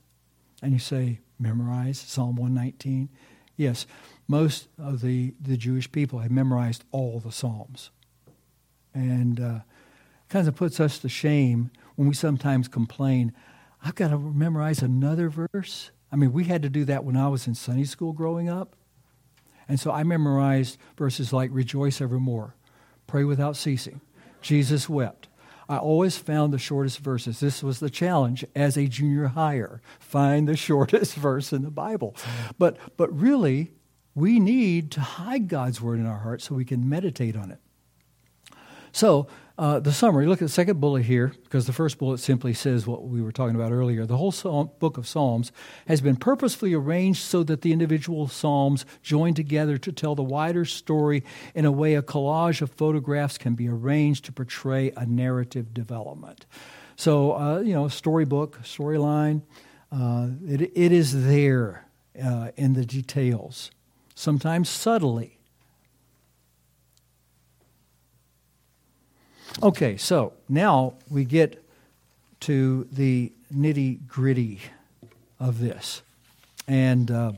And 0.62 0.72
you 0.72 0.78
say, 0.78 1.20
memorize 1.44 1.98
Psalm 1.98 2.36
119. 2.36 3.08
Yes, 3.56 3.86
most 4.26 4.68
of 4.78 5.02
the, 5.02 5.34
the 5.40 5.56
Jewish 5.56 5.92
people 5.92 6.20
have 6.20 6.30
memorized 6.30 6.84
all 6.90 7.20
the 7.20 7.30
Psalms. 7.30 7.90
And 8.94 9.40
uh, 9.40 9.58
kind 10.28 10.48
of 10.48 10.56
puts 10.56 10.80
us 10.80 10.98
to 11.00 11.08
shame 11.08 11.70
when 11.96 12.08
we 12.08 12.14
sometimes 12.14 12.66
complain, 12.66 13.32
I've 13.84 13.94
got 13.94 14.08
to 14.08 14.18
memorize 14.18 14.82
another 14.82 15.28
verse. 15.28 15.90
I 16.10 16.16
mean, 16.16 16.32
we 16.32 16.44
had 16.44 16.62
to 16.62 16.70
do 16.70 16.84
that 16.86 17.04
when 17.04 17.16
I 17.16 17.28
was 17.28 17.46
in 17.46 17.54
Sunday 17.54 17.84
school 17.84 18.12
growing 18.12 18.48
up. 18.48 18.74
And 19.68 19.78
so 19.78 19.90
I 19.90 20.02
memorized 20.02 20.78
verses 20.96 21.32
like 21.32 21.50
rejoice 21.52 22.00
evermore, 22.00 22.54
pray 23.06 23.24
without 23.24 23.56
ceasing, 23.56 24.00
Jesus 24.42 24.88
wept. 24.88 25.28
I 25.68 25.78
always 25.78 26.16
found 26.16 26.52
the 26.52 26.58
shortest 26.58 26.98
verses. 26.98 27.40
This 27.40 27.62
was 27.62 27.80
the 27.80 27.90
challenge 27.90 28.44
as 28.54 28.76
a 28.76 28.86
junior 28.86 29.28
higher. 29.28 29.80
Find 29.98 30.48
the 30.48 30.56
shortest 30.68 31.14
verse 31.14 31.52
in 31.52 31.62
the 31.62 31.70
Bible. 31.70 32.16
But 32.58 32.78
but 32.96 33.16
really, 33.16 33.72
we 34.14 34.38
need 34.38 34.90
to 34.92 35.00
hide 35.00 35.48
God's 35.48 35.80
word 35.80 35.98
in 35.98 36.06
our 36.06 36.18
hearts 36.18 36.44
so 36.44 36.54
we 36.54 36.64
can 36.64 36.88
meditate 36.88 37.36
on 37.36 37.50
it. 37.50 37.58
So 38.92 39.26
uh, 39.56 39.78
the 39.78 39.92
summary, 39.92 40.26
look 40.26 40.42
at 40.42 40.46
the 40.46 40.52
second 40.52 40.80
bullet 40.80 41.04
here, 41.04 41.32
because 41.44 41.66
the 41.66 41.72
first 41.72 41.98
bullet 41.98 42.18
simply 42.18 42.52
says 42.52 42.88
what 42.88 43.04
we 43.04 43.22
were 43.22 43.30
talking 43.30 43.54
about 43.54 43.70
earlier. 43.70 44.04
The 44.04 44.16
whole 44.16 44.32
psalm, 44.32 44.70
book 44.80 44.98
of 44.98 45.06
Psalms 45.06 45.52
has 45.86 46.00
been 46.00 46.16
purposefully 46.16 46.74
arranged 46.74 47.22
so 47.22 47.44
that 47.44 47.62
the 47.62 47.72
individual 47.72 48.26
Psalms 48.26 48.84
join 49.02 49.32
together 49.32 49.78
to 49.78 49.92
tell 49.92 50.16
the 50.16 50.24
wider 50.24 50.64
story 50.64 51.22
in 51.54 51.64
a 51.64 51.70
way 51.70 51.94
a 51.94 52.02
collage 52.02 52.62
of 52.62 52.70
photographs 52.72 53.38
can 53.38 53.54
be 53.54 53.68
arranged 53.68 54.24
to 54.24 54.32
portray 54.32 54.90
a 54.96 55.06
narrative 55.06 55.72
development. 55.72 56.46
So, 56.96 57.36
uh, 57.36 57.60
you 57.60 57.74
know, 57.74 57.86
storybook, 57.86 58.60
storyline. 58.62 59.42
Uh, 59.92 60.30
it, 60.48 60.62
it 60.62 60.90
is 60.90 61.26
there 61.26 61.86
uh, 62.20 62.50
in 62.56 62.72
the 62.72 62.84
details, 62.84 63.70
sometimes 64.16 64.68
subtly. 64.68 65.33
Okay, 69.62 69.96
so 69.96 70.32
now 70.48 70.94
we 71.08 71.24
get 71.24 71.64
to 72.40 72.88
the 72.90 73.32
nitty 73.54 74.06
gritty 74.06 74.60
of 75.38 75.60
this. 75.60 76.02
And 76.66 77.10
uh, 77.10 77.32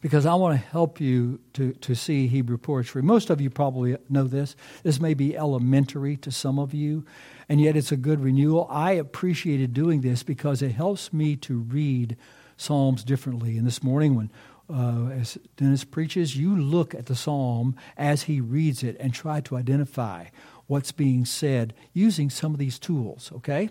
because 0.00 0.24
I 0.24 0.34
want 0.34 0.58
to 0.58 0.66
help 0.68 0.98
you 0.98 1.40
to, 1.54 1.72
to 1.74 1.94
see 1.94 2.26
Hebrew 2.26 2.56
poetry. 2.56 3.02
Most 3.02 3.30
of 3.30 3.40
you 3.40 3.50
probably 3.50 3.96
know 4.08 4.24
this. 4.24 4.56
This 4.82 4.98
may 4.98 5.14
be 5.14 5.36
elementary 5.36 6.16
to 6.18 6.30
some 6.30 6.58
of 6.58 6.72
you, 6.72 7.04
and 7.48 7.60
yet 7.60 7.76
it's 7.76 7.92
a 7.92 7.96
good 7.96 8.20
renewal. 8.20 8.66
I 8.70 8.92
appreciated 8.92 9.74
doing 9.74 10.00
this 10.00 10.22
because 10.22 10.62
it 10.62 10.72
helps 10.72 11.12
me 11.12 11.36
to 11.36 11.58
read 11.58 12.16
Psalms 12.56 13.04
differently. 13.04 13.58
And 13.58 13.66
this 13.66 13.82
morning, 13.82 14.16
when 14.16 14.30
uh, 14.72 15.10
as 15.10 15.38
Dennis 15.56 15.84
preaches, 15.84 16.36
you 16.36 16.56
look 16.56 16.94
at 16.94 17.06
the 17.06 17.16
psalm 17.16 17.76
as 17.96 18.22
he 18.22 18.40
reads 18.40 18.82
it 18.82 18.96
and 18.98 19.12
try 19.12 19.40
to 19.42 19.56
identify 19.56 20.26
what's 20.72 20.90
being 20.90 21.26
said 21.26 21.74
using 21.92 22.30
some 22.30 22.54
of 22.54 22.58
these 22.58 22.78
tools, 22.78 23.30
okay? 23.36 23.68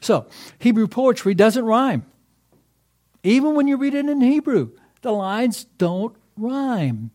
So, 0.00 0.26
Hebrew 0.58 0.88
poetry 0.88 1.34
doesn't 1.34 1.64
rhyme. 1.64 2.06
Even 3.22 3.54
when 3.54 3.68
you 3.68 3.76
read 3.76 3.92
it 3.92 4.08
in 4.08 4.22
Hebrew, 4.22 4.70
the 5.02 5.12
lines 5.12 5.64
don't 5.76 6.16
rhyme. 6.38 7.10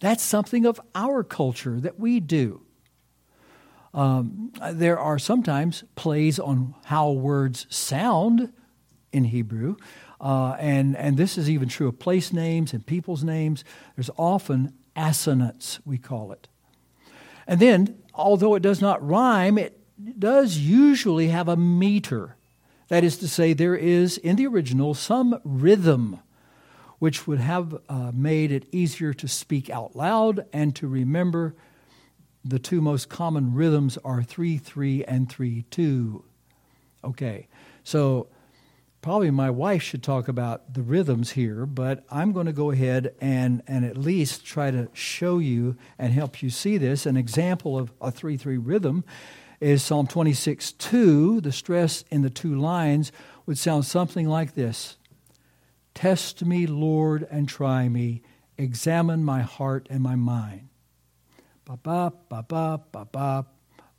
That's 0.00 0.22
something 0.22 0.64
of 0.64 0.80
our 0.94 1.22
culture 1.22 1.78
that 1.80 2.00
we 2.00 2.18
do. 2.18 2.62
Um, 3.92 4.52
there 4.72 4.98
are 4.98 5.18
sometimes 5.18 5.84
plays 5.94 6.38
on 6.38 6.74
how 6.86 7.10
words 7.10 7.66
sound 7.68 8.54
in 9.12 9.24
Hebrew, 9.24 9.76
uh, 10.18 10.56
and, 10.58 10.96
and 10.96 11.18
this 11.18 11.36
is 11.36 11.50
even 11.50 11.68
true 11.68 11.88
of 11.88 11.98
place 11.98 12.32
names 12.32 12.72
and 12.72 12.86
people's 12.86 13.22
names. 13.22 13.64
There's 13.96 14.10
often 14.16 14.72
assonance, 14.96 15.78
we 15.84 15.98
call 15.98 16.32
it. 16.32 16.48
And 17.46 17.60
then, 17.60 17.98
although 18.16 18.54
it 18.54 18.62
does 18.62 18.80
not 18.80 19.06
rhyme, 19.06 19.58
it 19.58 19.80
does 20.18 20.58
usually 20.58 21.28
have 21.28 21.48
a 21.48 21.56
meter. 21.56 22.36
That 22.88 23.04
is 23.04 23.16
to 23.18 23.28
say, 23.28 23.52
there 23.52 23.76
is 23.76 24.18
in 24.18 24.36
the 24.36 24.46
original 24.46 24.94
some 24.94 25.40
rhythm 25.44 26.20
which 26.98 27.26
would 27.26 27.40
have 27.40 27.78
uh, 27.88 28.10
made 28.14 28.50
it 28.50 28.66
easier 28.72 29.12
to 29.12 29.28
speak 29.28 29.68
out 29.68 29.94
loud 29.94 30.46
and 30.52 30.74
to 30.76 30.88
remember. 30.88 31.54
The 32.44 32.58
two 32.58 32.80
most 32.80 33.08
common 33.08 33.54
rhythms 33.54 33.98
are 34.04 34.22
3 34.22 34.58
3 34.58 35.04
and 35.04 35.30
3 35.30 35.62
2. 35.70 36.24
Okay, 37.04 37.48
so 37.84 38.28
probably 39.06 39.30
my 39.30 39.48
wife 39.48 39.84
should 39.84 40.02
talk 40.02 40.26
about 40.26 40.74
the 40.74 40.82
rhythms 40.82 41.30
here, 41.30 41.64
but 41.64 42.02
I'm 42.10 42.32
going 42.32 42.46
to 42.46 42.52
go 42.52 42.72
ahead 42.72 43.14
and, 43.20 43.62
and 43.68 43.84
at 43.84 43.96
least 43.96 44.44
try 44.44 44.72
to 44.72 44.88
show 44.94 45.38
you 45.38 45.76
and 45.96 46.12
help 46.12 46.42
you 46.42 46.50
see 46.50 46.76
this. 46.76 47.06
An 47.06 47.16
example 47.16 47.78
of 47.78 47.92
a 48.00 48.10
3 48.10 48.36
3 48.36 48.56
rhythm 48.56 49.04
is 49.60 49.80
Psalm 49.80 50.08
26 50.08 50.72
2. 50.72 51.40
The 51.40 51.52
stress 51.52 52.02
in 52.10 52.22
the 52.22 52.30
two 52.30 52.56
lines 52.56 53.12
would 53.46 53.58
sound 53.58 53.84
something 53.84 54.28
like 54.28 54.56
this 54.56 54.96
Test 55.94 56.44
me, 56.44 56.66
Lord, 56.66 57.28
and 57.30 57.48
try 57.48 57.88
me. 57.88 58.22
Examine 58.58 59.22
my 59.22 59.42
heart 59.42 59.86
and 59.88 60.02
my 60.02 60.16
mind. 60.16 60.68
Ba 61.64 61.78
ba 61.80 62.12
ba 62.28 62.42
ba 62.42 62.80
ba 62.90 63.06
ba 63.12 63.46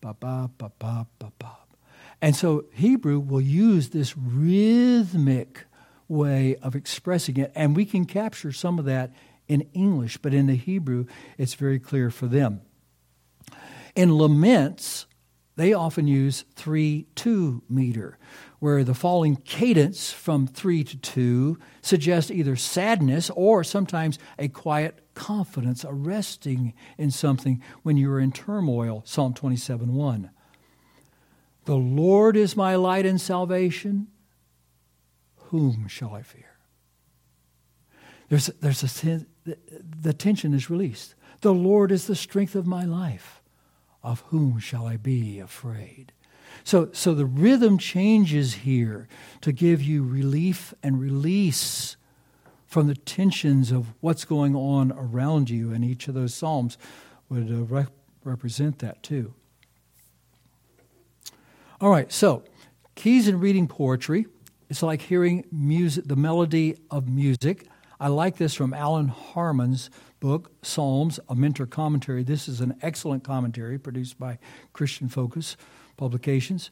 ba 0.01 0.16
ba 0.20 0.72
ba 0.78 1.08
ba 1.18 1.32
ba. 1.39 1.66
And 2.22 2.36
so 2.36 2.65
Hebrew 2.74 3.20
will 3.20 3.41
use 3.41 3.89
this 3.89 4.18
rhythmic 4.18 5.65
way 6.07 6.55
of 6.57 6.76
expressing 6.76 7.38
it, 7.38 7.51
and 7.55 7.76
we 7.76 7.86
can 7.86 8.05
capture 8.05 8.51
some 8.51 8.80
of 8.80 8.86
that 8.86 9.13
in 9.47 9.61
English, 9.74 10.18
but 10.18 10.34
in 10.34 10.47
the 10.47 10.55
Hebrew, 10.55 11.05
it's 11.38 11.53
very 11.53 11.80
clear 11.80 12.09
for 12.09 12.28
them. 12.28 12.61
In 13.95 14.18
laments, 14.18 15.05
they 15.55 15.74
often 15.74 16.07
use 16.07 16.45
3 16.55 17.07
2 17.15 17.63
meter, 17.68 18.18
where 18.59 18.84
the 18.84 18.93
falling 18.93 19.38
cadence 19.38 20.11
from 20.11 20.47
3 20.47 20.84
to 20.84 20.97
2 20.97 21.57
suggests 21.82 22.30
either 22.30 22.55
sadness 22.55 23.32
or 23.36 23.63
sometimes 23.63 24.20
a 24.38 24.47
quiet 24.49 25.03
confidence, 25.15 25.84
a 25.84 25.91
resting 25.91 26.74
in 26.97 27.09
something 27.09 27.61
when 27.82 27.97
you 27.97 28.11
are 28.11 28.20
in 28.20 28.32
turmoil. 28.32 29.01
Psalm 29.05 29.34
27 29.34 29.93
1. 29.93 30.30
The 31.68 31.76
Lord 31.76 32.38
is 32.38 32.55
my 32.55 32.76
light 32.78 33.05
and 33.05 33.20
salvation. 33.20 34.07
Whom 35.49 35.89
shall 35.89 36.15
I 36.15 36.22
fear? 36.22 36.55
There's, 38.30 38.45
there's 38.61 38.84
a, 38.84 39.26
the, 39.43 39.57
the 40.01 40.13
tension 40.13 40.53
is 40.53 40.70
released. 40.70 41.13
The 41.41 41.53
Lord 41.53 41.91
is 41.91 42.07
the 42.07 42.15
strength 42.15 42.55
of 42.55 42.65
my 42.65 42.86
life. 42.86 43.41
Of 44.01 44.22
whom 44.28 44.59
shall 44.59 44.88
I 44.88 44.95
be 44.95 45.39
afraid? 45.41 46.13
So, 46.63 46.88
so 46.93 47.13
the 47.13 47.26
rhythm 47.26 47.78
changes 47.78 48.53
here 48.53 49.09
to 49.41 49.51
give 49.51 49.84
you 49.84 50.05
relief 50.05 50.74
and 50.82 51.01
release 51.01 51.97
from 52.65 52.88
the 52.88 52.95
tensions 52.95 53.74
of 53.74 53.93
what's 53.99 54.24
going 54.24 54.55
on 54.55 54.93
around 54.93 55.49
you, 55.49 55.74
and 55.74 55.84
each 55.84 56.07
of 56.07 56.13
those 56.13 56.34
psalms 56.34 56.78
would 57.28 57.51
uh, 57.51 57.65
rep- 57.65 57.91
represent 58.24 58.80
that 58.80 59.03
too. 59.03 59.34
All 61.80 61.91
right, 61.91 62.11
so 62.11 62.43
keys 62.95 63.28
in 63.28 63.39
reading 63.39 63.67
poetry. 63.67 64.25
It's 64.67 64.82
like 64.82 64.99
hearing 64.99 65.45
music, 65.51 66.05
the 66.07 66.15
melody 66.15 66.75
of 66.89 67.07
music. 67.07 67.67
I 67.99 68.07
like 68.07 68.38
this 68.38 68.55
from 68.55 68.73
Allan 68.73 69.09
Harman's 69.09 69.91
book, 70.19 70.49
Psalms, 70.63 71.19
a 71.30 71.36
mentor 71.36 71.67
commentary. 71.67 72.23
This 72.23 72.47
is 72.47 72.61
an 72.61 72.75
excellent 72.82 73.23
commentary 73.23 73.78
produced 73.78 74.17
by 74.17 74.39
Christian 74.73 75.07
Focus 75.07 75.55
publications. 75.97 76.71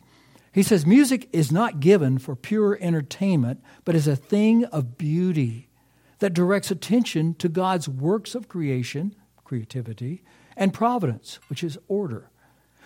He 0.51 0.63
says 0.63 0.87
music 0.87 1.29
is 1.31 1.51
not 1.51 1.79
given 1.79 2.17
for 2.17 2.35
pure 2.35 2.75
entertainment, 2.81 3.61
but 3.83 3.93
is 3.93 4.07
a 4.07 4.15
thing 4.15 4.65
of 4.65 4.97
beauty 4.97 5.69
that 6.17 6.33
directs 6.33 6.71
attention 6.71 7.35
to 7.35 7.47
God's 7.47 7.87
works 7.87 8.33
of 8.33 8.47
creation, 8.47 9.15
creativity, 9.43 10.23
and 10.57 10.73
providence, 10.73 11.37
which 11.47 11.63
is 11.63 11.77
order. 11.87 12.31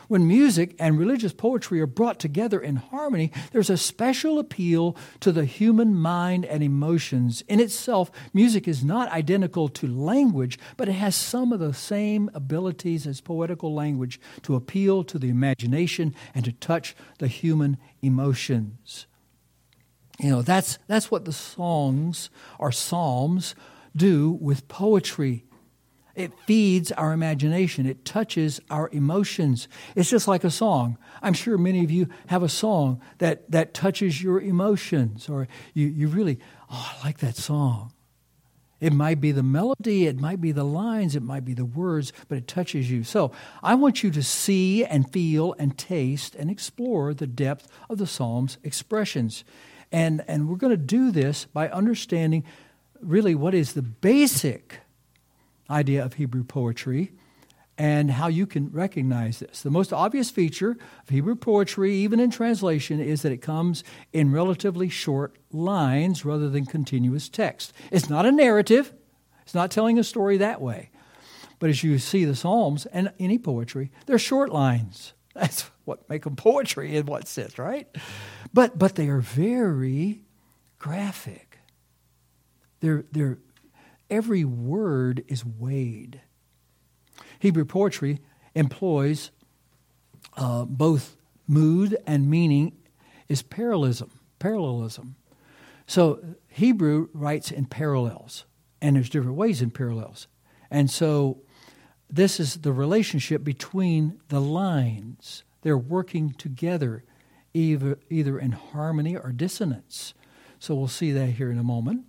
When 0.10 0.28
music 0.28 0.76
and 0.80 0.98
religious 0.98 1.34
poetry 1.34 1.80
are 1.82 1.86
brought 1.86 2.20
together 2.20 2.60
in 2.60 2.78
harmony, 2.78 3.32
there's 3.52 3.70
a 3.70 3.78
special 3.78 4.40
appeal 4.40 4.98
to 5.20 5.32
the 5.32 5.46
human 5.46 5.94
mind 5.94 6.46
and 6.46 6.64
emotions. 6.64 7.44
In 7.48 7.60
itself, 7.60 8.10
music 8.34 8.68
is 8.68 8.84
not 8.84 9.12
identical 9.12 9.70
to 9.70 9.86
language, 9.86 10.58
but 10.78 10.90
it 10.90 10.94
has 10.94 11.16
some 11.16 11.54
of 11.54 11.60
the 11.60 11.76
same 11.76 12.32
abilities 12.34 13.06
as 13.06 13.22
poetical 13.22 13.72
language 13.72 14.20
to 14.42 14.56
appeal 14.56 15.04
to 15.04 15.20
the 15.20 15.30
imagination 15.30 16.16
and 16.34 16.44
to 16.44 16.54
touch 16.54 16.96
the 17.20 17.28
human 17.28 17.78
emotions. 18.02 19.06
You 20.20 20.32
know, 20.32 20.42
that's, 20.42 20.80
that's 20.88 21.12
what 21.12 21.26
the 21.26 21.34
songs 21.34 22.32
or 22.58 22.72
psalms 22.72 23.54
do 23.96 24.32
with 24.42 24.68
poetry. 24.68 25.46
It 26.20 26.34
feeds 26.46 26.92
our 26.92 27.14
imagination. 27.14 27.86
It 27.86 28.04
touches 28.04 28.60
our 28.70 28.90
emotions. 28.92 29.70
It's 29.96 30.10
just 30.10 30.28
like 30.28 30.44
a 30.44 30.52
song. 30.52 30.98
I'm 31.22 31.34
sure 31.34 31.58
many 31.58 31.82
of 31.86 31.92
you 31.92 32.10
have 32.28 32.44
a 32.44 32.50
song 32.50 33.00
that, 33.20 33.50
that 33.50 33.74
touches 33.74 34.22
your 34.22 34.42
emotions, 34.42 35.30
or 35.30 35.48
you, 35.74 35.88
you 35.88 36.10
really, 36.10 36.38
oh, 36.70 36.96
I 37.00 37.06
like 37.06 37.20
that 37.20 37.38
song. 37.38 37.94
It 38.82 38.92
might 38.92 39.22
be 39.22 39.32
the 39.32 39.44
melody, 39.44 40.08
it 40.08 40.20
might 40.20 40.42
be 40.42 40.52
the 40.52 40.66
lines, 40.66 41.16
it 41.16 41.24
might 41.24 41.46
be 41.46 41.54
the 41.54 41.66
words, 41.66 42.12
but 42.28 42.38
it 42.38 42.48
touches 42.48 42.92
you. 42.92 43.06
So 43.06 43.32
I 43.64 43.76
want 43.76 44.04
you 44.04 44.12
to 44.12 44.24
see 44.24 44.84
and 44.84 45.10
feel 45.10 45.56
and 45.58 45.78
taste 45.78 46.36
and 46.36 46.50
explore 46.52 47.14
the 47.14 47.28
depth 47.28 47.68
of 47.90 47.98
the 47.98 48.08
Psalms' 48.08 48.58
expressions. 48.64 49.46
And, 49.90 50.24
and 50.28 50.50
we're 50.50 50.58
going 50.58 50.72
to 50.72 50.78
do 50.78 51.12
this 51.12 51.46
by 51.46 51.70
understanding 51.70 52.44
really 53.02 53.36
what 53.36 53.54
is 53.54 53.72
the 53.72 53.82
basic 53.82 54.82
idea 55.70 56.04
of 56.04 56.14
Hebrew 56.14 56.44
poetry 56.44 57.12
and 57.80 58.12
how 58.12 58.28
you 58.28 58.46
can 58.46 58.70
recognize 58.72 59.40
this. 59.40 59.62
The 59.62 59.72
most 59.72 59.94
obvious 59.94 60.30
feature 60.30 60.72
of 60.72 61.10
Hebrew 61.10 61.36
poetry, 61.36 61.96
even 61.96 62.20
in 62.20 62.30
translation, 62.30 63.00
is 63.00 63.22
that 63.22 63.32
it 63.32 63.42
comes 63.42 63.86
in 64.12 64.34
relatively 64.34 64.90
short 64.90 65.38
lines 65.52 66.26
rather 66.26 66.50
than 66.50 66.66
continuous 66.66 67.30
text. 67.30 67.72
It's 67.90 68.10
not 68.10 68.26
a 68.26 68.34
narrative, 68.34 68.94
it's 69.44 69.56
not 69.56 69.72
telling 69.72 69.98
a 69.98 70.04
story 70.04 70.38
that 70.38 70.62
way. 70.62 70.90
But 71.58 71.70
as 71.70 71.84
you 71.84 71.98
see 72.00 72.26
the 72.26 72.36
Psalms 72.36 72.86
and 72.88 73.14
any 73.18 73.38
poetry, 73.38 73.92
they're 74.06 74.20
short 74.20 74.52
lines. 74.52 75.14
That's 75.34 75.70
what 75.86 76.10
make 76.10 76.24
them 76.24 76.36
poetry 76.36 76.98
in 76.98 77.06
what 77.06 77.28
sense, 77.28 77.58
right? 77.58 77.88
But 78.54 78.78
but 78.78 78.96
they 78.96 79.08
are 79.08 79.22
very 79.22 80.24
graphic. 80.80 81.60
They're 82.82 83.06
they're 83.12 83.40
every 84.10 84.44
word 84.44 85.24
is 85.28 85.46
weighed. 85.46 86.22
Hebrew 87.40 87.66
poetry 87.66 88.20
employs 88.56 89.32
uh, 90.36 90.66
both 90.66 91.18
mood 91.48 91.98
and 92.06 92.30
meaning 92.30 92.74
is 93.28 93.42
parallelism. 93.42 94.12
Parallelism. 94.40 95.16
So 95.88 96.24
Hebrew 96.48 97.10
writes 97.14 97.52
in 97.52 97.66
parallels, 97.66 98.46
and 98.82 98.96
there's 98.96 99.10
different 99.10 99.38
ways 99.38 99.62
in 99.62 99.72
parallels. 99.72 100.28
And 100.70 100.90
so 100.90 101.42
this 102.10 102.40
is 102.40 102.58
the 102.58 102.72
relationship 102.72 103.44
between 103.44 104.20
the 104.30 104.40
lines. 104.40 105.44
They're 105.62 105.78
working 105.78 106.32
together, 106.32 107.04
either, 107.54 108.00
either 108.10 108.40
in 108.40 108.52
harmony 108.52 109.16
or 109.16 109.32
dissonance. 109.32 110.14
So 110.60 110.76
we'll 110.76 110.88
see 110.88 111.12
that 111.12 111.32
here 111.32 111.52
in 111.52 111.58
a 111.58 111.64
moment. 111.64 112.06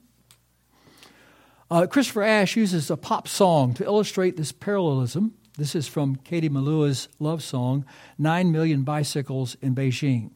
Uh, 1.70 1.86
Christopher 1.86 2.22
Ash 2.22 2.56
uses 2.56 2.90
a 2.90 2.96
pop 2.96 3.28
song 3.28 3.74
to 3.74 3.84
illustrate 3.84 4.36
this 4.36 4.50
parallelism. 4.50 5.34
This 5.56 5.76
is 5.76 5.86
from 5.86 6.16
Katie 6.16 6.48
Melua's 6.48 7.08
love 7.20 7.44
song, 7.44 7.84
Nine 8.18 8.50
Million 8.50 8.82
Bicycles 8.82 9.56
in 9.62 9.74
Beijing. 9.74 10.30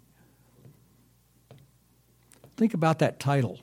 Think 2.57 2.73
about 2.73 3.01
that 3.01 3.19
title. 3.19 3.59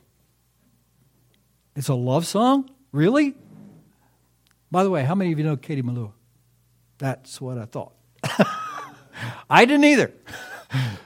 It's 1.74 1.88
a 1.88 1.94
love 1.94 2.26
song? 2.26 2.68
Really? 2.92 3.34
By 4.70 4.84
the 4.84 4.90
way, 4.90 5.04
how 5.04 5.14
many 5.14 5.32
of 5.32 5.38
you 5.38 5.44
know 5.44 5.56
Katie 5.56 5.82
Melua? 5.82 6.12
That's 6.98 7.40
what 7.40 7.56
I 7.56 7.64
thought. 7.64 7.94
I 9.48 9.64
didn't 9.64 9.84
either. 9.84 10.12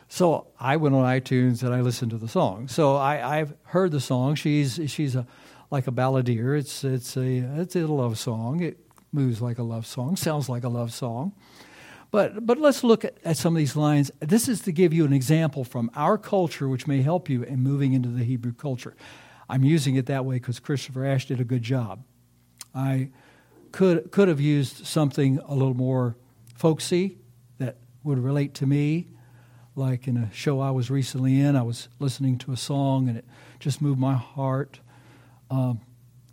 So 0.08 0.46
I 0.58 0.78
went 0.78 0.94
on 0.94 1.04
iTunes 1.04 1.62
and 1.62 1.74
I 1.74 1.82
listened 1.82 2.10
to 2.12 2.16
the 2.16 2.28
song. 2.28 2.68
So 2.68 2.96
I, 2.96 3.36
have 3.36 3.54
heard 3.64 3.92
the 3.92 4.00
song. 4.00 4.34
She's 4.34 4.80
she's 4.86 5.14
a 5.14 5.26
like 5.70 5.86
a 5.86 5.92
balladeer. 5.92 6.58
It's 6.58 6.84
it's 6.84 7.16
a 7.16 7.38
it's 7.38 7.76
a 7.76 7.86
love 7.86 8.18
song. 8.18 8.60
It 8.60 8.78
moves 9.12 9.40
like 9.40 9.58
a 9.58 9.62
love 9.62 9.86
song. 9.86 10.16
Sounds 10.28 10.48
like 10.48 10.64
a 10.64 10.68
love 10.68 10.92
song. 10.92 11.32
But 12.10 12.46
but 12.46 12.58
let's 12.58 12.84
look 12.84 13.04
at, 13.04 13.16
at 13.24 13.36
some 13.36 13.54
of 13.54 13.58
these 13.58 13.76
lines. 13.76 14.10
This 14.20 14.48
is 14.48 14.60
to 14.62 14.72
give 14.72 14.92
you 14.92 15.04
an 15.04 15.12
example 15.12 15.64
from 15.64 15.90
our 15.94 16.18
culture, 16.18 16.68
which 16.68 16.86
may 16.86 17.02
help 17.02 17.28
you 17.28 17.42
in 17.42 17.60
moving 17.60 17.92
into 17.92 18.08
the 18.08 18.24
Hebrew 18.24 18.52
culture. 18.52 18.94
I'm 19.48 19.62
using 19.62 19.96
it 19.96 20.06
that 20.06 20.24
way 20.24 20.36
because 20.36 20.58
Christopher 20.58 21.04
Ash 21.04 21.26
did 21.26 21.40
a 21.40 21.44
good 21.44 21.62
job. 21.62 22.04
I 22.74 23.10
could 23.72 24.10
could 24.10 24.28
have 24.28 24.40
used 24.40 24.86
something 24.86 25.38
a 25.46 25.54
little 25.54 25.74
more 25.74 26.16
folksy 26.54 27.18
that 27.58 27.76
would 28.02 28.18
relate 28.18 28.54
to 28.54 28.66
me 28.66 29.08
like 29.76 30.08
in 30.08 30.16
a 30.16 30.32
show 30.32 30.60
I 30.60 30.70
was 30.70 30.90
recently 30.90 31.38
in, 31.38 31.54
I 31.54 31.62
was 31.62 31.88
listening 31.98 32.38
to 32.38 32.52
a 32.52 32.56
song 32.56 33.08
and 33.08 33.18
it 33.18 33.26
just 33.60 33.82
moved 33.82 34.00
my 34.00 34.14
heart. 34.14 34.80
Um, 35.51 35.80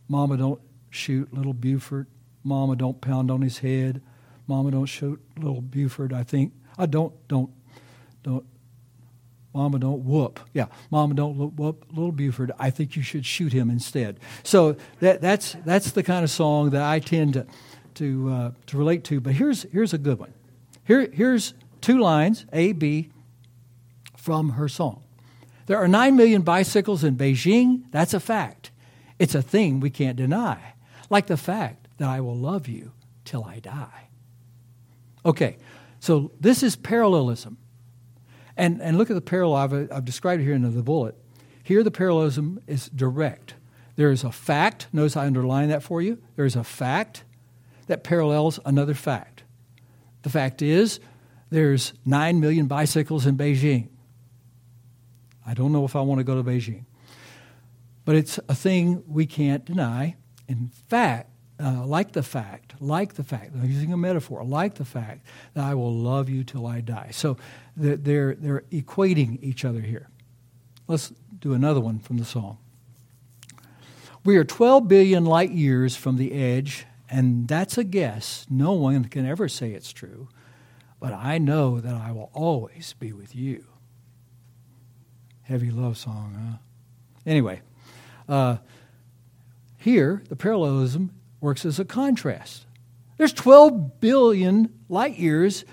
Mama, 0.08 0.38
don't 0.38 0.62
shoot 0.90 1.34
little 1.34 1.54
Buford. 1.54 2.08
Mama, 2.44 2.76
don't 2.76 3.00
pound 3.00 3.32
on 3.32 3.42
his 3.42 3.60
head. 3.60 4.02
Mama, 4.48 4.72
don't 4.72 4.86
shoot 4.86 5.22
little 5.38 5.62
Buford. 5.62 6.14
I 6.14 6.24
think 6.24 6.54
I 6.78 6.86
don't 6.86 7.14
don't 7.28 7.52
don't. 8.24 8.46
Mama, 9.54 9.78
don't 9.78 10.04
whoop. 10.04 10.40
Yeah, 10.54 10.66
Mama, 10.90 11.14
don't 11.14 11.38
whoop 11.38 11.86
little 11.90 12.12
Buford. 12.12 12.52
I 12.58 12.70
think 12.70 12.96
you 12.96 13.04
should 13.04 13.26
shoot 13.26 13.54
him 13.54 13.70
instead. 13.70 14.20
So 14.44 14.76
that 15.00 15.22
that's 15.22 15.56
that's 15.66 15.92
the 15.92 16.04
kind 16.04 16.24
of 16.24 16.30
song 16.30 16.72
that 16.72 16.82
I 16.82 17.00
tend 17.00 17.34
to 17.34 17.46
to 17.96 18.30
uh, 18.30 18.52
to 18.68 18.78
relate 18.78 19.04
to. 19.06 19.22
But 19.22 19.34
here's 19.34 19.64
here's 19.64 19.94
a 19.94 19.98
good 19.98 20.20
one. 20.20 20.34
Here 20.84 21.10
here's 21.12 21.54
two 21.82 22.00
lines 22.00 22.46
A 22.52 22.74
B 22.74 23.10
from 24.18 24.52
her 24.52 24.68
song. 24.68 25.04
There 25.66 25.78
are 25.78 25.88
9 25.88 26.16
million 26.16 26.42
bicycles 26.42 27.04
in 27.04 27.16
Beijing. 27.16 27.84
That's 27.92 28.14
a 28.14 28.20
fact. 28.20 28.72
It's 29.20 29.36
a 29.36 29.42
thing 29.42 29.80
we 29.80 29.90
can't 29.90 30.18
deny, 30.18 30.74
like 31.10 31.28
the 31.28 31.38
fact 31.38 31.88
that 31.98 32.10
I 32.10 32.22
will 32.22 32.36
love 32.36 32.68
you 32.68 32.92
till 33.26 33.44
I 33.44 33.60
die. 33.60 34.10
Okay, 35.26 35.58
so 36.00 36.32
this 36.40 36.64
is 36.64 36.76
parallelism. 36.76 37.58
And, 38.58 38.82
and 38.82 38.98
look 38.98 39.10
at 39.10 39.16
the 39.16 39.22
parallel 39.22 39.56
I've, 39.56 39.92
I've 39.92 40.06
described 40.06 40.42
here 40.42 40.54
in 40.54 40.62
the 40.62 40.84
bullet. 40.84 41.16
Here, 41.64 41.84
the 41.84 41.92
parallelism 41.92 42.62
is 42.68 42.90
direct. 42.90 43.56
There 43.96 44.12
is 44.12 44.24
a 44.24 44.32
fact, 44.32 44.88
notice 44.92 45.16
I 45.16 45.26
underline 45.26 45.70
that 45.70 45.82
for 45.82 46.02
you. 46.02 46.22
There 46.36 46.46
is 46.46 46.56
a 46.56 46.64
fact 46.64 47.24
that 47.88 48.04
parallels 48.04 48.60
another 48.66 48.94
fact. 48.94 49.44
The 50.24 50.30
fact 50.30 50.62
is, 50.62 51.00
there's 51.50 51.94
9 52.06 52.40
million 52.40 52.68
bicycles 52.68 53.26
in 53.26 53.38
Beijing. 53.38 53.90
I 55.46 55.54
don't 55.54 55.72
know 55.72 55.86
if 55.86 55.96
I 55.96 56.02
want 56.02 56.20
to 56.20 56.24
go 56.24 56.36
to 56.36 56.44
Beijing. 56.44 56.86
But 58.06 58.16
it's 58.16 58.40
a 58.50 58.56
thing 58.56 59.04
we 59.08 59.26
can't 59.26 59.64
deny. 59.66 60.16
In 60.48 60.70
fact, 60.90 61.30
uh, 61.60 61.86
like 61.86 62.12
the 62.12 62.24
fact, 62.24 62.74
like 62.80 63.14
the 63.14 63.24
fact, 63.24 63.52
I'm 63.56 63.70
using 63.70 63.94
a 63.94 63.98
metaphor, 63.98 64.44
like 64.44 64.76
the 64.76 64.86
fact 64.86 65.26
that 65.54 65.64
I 65.64 65.76
will 65.76 65.94
love 65.94 66.30
you 66.30 66.44
till 66.44 66.68
I 66.68 66.82
die. 66.82 67.10
So 67.12 67.38
they're, 67.78 68.36
they're 68.36 68.64
equating 68.72 69.40
each 69.42 69.64
other 69.64 69.82
here. 69.82 70.10
Let's 70.88 71.14
do 71.40 71.54
another 71.54 71.80
one 71.80 72.00
from 72.00 72.18
the 72.18 72.26
song. 72.26 72.58
We 74.26 74.38
are 74.38 74.44
12 74.44 74.88
billion 74.88 75.26
light 75.26 75.52
years 75.52 75.96
from 75.96 76.18
the 76.18 76.34
edge, 76.34 76.86
and 77.10 77.48
that's 77.48 77.78
a 77.78 77.84
guess. 77.84 78.46
No 78.50 78.74
one 78.74 79.06
can 79.06 79.26
ever 79.26 79.48
say 79.48 79.72
it's 79.72 79.94
true, 79.94 80.30
but 81.00 81.14
I 81.14 81.38
know 81.38 81.80
that 81.80 81.94
I 81.94 82.12
will 82.12 82.32
always 82.34 82.96
be 83.00 83.14
with 83.14 83.36
you. 83.36 83.66
Heavy 85.44 85.72
love 85.72 85.98
song, 85.98 86.38
huh? 86.40 86.58
Anyway, 87.26 87.62
uh, 88.28 88.58
here 89.78 90.24
the 90.30 90.36
parallelism 90.36 91.12
works 91.42 91.66
as 91.66 91.80
a 91.80 91.86
contrast. 91.86 92.66
There's 93.18 93.34
12 93.34 94.00
billion 94.00 94.74
light 94.90 95.18
years 95.18 95.66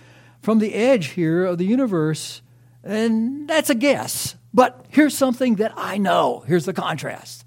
from 0.42 0.58
the 0.58 0.74
edge 0.74 1.08
here 1.08 1.44
of 1.44 1.58
the 1.58 1.64
universe, 1.64 2.42
and 2.82 3.48
that's 3.48 3.70
a 3.70 3.74
guess. 3.74 4.36
But 4.52 4.84
here's 4.88 5.16
something 5.16 5.56
that 5.56 5.72
I 5.76 5.98
know. 5.98 6.44
Here's 6.46 6.64
the 6.64 6.72
contrast. 6.72 7.44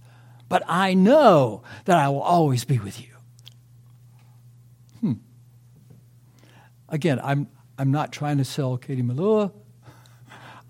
But 0.48 0.64
I 0.68 0.94
know 0.94 1.64
that 1.86 1.98
I 1.98 2.10
will 2.10 2.22
always 2.22 2.64
be 2.64 2.80
with 2.80 3.02
you. 3.02 3.08
Hmm. 5.02 5.14
Again, 6.90 7.20
I'm, 7.24 7.48
I'm 7.78 7.92
not 7.92 8.12
trying 8.12 8.38
to 8.38 8.46
sell 8.46 8.78
Katie 8.78 9.02
Melua. 9.02 9.52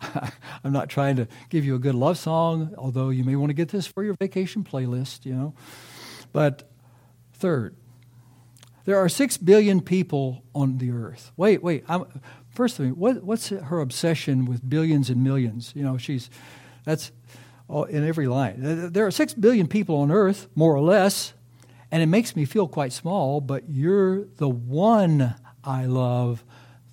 I'm 0.64 0.72
not 0.72 0.90
trying 0.90 1.16
to 1.18 1.28
give 1.50 1.66
you 1.66 1.76
a 1.76 1.80
good 1.80 1.96
love 1.96 2.18
song, 2.18 2.74
although 2.78 3.10
you 3.10 3.24
may 3.24 3.36
want 3.36 3.50
to 3.50 3.54
get 3.54 3.70
this 3.70 3.88
for 3.88 4.04
your 4.04 4.16
vacation 4.16 4.64
playlist, 4.64 5.26
you 5.26 5.34
know. 5.34 5.54
But 6.32 6.70
third, 7.34 7.76
there 8.86 8.98
are 8.98 9.08
six 9.08 9.38
billion 9.38 9.82
people 9.82 10.44
on 10.54 10.78
the 10.78 10.92
earth. 10.92 11.32
Wait, 11.38 11.64
wait. 11.64 11.84
I'm, 11.88 12.06
first 12.50 12.80
of 12.80 12.86
all, 12.86 12.92
what, 12.92 13.24
what's 13.24 13.50
her 13.50 13.80
obsession 13.80 14.46
with 14.46 14.68
billions 14.68 15.10
and 15.10 15.24
millions? 15.24 15.72
You 15.76 15.84
know, 15.84 15.98
she's 15.98 16.30
that's 16.84 17.12
all, 17.68 17.86
in 17.86 18.06
every 18.06 18.28
line. 18.28 18.56
There 18.60 19.06
are 19.06 19.12
six 19.12 19.34
billion 19.34 19.68
people 19.68 19.98
on 19.98 20.12
earth, 20.12 20.48
more 20.56 20.76
or 20.76 20.82
less, 20.82 21.34
and 21.92 22.04
it 22.04 22.08
makes 22.08 22.36
me 22.36 22.46
feel 22.46 22.68
quite 22.68 22.92
small. 22.92 23.40
But 23.40 23.70
you're 23.70 24.26
the 24.26 24.50
one 24.50 25.36
I 25.64 25.86
love 25.86 26.44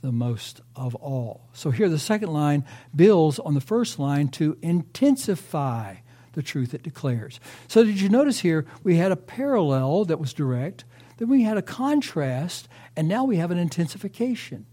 the 0.01 0.13
most 0.13 0.61
of 0.75 0.95
all. 0.95 1.49
So 1.53 1.71
here 1.71 1.89
the 1.89 1.99
second 1.99 2.33
line 2.33 2.65
builds 2.95 3.39
on 3.39 3.55
the 3.55 3.61
first 3.61 3.99
line 3.99 4.29
to 4.29 4.57
intensify 4.63 5.97
the 6.33 6.43
truth 6.43 6.75
it 6.75 6.83
declares. 6.83 7.41
So 7.69 7.85
did 7.85 8.01
you 8.01 8.09
notice 8.09 8.41
here 8.41 8.67
we 8.83 8.97
had 8.97 9.13
a 9.13 9.17
parallel 9.17 10.05
that 10.07 10.19
was 10.19 10.33
direct, 10.33 10.85
then 11.19 11.29
we 11.29 11.43
had 11.43 11.57
a 11.57 11.63
contrast, 11.63 12.69
and 12.97 13.09
now 13.09 13.25
we 13.25 13.37
have 13.37 13.51
an 13.51 13.59
intensification. 13.59 14.67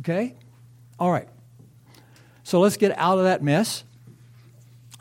Okay? 0.00 0.36
All 0.98 1.10
right. 1.10 1.28
So 2.42 2.60
let's 2.60 2.76
get 2.76 2.96
out 2.98 3.18
of 3.18 3.24
that 3.24 3.42
mess 3.42 3.84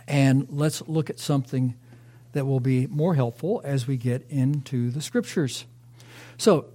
and 0.07 0.47
let's 0.49 0.81
look 0.87 1.09
at 1.09 1.19
something 1.19 1.75
that 2.31 2.45
will 2.45 2.59
be 2.59 2.87
more 2.87 3.15
helpful 3.15 3.61
as 3.63 3.87
we 3.87 3.97
get 3.97 4.25
into 4.29 4.89
the 4.91 5.01
scriptures. 5.01 5.65
So, 6.37 6.65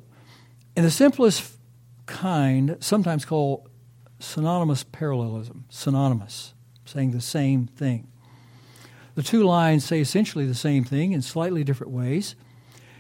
in 0.77 0.85
the 0.85 0.91
simplest 0.91 1.58
kind, 2.09 2.77
sometimes 2.81 3.25
called 3.25 3.69
synonymous 4.19 4.83
parallelism, 4.83 5.65
synonymous, 5.69 6.55
saying 6.85 7.13
the 7.13 7.21
same 7.21 7.67
thing. 7.67 8.09
The 9.15 9.23
two 9.23 9.45
lines 9.45 9.85
say 9.85 10.01
essentially 10.01 10.47
the 10.47 10.55
same 10.55 10.85
thing 10.85 11.13
in 11.13 11.23
slightly 11.23 11.63
different 11.63 11.93
ways. 11.93 12.35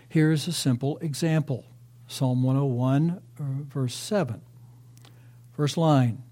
Here's 0.08 0.46
a 0.46 0.52
simple 0.52 0.98
example 0.98 1.64
Psalm 2.06 2.42
101, 2.42 3.20
uh, 3.38 3.42
verse 3.68 3.94
7. 3.94 4.40
First 5.52 5.76
line 5.76 6.22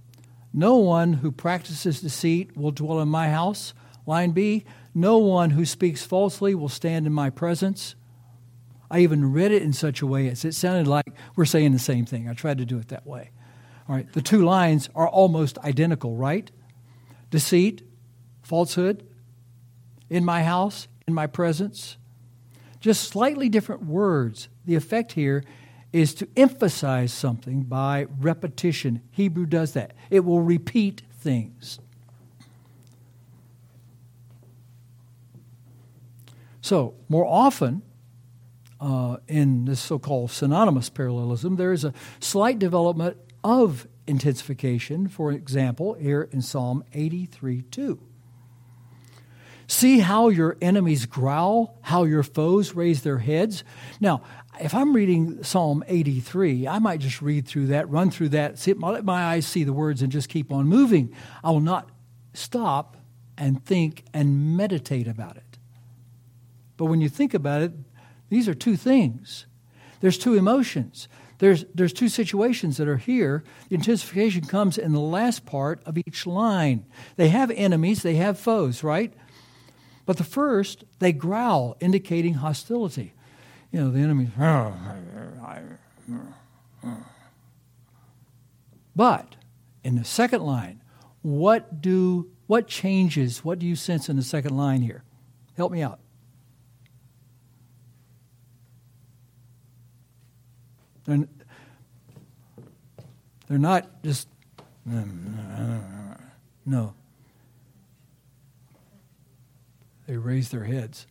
No 0.53 0.77
one 0.77 1.15
who 1.15 1.33
practices 1.33 2.01
deceit 2.01 2.57
will 2.57 2.71
dwell 2.71 3.01
in 3.01 3.09
my 3.09 3.29
house. 3.29 3.75
Line 4.07 4.31
B 4.31 4.65
No 4.95 5.19
one 5.19 5.51
who 5.51 5.65
speaks 5.65 6.05
falsely 6.05 6.55
will 6.55 6.69
stand 6.69 7.07
in 7.07 7.13
my 7.13 7.31
presence. 7.31 7.95
I 8.91 9.01
even 9.01 9.33
read 9.33 9.53
it 9.53 9.63
in 9.63 9.73
such 9.73 10.01
a 10.01 10.07
way 10.07 10.29
as 10.29 10.45
it 10.45 10.55
sounded 10.55 10.87
like 10.87 11.07
we're 11.35 11.45
saying 11.45 11.73
the 11.73 11.79
same 11.79 12.07
thing. 12.07 12.29
I 12.29 12.35
tried 12.35 12.59
to 12.59 12.65
do 12.65 12.79
it 12.79 12.89
that 12.89 13.07
way. 13.07 13.31
All 13.89 13.95
right, 13.95 14.13
the 14.13 14.23
two 14.23 14.45
lines 14.45 14.89
are 14.95 15.09
almost 15.09 15.59
identical, 15.59 16.17
right? 16.17 16.51
Deceit, 17.31 17.83
falsehood, 18.43 19.07
in 20.11 20.25
my 20.25 20.43
house, 20.43 20.89
in 21.07 21.15
my 21.15 21.27
presence. 21.27 21.97
Just 22.81 23.05
slightly 23.09 23.49
different 23.49 23.85
words. 23.85 24.49
The 24.65 24.75
effect 24.75 25.13
here 25.13 25.45
is 25.93 26.15
to 26.15 26.29
emphasize 26.37 27.13
something 27.13 27.63
by 27.63 28.07
repetition. 28.19 29.03
Hebrew 29.11 29.47
does 29.47 29.73
that, 29.73 29.95
it 30.11 30.25
will 30.25 30.43
repeat 30.43 31.03
things. 31.19 31.79
So, 36.61 36.95
more 37.09 37.25
often, 37.25 37.83
uh, 38.81 39.17
in 39.29 39.65
this 39.65 39.81
so 39.81 39.99
called 39.99 40.31
synonymous 40.31 40.89
parallelism, 40.91 41.57
there 41.57 41.73
is 41.73 41.85
a 41.85 41.93
slight 42.21 42.59
development 42.59 43.17
of 43.43 43.87
intensification. 44.07 45.09
For 45.09 45.33
example, 45.33 45.95
here 45.95 46.29
in 46.31 46.43
Psalm 46.43 46.85
83 46.93 47.63
2. 47.63 48.01
See 49.69 49.99
how 49.99 50.29
your 50.29 50.57
enemies 50.63 51.07
growl, 51.07 51.79
how 51.83 52.05
your 52.05 52.23
foes 52.23 52.75
raise 52.75 53.03
their 53.03 53.19
heads. 53.19 53.65
Now, 54.01 54.23
if 54.61 54.75
I'm 54.75 54.95
reading 54.95 55.43
Psalm 55.43 55.83
83, 55.89 56.69
I 56.69 56.79
might 56.79 57.01
just 57.01 57.21
read 57.21 57.49
through 57.49 57.67
that, 57.69 57.91
run 57.91 58.11
through 58.11 58.29
that, 58.31 58.59
see, 58.59 58.75
let 58.75 59.05
my 59.05 59.25
eyes 59.25 59.45
see 59.45 59.65
the 59.65 59.73
words, 59.73 60.03
and 60.03 60.13
just 60.13 60.29
keep 60.29 60.53
on 60.53 60.67
moving. 60.67 61.13
I 61.43 61.51
will 61.51 61.61
not 61.61 61.91
stop 62.33 62.97
and 63.37 63.65
think 63.65 64.05
and 64.15 64.57
meditate 64.57 65.09
about 65.09 65.37
it. 65.37 65.59
But 66.77 66.87
when 66.87 67.01
you 67.01 67.09
think 67.09 67.35
about 67.35 67.63
it, 67.63 67.73
these 68.29 68.49
are 68.49 68.55
two 68.55 68.77
things. 68.77 69.47
There's 70.01 70.19
two 70.19 70.35
emotions. 70.35 71.09
There's, 71.39 71.65
there's 71.75 71.93
two 71.93 72.09
situations 72.09 72.79
that 72.79 72.89
are 72.89 72.97
here. 72.97 73.45
The 73.69 73.75
intensification 73.75 74.47
comes 74.47 74.79
in 74.79 74.93
the 74.93 75.01
last 75.01 75.45
part 75.45 75.83
of 75.85 75.99
each 75.99 76.27
line. 76.27 76.87
They 77.17 77.29
have 77.29 77.51
enemies, 77.51 78.03
they 78.03 78.15
have 78.15 78.39
foes, 78.39 78.83
right? 78.83 79.13
But 80.07 80.17
the 80.17 80.25
first, 80.25 80.85
they 80.99 81.13
growl, 81.13 81.77
indicating 81.81 82.35
hostility. 82.35 83.13
You 83.73 83.81
know, 83.81 83.91
the 83.91 83.99
enemy. 83.99 84.31
Oh, 84.39 84.43
uh, 84.43 86.21
uh. 86.85 86.95
But 88.95 89.37
in 89.85 89.97
the 89.97 90.05
second 90.05 90.43
line, 90.43 90.83
what 91.23 91.83
do 91.83 92.31
what 92.47 92.69
changes? 92.69 93.45
What 93.45 93.59
do 93.59 93.67
you 93.67 93.75
sense 93.75 94.09
in 94.09 94.17
the 94.17 94.23
second 94.23 94.57
line 94.57 94.83
here? 94.83 95.03
Help 95.57 95.73
me 95.73 95.83
out. 95.83 95.99
They're, 101.07 101.27
they're 103.49 103.59
not 103.59 104.03
just 104.03 104.29
no. 106.65 106.95
They 110.07 110.17
raise 110.17 110.51
their 110.51 110.65
heads. 110.65 111.07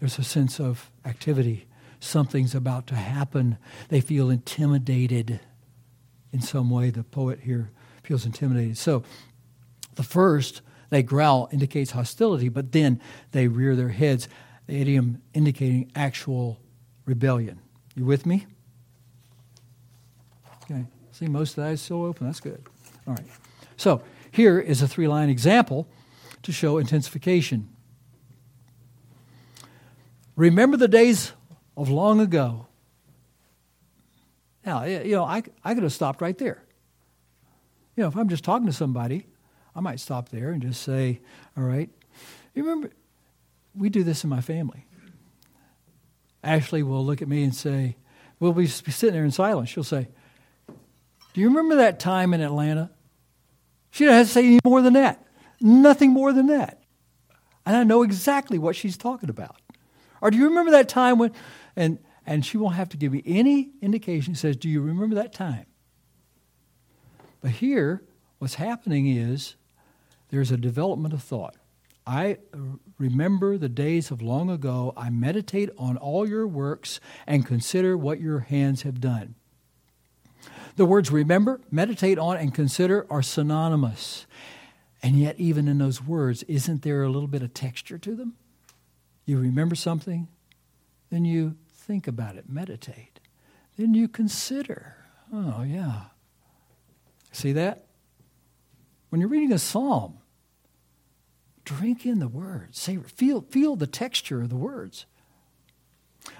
There's 0.00 0.18
a 0.18 0.24
sense 0.24 0.58
of 0.58 0.90
activity. 1.04 1.66
Something's 2.00 2.54
about 2.54 2.88
to 2.88 2.96
happen. 2.96 3.58
They 3.88 4.00
feel 4.00 4.30
intimidated 4.30 5.38
in 6.32 6.40
some 6.40 6.70
way. 6.70 6.90
The 6.90 7.04
poet 7.04 7.40
here 7.40 7.70
feels 8.02 8.26
intimidated. 8.26 8.76
So, 8.78 9.04
the 9.94 10.02
first, 10.02 10.62
they 10.90 11.02
growl, 11.02 11.48
indicates 11.52 11.92
hostility, 11.92 12.48
but 12.48 12.72
then 12.72 13.00
they 13.30 13.46
rear 13.46 13.76
their 13.76 13.90
heads, 13.90 14.28
the 14.66 14.80
idiom 14.80 15.22
indicating 15.34 15.92
actual 15.94 16.58
rebellion. 17.04 17.60
You 17.94 18.04
with 18.04 18.26
me? 18.26 18.46
Okay. 20.64 20.84
See, 21.12 21.26
most 21.26 21.58
eyes 21.58 21.80
still 21.80 22.04
open. 22.04 22.26
That's 22.26 22.40
good. 22.40 22.62
All 23.06 23.14
right. 23.14 23.26
So, 23.76 24.02
here 24.30 24.58
is 24.58 24.80
a 24.82 24.88
three 24.88 25.08
line 25.08 25.28
example 25.28 25.86
to 26.42 26.52
show 26.52 26.78
intensification. 26.78 27.68
Remember 30.36 30.76
the 30.76 30.88
days 30.88 31.32
of 31.76 31.90
long 31.90 32.20
ago. 32.20 32.66
Now, 34.64 34.84
you 34.84 35.12
know, 35.12 35.24
I, 35.24 35.42
I 35.64 35.74
could 35.74 35.82
have 35.82 35.92
stopped 35.92 36.20
right 36.20 36.36
there. 36.38 36.62
You 37.96 38.04
know, 38.04 38.08
if 38.08 38.16
I'm 38.16 38.28
just 38.28 38.44
talking 38.44 38.66
to 38.66 38.72
somebody, 38.72 39.26
I 39.74 39.80
might 39.80 40.00
stop 40.00 40.28
there 40.28 40.50
and 40.50 40.62
just 40.62 40.82
say, 40.82 41.20
all 41.56 41.64
right, 41.64 41.90
you 42.54 42.62
remember, 42.62 42.90
we 43.74 43.88
do 43.88 44.02
this 44.02 44.24
in 44.24 44.30
my 44.30 44.40
family. 44.40 44.86
Ashley 46.44 46.82
will 46.82 47.04
look 47.04 47.22
at 47.22 47.28
me 47.28 47.44
and 47.44 47.54
say, 47.54 47.96
we'll 48.40 48.52
be 48.52 48.66
sitting 48.66 49.14
there 49.14 49.24
in 49.24 49.30
silence. 49.30 49.68
She'll 49.68 49.84
say, 49.84 50.08
do 51.34 51.40
you 51.40 51.48
remember 51.48 51.76
that 51.76 51.98
time 51.98 52.34
in 52.34 52.40
Atlanta? 52.40 52.90
She 53.90 54.04
doesn't 54.04 54.18
have 54.18 54.26
to 54.26 54.32
say 54.32 54.46
any 54.46 54.58
more 54.64 54.82
than 54.82 54.94
that. 54.94 55.26
Nothing 55.60 56.10
more 56.10 56.32
than 56.32 56.46
that. 56.48 56.82
And 57.64 57.76
I 57.76 57.84
know 57.84 58.02
exactly 58.02 58.58
what 58.58 58.76
she's 58.76 58.96
talking 58.96 59.30
about. 59.30 59.56
Or 60.20 60.30
do 60.30 60.38
you 60.38 60.48
remember 60.48 60.72
that 60.72 60.88
time 60.88 61.18
when, 61.18 61.32
and, 61.76 61.98
and 62.26 62.44
she 62.44 62.56
won't 62.56 62.74
have 62.74 62.88
to 62.90 62.96
give 62.96 63.12
me 63.12 63.22
any 63.26 63.70
indication. 63.80 64.34
She 64.34 64.40
says, 64.40 64.56
Do 64.56 64.68
you 64.68 64.80
remember 64.80 65.16
that 65.16 65.32
time? 65.32 65.66
But 67.40 67.52
here, 67.52 68.02
what's 68.38 68.54
happening 68.54 69.08
is 69.08 69.56
there's 70.30 70.50
a 70.50 70.56
development 70.56 71.12
of 71.12 71.22
thought. 71.22 71.56
I 72.06 72.38
remember 72.98 73.58
the 73.58 73.68
days 73.68 74.10
of 74.10 74.22
long 74.22 74.50
ago. 74.50 74.92
I 74.96 75.10
meditate 75.10 75.70
on 75.78 75.96
all 75.96 76.28
your 76.28 76.46
works 76.46 77.00
and 77.26 77.46
consider 77.46 77.96
what 77.96 78.20
your 78.20 78.40
hands 78.40 78.82
have 78.82 79.00
done. 79.00 79.36
The 80.76 80.86
words 80.86 81.10
remember, 81.10 81.60
meditate 81.70 82.18
on, 82.18 82.36
and 82.36 82.54
consider 82.54 83.06
are 83.10 83.22
synonymous. 83.22 84.26
And 85.02 85.18
yet, 85.18 85.38
even 85.38 85.68
in 85.68 85.78
those 85.78 86.02
words, 86.02 86.42
isn't 86.44 86.82
there 86.82 87.02
a 87.02 87.10
little 87.10 87.28
bit 87.28 87.42
of 87.42 87.52
texture 87.52 87.98
to 87.98 88.14
them? 88.14 88.34
You 89.24 89.38
remember 89.38 89.74
something, 89.74 90.28
then 91.10 91.24
you 91.24 91.56
think 91.70 92.06
about 92.06 92.36
it, 92.36 92.48
meditate. 92.48 93.20
Then 93.76 93.94
you 93.94 94.08
consider. 94.08 94.96
Oh, 95.32 95.62
yeah. 95.62 96.04
See 97.32 97.52
that? 97.52 97.86
When 99.08 99.20
you're 99.20 99.30
reading 99.30 99.52
a 99.52 99.58
psalm, 99.58 100.18
drink 101.64 102.06
in 102.06 102.18
the 102.18 102.28
words. 102.28 102.78
Say, 102.78 102.96
feel, 102.96 103.42
feel 103.42 103.76
the 103.76 103.86
texture 103.86 104.42
of 104.42 104.48
the 104.48 104.56
words. 104.56 105.06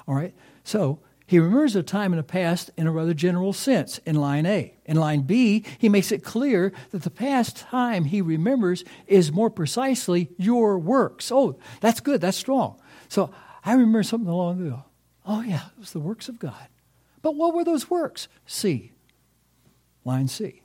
All 0.06 0.14
right? 0.14 0.34
So, 0.64 1.00
he 1.32 1.38
remembers 1.38 1.74
a 1.74 1.82
time 1.82 2.12
in 2.12 2.18
the 2.18 2.22
past 2.22 2.70
in 2.76 2.86
a 2.86 2.92
rather 2.92 3.14
general 3.14 3.54
sense 3.54 3.96
in 4.04 4.16
line 4.16 4.44
A. 4.44 4.76
In 4.84 4.98
line 4.98 5.22
B, 5.22 5.64
he 5.78 5.88
makes 5.88 6.12
it 6.12 6.22
clear 6.22 6.74
that 6.90 7.04
the 7.04 7.10
past 7.10 7.56
time 7.56 8.04
he 8.04 8.20
remembers 8.20 8.84
is 9.06 9.32
more 9.32 9.48
precisely 9.48 10.28
your 10.36 10.78
works. 10.78 11.32
Oh, 11.32 11.58
that's 11.80 12.00
good, 12.00 12.20
that's 12.20 12.36
strong. 12.36 12.78
So 13.08 13.32
I 13.64 13.72
remember 13.72 14.02
something 14.02 14.30
long 14.30 14.60
ago. 14.60 14.84
Oh, 15.24 15.40
yeah, 15.40 15.68
it 15.74 15.80
was 15.80 15.92
the 15.92 16.00
works 16.00 16.28
of 16.28 16.38
God. 16.38 16.68
But 17.22 17.34
what 17.34 17.54
were 17.54 17.64
those 17.64 17.88
works? 17.88 18.28
C. 18.44 18.92
Line 20.04 20.28
C. 20.28 20.60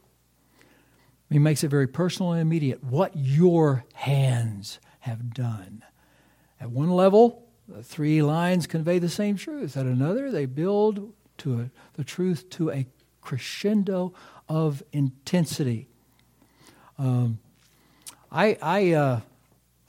He 1.30 1.40
makes 1.40 1.64
it 1.64 1.70
very 1.70 1.88
personal 1.88 2.34
and 2.34 2.42
immediate. 2.42 2.84
What 2.84 3.16
your 3.16 3.86
hands 3.94 4.82
have 5.00 5.34
done. 5.34 5.86
At 6.60 6.72
one 6.72 6.90
level, 6.90 7.47
the 7.68 7.84
three 7.84 8.22
lines 8.22 8.68
convey 8.68 9.00
the 9.00 9.10
same 9.10 9.36
truth. 9.36 9.76
At 9.76 9.86
another, 9.86 10.32
they 10.32 10.46
build 10.46 11.14
to 11.40 11.60
a, 11.60 11.70
the 11.94 12.04
truth 12.04 12.50
to 12.52 12.72
a 12.72 12.88
crescendo 13.22 14.14
of 14.48 14.82
intensity. 14.94 15.88
Um, 16.98 17.40
I, 18.32 18.58
I, 18.62 18.92
uh, 18.92 19.20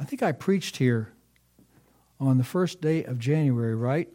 I 0.01 0.05
think 0.05 0.23
I 0.23 0.33
preached 0.33 0.77
here 0.77 1.13
on 2.21 2.39
the 2.39 2.45
first 2.45 2.81
day 2.81 3.05
of 3.05 3.19
January, 3.19 3.75
right? 3.75 4.09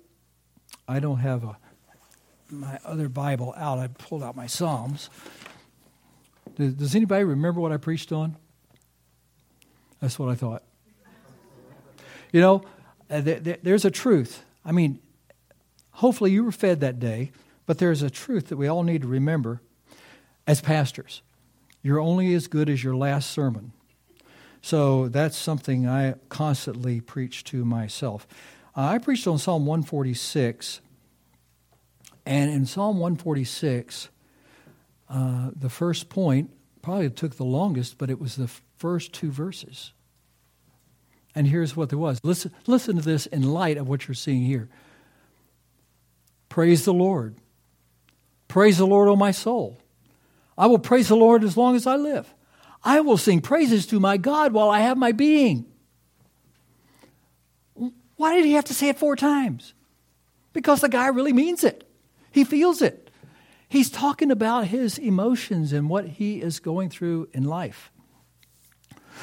I 0.88 0.99
don't 0.99 1.20
have 1.20 1.43
a, 1.43 1.57
my 2.49 2.80
other 2.84 3.09
Bible 3.09 3.53
out. 3.57 3.80
I 3.80 3.88
pulled 3.88 4.24
out 4.24 4.36
my 4.36 4.47
Psalms. 4.47 5.09
Does, 6.55 6.74
does 6.74 6.95
anybody 6.95 7.24
remember 7.24 7.61
what 7.61 7.72
I 7.72 7.78
preached 7.78 8.11
on? 8.11 8.36
That's 10.01 10.20
what 10.20 10.30
I 10.30 10.36
thought. 10.36 10.64
You 12.34 12.41
know, 12.41 12.64
uh, 13.14 13.55
there's 13.61 13.86
a 13.86 13.91
truth. 13.91 14.43
I 14.66 14.72
mean, 14.72 14.99
hopefully 15.91 16.32
you 16.32 16.43
were 16.43 16.51
fed 16.51 16.80
that 16.80 16.99
day, 16.99 17.32
but 17.66 17.78
there's 17.78 18.01
a 18.01 18.09
truth 18.09 18.47
that 18.47 18.57
we 18.57 18.68
all 18.68 18.84
need 18.84 19.03
to 19.03 19.07
remember 19.07 19.61
as 20.47 20.61
pastors. 20.61 21.22
You're 21.84 21.99
only 21.99 22.34
as 22.34 22.47
good 22.47 22.70
as 22.70 22.84
your 22.84 22.95
last 22.95 23.30
sermon. 23.30 23.74
So 24.61 25.09
that's 25.09 25.38
something 25.38 25.88
I 25.88 26.16
constantly 26.30 27.01
preach 27.01 27.43
to 27.45 27.64
myself. 27.66 28.26
Uh, 28.76 28.82
I 28.82 28.97
preached 28.97 29.28
on 29.28 29.38
Psalm 29.38 29.66
146, 29.66 30.82
and 32.26 32.49
in 32.49 32.66
Psalm 32.66 32.97
146, 32.97 34.09
uh, 35.09 35.51
the 35.55 35.70
first 35.70 36.09
point 36.09 36.49
probably 36.82 37.09
took 37.09 37.36
the 37.36 37.43
longest, 37.43 37.97
but 37.97 38.09
it 38.09 38.20
was 38.20 38.38
the 38.38 38.49
first 38.78 39.14
two 39.14 39.30
verses. 39.30 39.91
And 41.36 41.47
here's 41.47 41.75
what 41.75 41.89
there 41.89 41.99
was. 41.99 42.19
Listen, 42.23 42.51
listen 42.67 42.95
to 42.97 43.01
this 43.01 43.25
in 43.25 43.53
light 43.53 43.77
of 43.77 43.88
what 43.88 44.07
you're 44.07 44.15
seeing 44.15 44.43
here. 44.43 44.69
Praise 46.49 46.86
the 46.86 46.93
Lord. 46.93 47.36
Praise 48.47 48.77
the 48.77 48.86
Lord, 48.86 49.09
O 49.09 49.15
my 49.15 49.31
soul. 49.31 49.79
I 50.55 50.67
will 50.67 50.79
praise 50.79 51.07
the 51.07 51.15
Lord 51.15 51.43
as 51.43 51.57
long 51.57 51.75
as 51.75 51.88
I 51.88 51.95
live. 51.95 52.31
I 52.84 53.01
will 53.01 53.17
sing 53.17 53.41
praises 53.41 53.88
to 53.88 53.99
my 53.99 54.17
God 54.17 54.53
while 54.53 54.69
I 54.69 54.81
have 54.81 54.97
my 54.97 55.11
being. 55.11 55.65
Why 58.15 58.36
did 58.36 58.45
he 58.45 58.53
have 58.53 58.65
to 58.65 58.73
say 58.73 58.89
it 58.89 58.99
four 58.99 59.15
times? 59.15 59.73
Because 60.51 60.81
the 60.81 60.89
guy 60.89 61.07
really 61.07 61.34
means 61.34 61.63
it. 61.63 61.89
He 62.31 62.43
feels 62.43 62.81
it. 62.81 63.09
He's 63.67 63.89
talking 63.89 64.29
about 64.29 64.67
his 64.67 64.99
emotions 64.99 65.73
and 65.73 65.89
what 65.89 66.05
he 66.05 66.41
is 66.41 66.59
going 66.59 66.89
through 66.89 67.29
in 67.34 67.43
life. 67.43 67.91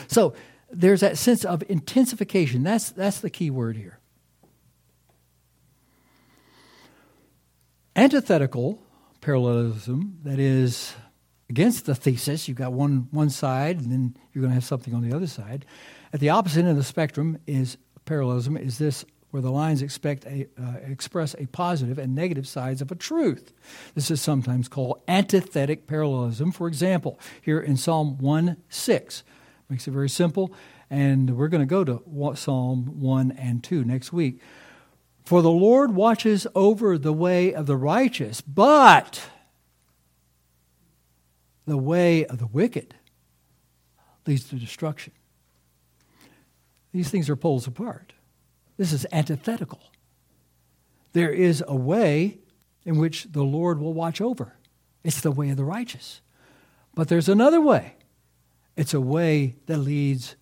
So 0.08 0.34
there's 0.70 1.00
that 1.00 1.18
sense 1.18 1.44
of 1.44 1.62
intensification. 1.68 2.62
That's, 2.62 2.90
that's 2.90 3.20
the 3.20 3.30
key 3.30 3.50
word 3.50 3.76
here. 3.76 3.98
Antithetical 7.96 8.82
parallelism, 9.20 10.18
that 10.22 10.38
is 10.38 10.94
against 11.48 11.86
the 11.86 11.94
thesis, 11.94 12.46
you've 12.48 12.56
got 12.56 12.72
one, 12.72 13.08
one 13.10 13.28
side 13.28 13.80
and 13.80 13.90
then 13.90 14.16
you're 14.32 14.40
going 14.40 14.50
to 14.50 14.54
have 14.54 14.64
something 14.64 14.94
on 14.94 15.02
the 15.02 15.14
other 15.14 15.26
side. 15.26 15.66
At 16.12 16.20
the 16.20 16.30
opposite 16.30 16.60
end 16.60 16.68
of 16.68 16.76
the 16.76 16.84
spectrum 16.84 17.38
is 17.46 17.76
parallelism, 18.04 18.56
is 18.56 18.78
this 18.78 19.04
where 19.30 19.42
the 19.42 19.50
lines 19.50 19.82
expect 19.82 20.24
a, 20.26 20.46
uh, 20.60 20.78
express 20.84 21.34
a 21.38 21.46
positive 21.46 21.98
and 21.98 22.14
negative 22.14 22.48
sides 22.48 22.82
of 22.82 22.90
a 22.90 22.94
truth. 22.94 23.52
This 23.94 24.10
is 24.10 24.20
sometimes 24.20 24.68
called 24.68 25.00
antithetic 25.06 25.86
parallelism. 25.86 26.50
For 26.52 26.66
example, 26.66 27.18
here 27.40 27.60
in 27.60 27.76
Psalm 27.76 28.18
1 28.18 28.56
6, 28.68 29.22
makes 29.70 29.86
it 29.86 29.92
very 29.92 30.08
simple, 30.08 30.52
and 30.90 31.36
we're 31.36 31.48
going 31.48 31.66
to 31.66 31.66
go 31.66 31.84
to 31.84 32.36
Psalm 32.36 33.00
1 33.00 33.32
and 33.32 33.62
2 33.62 33.84
next 33.84 34.12
week. 34.12 34.40
For 35.24 35.42
the 35.42 35.50
Lord 35.50 35.94
watches 35.94 36.46
over 36.54 36.98
the 36.98 37.12
way 37.12 37.54
of 37.54 37.66
the 37.66 37.76
righteous, 37.76 38.40
but 38.40 39.22
the 41.66 41.78
way 41.78 42.26
of 42.26 42.38
the 42.38 42.48
wicked 42.48 42.96
leads 44.26 44.48
to 44.48 44.56
destruction. 44.56 45.12
These 46.92 47.10
things 47.10 47.30
are 47.30 47.36
poles 47.36 47.68
apart. 47.68 48.12
This 48.76 48.92
is 48.92 49.06
antithetical. 49.12 49.80
There 51.12 51.30
is 51.30 51.62
a 51.68 51.76
way 51.76 52.38
in 52.84 52.98
which 52.98 53.28
the 53.30 53.44
Lord 53.44 53.78
will 53.78 53.94
watch 53.94 54.20
over. 54.20 54.56
It's 55.04 55.20
the 55.20 55.30
way 55.30 55.50
of 55.50 55.56
the 55.56 55.64
righteous. 55.64 56.20
But 56.94 57.08
there's 57.08 57.28
another 57.28 57.60
way. 57.60 57.94
It's 58.76 58.94
a 58.94 59.00
way 59.00 59.56
that 59.66 59.78
leads 59.78 60.36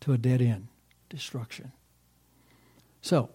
to 0.00 0.12
a 0.12 0.18
dead 0.18 0.42
end, 0.42 0.68
destruction. 1.08 1.72
So, 3.00 3.30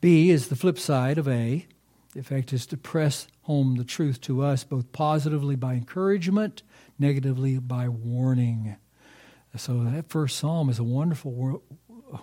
B 0.00 0.30
is 0.30 0.48
the 0.48 0.56
flip 0.56 0.78
side 0.78 1.18
of 1.18 1.28
A. 1.28 1.66
The 2.12 2.20
effect 2.20 2.52
is 2.52 2.66
to 2.66 2.76
press 2.76 3.26
home 3.42 3.76
the 3.76 3.84
truth 3.84 4.20
to 4.22 4.42
us, 4.42 4.64
both 4.64 4.92
positively 4.92 5.56
by 5.56 5.74
encouragement, 5.74 6.62
negatively 6.98 7.58
by 7.58 7.88
warning. 7.88 8.76
So, 9.56 9.84
that 9.84 10.08
first 10.08 10.38
psalm 10.38 10.68
is 10.70 10.78
a 10.78 10.84
wonderful 10.84 11.62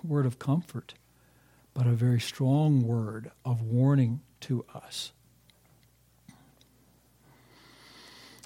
word 0.03 0.25
of 0.25 0.39
comfort, 0.39 0.93
but 1.73 1.87
a 1.87 1.91
very 1.91 2.19
strong 2.19 2.81
word 2.81 3.31
of 3.45 3.61
warning 3.61 4.21
to 4.41 4.65
us. 4.73 5.11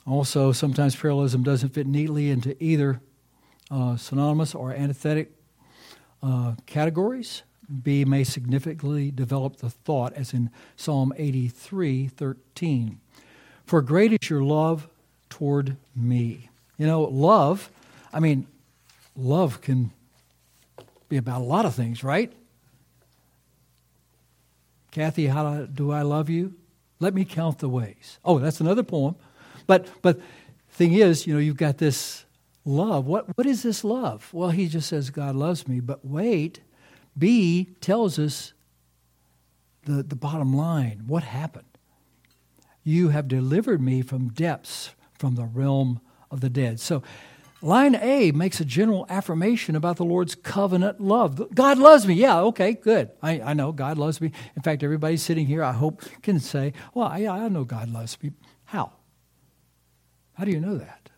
Also, 0.05 0.51
sometimes 0.51 0.95
parallelism 0.95 1.43
doesn't 1.43 1.69
fit 1.69 1.87
neatly 1.87 2.29
into 2.29 2.61
either 2.63 2.99
uh, 3.69 3.95
synonymous 3.95 4.55
or 4.55 4.73
antithetic 4.73 5.31
uh, 6.23 6.55
categories. 6.65 7.43
B 7.83 8.03
may 8.03 8.23
significantly 8.23 9.11
develop 9.11 9.57
the 9.57 9.69
thought, 9.69 10.13
as 10.13 10.33
in 10.33 10.49
Psalm 10.75 11.13
83 11.15 12.07
13. 12.07 12.99
For 13.65 13.81
great 13.81 14.13
is 14.13 14.29
your 14.29 14.43
love 14.43 14.89
toward 15.29 15.77
me. 15.95 16.49
You 16.77 16.87
know, 16.87 17.03
love, 17.03 17.69
I 18.11 18.19
mean, 18.19 18.47
love 19.15 19.61
can 19.61 19.91
be 21.07 21.17
about 21.17 21.41
a 21.41 21.43
lot 21.43 21.65
of 21.65 21.75
things, 21.75 22.03
right? 22.03 22.33
Kathy, 24.91 25.27
how 25.27 25.65
do 25.65 25.91
I 25.91 26.01
love 26.01 26.29
you? 26.29 26.55
Let 26.99 27.13
me 27.13 27.23
count 27.23 27.59
the 27.59 27.69
ways. 27.69 28.19
Oh, 28.25 28.39
that's 28.39 28.59
another 28.59 28.83
poem. 28.83 29.15
But 29.67 29.87
but 30.01 30.19
thing 30.69 30.93
is, 30.93 31.27
you 31.27 31.33
know, 31.33 31.39
you've 31.39 31.57
got 31.57 31.77
this 31.77 32.25
love. 32.65 33.07
What 33.07 33.37
what 33.37 33.47
is 33.47 33.63
this 33.63 33.83
love? 33.83 34.29
Well, 34.33 34.49
he 34.49 34.67
just 34.67 34.89
says 34.89 35.09
God 35.09 35.35
loves 35.35 35.67
me, 35.67 35.79
but 35.79 36.05
wait, 36.05 36.61
B 37.17 37.75
tells 37.81 38.19
us 38.19 38.53
the, 39.83 40.03
the 40.03 40.15
bottom 40.15 40.55
line. 40.55 41.03
What 41.07 41.23
happened? 41.23 41.65
You 42.83 43.09
have 43.09 43.27
delivered 43.27 43.81
me 43.81 44.01
from 44.01 44.29
depths, 44.29 44.91
from 45.13 45.35
the 45.35 45.45
realm 45.45 46.01
of 46.29 46.41
the 46.41 46.49
dead. 46.49 46.79
So 46.79 47.03
Line 47.63 47.93
A 47.95 48.31
makes 48.31 48.59
a 48.59 48.65
general 48.65 49.05
affirmation 49.07 49.75
about 49.75 49.97
the 49.97 50.03
Lord's 50.03 50.33
covenant 50.33 50.99
love. 50.99 51.53
God 51.53 51.77
loves 51.77 52.07
me. 52.07 52.15
Yeah, 52.15 52.39
okay, 52.41 52.73
good. 52.73 53.11
I, 53.21 53.39
I 53.39 53.53
know 53.53 53.71
God 53.71 53.99
loves 53.99 54.19
me. 54.19 54.31
In 54.55 54.63
fact, 54.63 54.81
everybody 54.81 55.15
sitting 55.15 55.45
here, 55.45 55.63
I 55.63 55.71
hope, 55.71 56.01
can 56.23 56.39
say, 56.39 56.73
well, 56.95 57.07
I, 57.07 57.27
I 57.27 57.49
know 57.49 57.63
God 57.63 57.89
loves 57.89 58.17
me. 58.23 58.31
How? 58.65 58.93
How 60.41 60.45
do 60.45 60.51
you 60.53 60.59
know 60.59 60.77
that? 60.77 61.11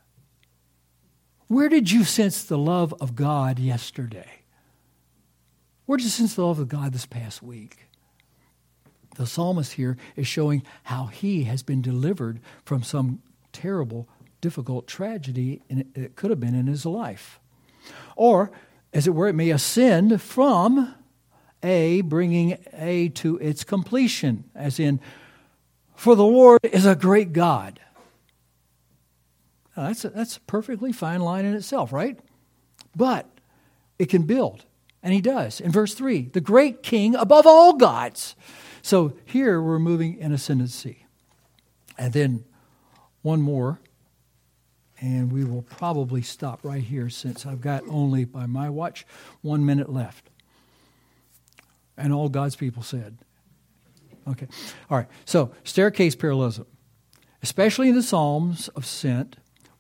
Where 1.48 1.70
did 1.70 1.90
you 1.90 2.04
sense 2.04 2.44
the 2.44 2.58
love 2.58 2.94
of 3.00 3.16
God 3.16 3.58
yesterday? 3.58 4.42
Where 5.86 5.96
did 5.96 6.04
you 6.04 6.10
sense 6.10 6.36
the 6.36 6.46
love 6.46 6.60
of 6.60 6.68
God 6.68 6.92
this 6.92 7.06
past 7.06 7.42
week? 7.42 7.86
The 9.16 9.26
psalmist 9.26 9.72
here 9.72 9.96
is 10.18 10.28
showing 10.28 10.62
how 10.84 11.06
he 11.06 11.46
has 11.46 11.64
been 11.64 11.82
delivered 11.82 12.42
from 12.66 12.84
some 12.84 13.22
terrible 13.54 14.10
difficult 14.42 14.88
tragedy 14.88 15.62
it 15.70 16.18
could 16.18 16.30
have 16.30 16.42
been 16.42 16.54
in 16.54 16.68
his 16.68 16.86
life. 16.86 17.40
Or, 18.18 18.52
as 18.92 19.08
it 19.08 19.12
were, 19.12 19.30
it 19.30 19.36
may 19.36 19.52
ascend 19.52 20.22
from 20.22 20.96
A, 21.64 22.02
bringing 22.02 22.58
A 22.74 23.08
to 23.08 23.38
its 23.38 23.64
completion, 23.64 24.44
as 24.54 24.82
in, 24.82 25.00
for 25.96 26.14
the 26.14 26.26
Lord 26.26 26.60
is 26.62 26.86
a 26.86 26.94
great 26.94 27.32
God. 27.32 27.80
Now, 29.76 29.88
that's, 29.88 30.06
a, 30.06 30.10
that's 30.10 30.38
a 30.38 30.42
perfectly 30.42 30.92
fine 30.92 31.22
line 31.22 31.46
in 31.46 31.54
itself, 31.54 31.92
right? 31.92 32.20
But 32.96 33.28
it 33.98 34.10
can 34.10 34.24
build, 34.24 34.66
and 35.02 35.14
he 35.14 35.22
does. 35.22 35.60
In 35.60 35.72
verse 35.72 35.94
3, 35.94 36.30
the 36.34 36.42
great 36.42 36.84
king 36.84 37.16
above 37.16 37.48
all 37.48 37.74
gods. 37.74 38.36
So 38.82 39.14
here 39.26 39.62
we're 39.62 39.80
moving 39.80 40.18
in 40.20 40.32
ascendancy. 40.32 41.06
And 41.98 42.14
then 42.14 42.46
one 43.22 43.42
more 43.42 43.80
and 45.04 45.34
we 45.34 45.44
will 45.44 45.64
probably 45.64 46.22
stop 46.22 46.62
right 46.64 46.82
here 46.82 47.10
since 47.10 47.46
I've 47.46 47.60
got 47.60 47.84
only, 47.90 48.24
by 48.24 48.46
my 48.46 48.70
watch, 48.70 49.06
one 49.42 49.66
minute 49.66 49.92
left. 49.92 50.30
And 51.98 52.14
all 52.14 52.30
God's 52.30 52.56
people 52.56 52.84
said. 52.84 53.18
Okay. 54.30 54.48
All 54.90 54.98
right. 54.98 55.08
So, 55.26 55.52
staircase 55.66 56.16
parallelism. 56.16 56.68
Especially 57.42 57.90
in 57.90 57.96
the 57.96 58.02
Psalms 58.02 58.70
of 58.70 58.86
Ascent, 58.86 59.36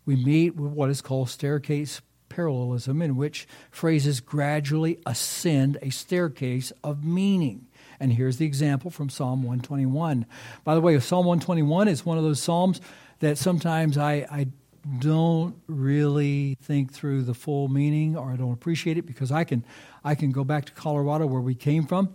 we 0.05 0.15
meet 0.15 0.55
with 0.55 0.71
what 0.71 0.89
is 0.89 1.01
called 1.01 1.29
staircase 1.29 2.01
parallelism, 2.29 3.01
in 3.01 3.15
which 3.15 3.47
phrases 3.71 4.19
gradually 4.19 4.99
ascend 5.05 5.77
a 5.81 5.89
staircase 5.89 6.71
of 6.83 7.03
meaning. 7.03 7.67
And 7.99 8.13
here's 8.13 8.37
the 8.37 8.45
example 8.45 8.91
from 8.91 9.09
Psalm 9.09 9.43
121. 9.43 10.25
By 10.63 10.75
the 10.75 10.81
way, 10.81 10.99
Psalm 10.99 11.25
121 11.25 11.87
is 11.87 12.05
one 12.05 12.17
of 12.17 12.23
those 12.23 12.41
Psalms 12.41 12.81
that 13.19 13.37
sometimes 13.37 13.97
I, 13.97 14.27
I 14.29 14.47
don't 14.99 15.55
really 15.67 16.57
think 16.61 16.91
through 16.91 17.23
the 17.23 17.33
full 17.33 17.67
meaning 17.69 18.17
or 18.17 18.31
I 18.31 18.35
don't 18.35 18.51
appreciate 18.51 18.97
it 18.97 19.05
because 19.05 19.31
I 19.31 19.45
can 19.45 19.63
I 20.03 20.15
can 20.15 20.31
go 20.31 20.43
back 20.43 20.65
to 20.65 20.73
Colorado 20.73 21.25
where 21.25 21.39
we 21.39 21.55
came 21.55 21.85
from 21.85 22.13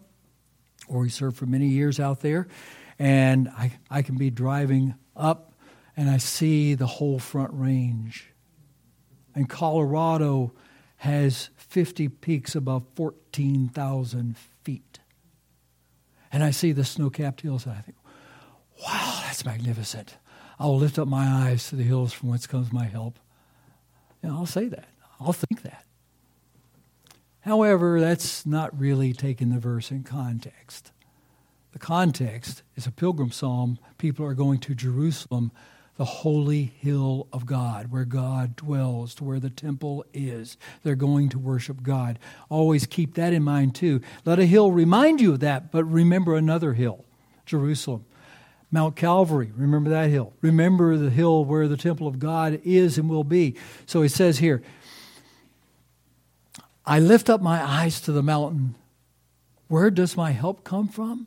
or 0.87 1.01
we 1.01 1.09
served 1.09 1.39
for 1.39 1.47
many 1.47 1.69
years 1.69 1.99
out 1.99 2.21
there 2.21 2.47
and 2.99 3.49
I, 3.49 3.73
I 3.91 4.03
can 4.03 4.17
be 4.17 4.29
driving 4.29 4.95
up 5.17 5.55
and 5.99 6.09
I 6.09 6.19
see 6.19 6.75
the 6.75 6.87
whole 6.87 7.19
front 7.19 7.51
range. 7.53 8.33
And 9.35 9.49
Colorado 9.49 10.53
has 10.99 11.51
50 11.57 12.09
peaks 12.09 12.55
above 12.55 12.85
14,000 12.95 14.37
feet. 14.63 15.01
And 16.31 16.45
I 16.45 16.53
see 16.53 16.71
the 16.71 16.85
snow 16.85 17.11
capped 17.11 17.41
hills 17.41 17.67
and 17.67 17.75
I 17.75 17.81
think, 17.81 17.97
wow, 18.81 19.23
that's 19.25 19.45
magnificent. 19.45 20.19
I 20.61 20.67
will 20.67 20.79
lift 20.79 21.01
up 21.01 21.09
my 21.09 21.27
eyes 21.27 21.69
to 21.71 21.77
the 21.77 21.83
hills 21.83 22.13
from 22.13 22.29
whence 22.29 22.47
comes 22.47 22.73
my 22.73 22.85
help. 22.85 23.19
Know, 24.23 24.37
I'll 24.37 24.47
say 24.47 24.69
that. 24.69 24.89
I'll 25.19 25.33
think 25.33 25.63
that. 25.63 25.85
However, 27.41 28.01
that's 28.01 28.47
not 28.47 28.79
really 28.79 29.13
taking 29.13 29.51
the 29.51 29.59
verse 29.59 29.91
in 29.91 30.05
context. 30.05 30.93
The 31.73 31.81
context 31.81 32.63
is 32.77 32.87
a 32.87 32.93
pilgrim 32.93 33.33
psalm. 33.33 33.81
People 33.99 34.25
are 34.27 34.35
going 34.35 34.61
to 34.61 34.77
Jerusalem, 34.77 35.51
the 35.99 36.05
holy 36.05 36.73
hill 36.81 37.27
of 37.33 37.45
God, 37.45 37.91
where 37.91 38.05
God 38.05 38.55
dwells, 38.55 39.17
to 39.17 39.25
where 39.25 39.41
the 39.41 39.51
temple 39.51 40.07
is. 40.15 40.57
They're 40.85 40.95
going 40.95 41.29
to 41.31 41.41
worship 41.41 41.83
God. 41.83 42.21
Always 42.49 42.87
keep 42.87 43.15
that 43.17 43.33
in 43.33 43.43
mind, 43.43 43.75
too. 43.75 44.01
Let 44.25 44.39
a 44.39 44.47
hill 44.47 44.71
remind 44.71 45.21
you 45.21 45.33
of 45.33 45.41
that, 45.41 45.73
but 45.73 45.85
remember 45.85 46.37
another 46.37 46.73
hill, 46.73 47.05
Jerusalem. 47.45 48.05
Mount 48.71 48.95
Calvary, 48.95 49.51
remember 49.57 49.91
that 49.91 50.09
hill. 50.09 50.35
Remember 50.41 50.97
the 50.97 51.11
hill 51.11 51.45
where 51.45 51.67
the 51.67 51.77
temple 51.77 52.07
of 52.07 52.21
God 52.21 52.61
is 52.63 52.97
and 52.97 53.11
will 53.11 53.25
be. 53.25 53.57
So 53.87 54.01
he 54.03 54.09
says 54.09 54.39
here, 54.39 54.63
I 56.87 57.01
lift 57.01 57.29
up 57.29 57.43
my 57.43 57.61
eyes 57.61 58.01
to 58.03 58.13
the 58.13 58.23
mountain. 58.23 58.77
Where 59.67 59.91
does 59.91 60.17
my 60.17 60.31
help 60.31 60.63
come 60.63 60.87
from? 60.87 61.27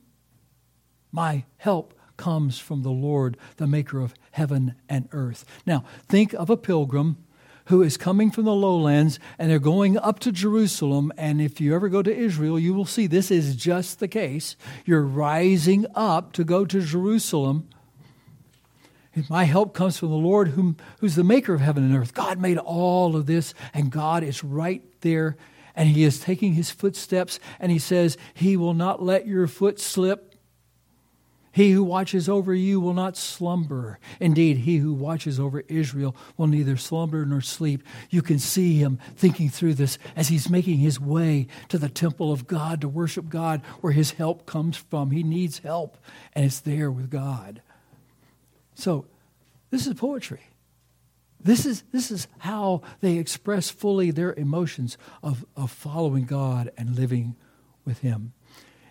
My 1.12 1.44
help 1.58 1.94
comes 2.22 2.60
from 2.60 2.84
the 2.84 2.92
Lord, 2.92 3.36
the 3.58 3.66
maker 3.66 4.00
of 4.00 4.14
heaven 4.30 4.76
and 4.88 5.10
earth. 5.12 5.44
Now, 5.66 5.84
think 6.08 6.34
of 6.34 6.52
a 6.52 6.56
pilgrim 6.56 7.18
who 7.66 7.82
is 7.82 7.98
coming 7.98 8.30
from 8.30 8.46
the 8.46 8.54
lowlands 8.54 9.20
and 9.40 9.50
they're 9.50 9.58
going 9.58 9.98
up 9.98 10.20
to 10.20 10.32
Jerusalem. 10.32 11.12
And 11.18 11.42
if 11.42 11.60
you 11.60 11.74
ever 11.74 11.90
go 11.90 12.04
to 12.04 12.16
Israel, 12.16 12.60
you 12.60 12.76
will 12.76 12.86
see 12.86 13.08
this 13.08 13.32
is 13.32 13.56
just 13.56 14.00
the 14.00 14.08
case. 14.08 14.56
You're 14.86 15.02
rising 15.02 15.88
up 15.96 16.32
to 16.34 16.44
go 16.44 16.64
to 16.64 16.82
Jerusalem. 16.82 17.68
My 19.28 19.46
help 19.46 19.74
comes 19.74 19.98
from 19.98 20.10
the 20.10 20.16
Lord, 20.16 20.50
whom, 20.50 20.78
who's 21.00 21.16
the 21.16 21.24
maker 21.24 21.56
of 21.56 21.62
heaven 21.62 21.84
and 21.84 21.98
earth. 21.98 22.14
God 22.14 22.40
made 22.40 22.60
all 22.60 23.16
of 23.16 23.26
this, 23.26 23.56
and 23.74 23.92
God 23.92 24.24
is 24.24 24.44
right 24.44 24.84
there, 25.02 25.36
and 25.76 25.90
He 25.90 26.04
is 26.04 26.20
taking 26.20 26.54
His 26.54 26.70
footsteps, 26.70 27.40
and 27.60 27.72
He 27.72 27.80
says, 27.80 28.16
He 28.34 28.56
will 28.56 28.74
not 28.74 29.04
let 29.04 29.28
your 29.28 29.48
foot 29.48 29.80
slip. 29.82 30.31
He 31.52 31.72
who 31.72 31.84
watches 31.84 32.30
over 32.30 32.54
you 32.54 32.80
will 32.80 32.94
not 32.94 33.18
slumber. 33.18 34.00
Indeed, 34.22 34.60
he 34.60 34.78
who 34.78 34.94
watches 34.94 35.40
over 35.40 35.64
Israel 35.68 36.16
will 36.38 36.48
neither 36.48 36.78
slumber 36.78 37.26
nor 37.26 37.42
sleep. 37.42 37.84
You 38.10 38.22
can 38.22 38.40
see 38.40 38.76
him 38.76 39.00
thinking 39.16 39.50
through 39.50 39.74
this 39.74 39.98
as 40.16 40.30
he's 40.30 40.50
making 40.50 40.78
his 40.78 41.00
way 41.00 41.48
to 41.68 41.78
the 41.78 41.90
temple 41.90 42.32
of 42.32 42.48
God 42.48 42.80
to 42.82 42.88
worship 42.88 43.28
God 43.28 43.62
where 43.82 43.92
his 43.92 44.12
help 44.12 44.46
comes 44.46 44.78
from. 44.78 45.12
He 45.12 45.24
needs 45.24 45.60
help, 45.60 45.98
and 46.34 46.46
it's 46.46 46.62
there 46.62 46.90
with 46.90 47.10
God. 47.10 47.62
So, 48.74 49.06
this 49.72 49.88
is 49.88 49.94
poetry. 49.96 50.42
This 51.44 51.66
is, 51.66 51.84
this 51.92 52.12
is 52.12 52.28
how 52.40 52.82
they 53.02 53.18
express 53.18 53.70
fully 53.70 54.12
their 54.12 54.34
emotions 54.34 54.98
of, 55.24 55.46
of 55.58 55.72
following 55.72 56.26
God 56.26 56.72
and 56.78 56.96
living 56.96 57.36
with 57.84 58.00
Him. 58.00 58.34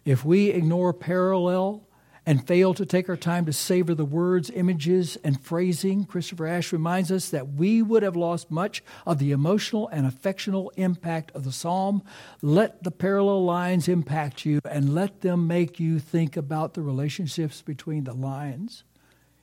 If 0.05 0.25
we 0.25 0.51
ignore 0.51 0.93
parallel 0.93 1.87
and 2.27 2.47
fail 2.47 2.75
to 2.75 2.87
take 2.87 3.09
our 3.09 3.17
time 3.17 3.47
to 3.47 3.53
savor 3.53 3.95
the 3.95 4.05
words, 4.05 4.51
images, 4.51 5.17
and 5.25 5.41
phrasing, 5.41 6.05
Christopher 6.05 6.47
Ash 6.47 6.73
reminds 6.73 7.11
us 7.11 7.31
that 7.31 7.55
we 7.55 7.83
would 7.83 8.03
have 8.03 8.17
lost 8.17 8.51
much 8.51 8.83
of 9.07 9.19
the 9.19 9.33
emotional 9.33 9.89
and 9.89 10.07
affectional 10.07 10.73
impact 10.77 11.31
of 11.35 11.45
the 11.45 11.53
psalm. 11.53 12.03
Let 12.43 12.83
the 12.85 12.91
parallel 12.91 13.45
lines 13.45 13.89
impact 13.89 14.45
you 14.45 14.61
and 14.69 14.95
let 14.95 15.23
them 15.23 15.47
make 15.47 15.81
you 15.81 15.99
think 15.99 16.37
about 16.37 16.75
the 16.75 16.83
relationships 16.83 17.63
between 17.63 18.05
the 18.05 18.15
lines. 18.15 18.85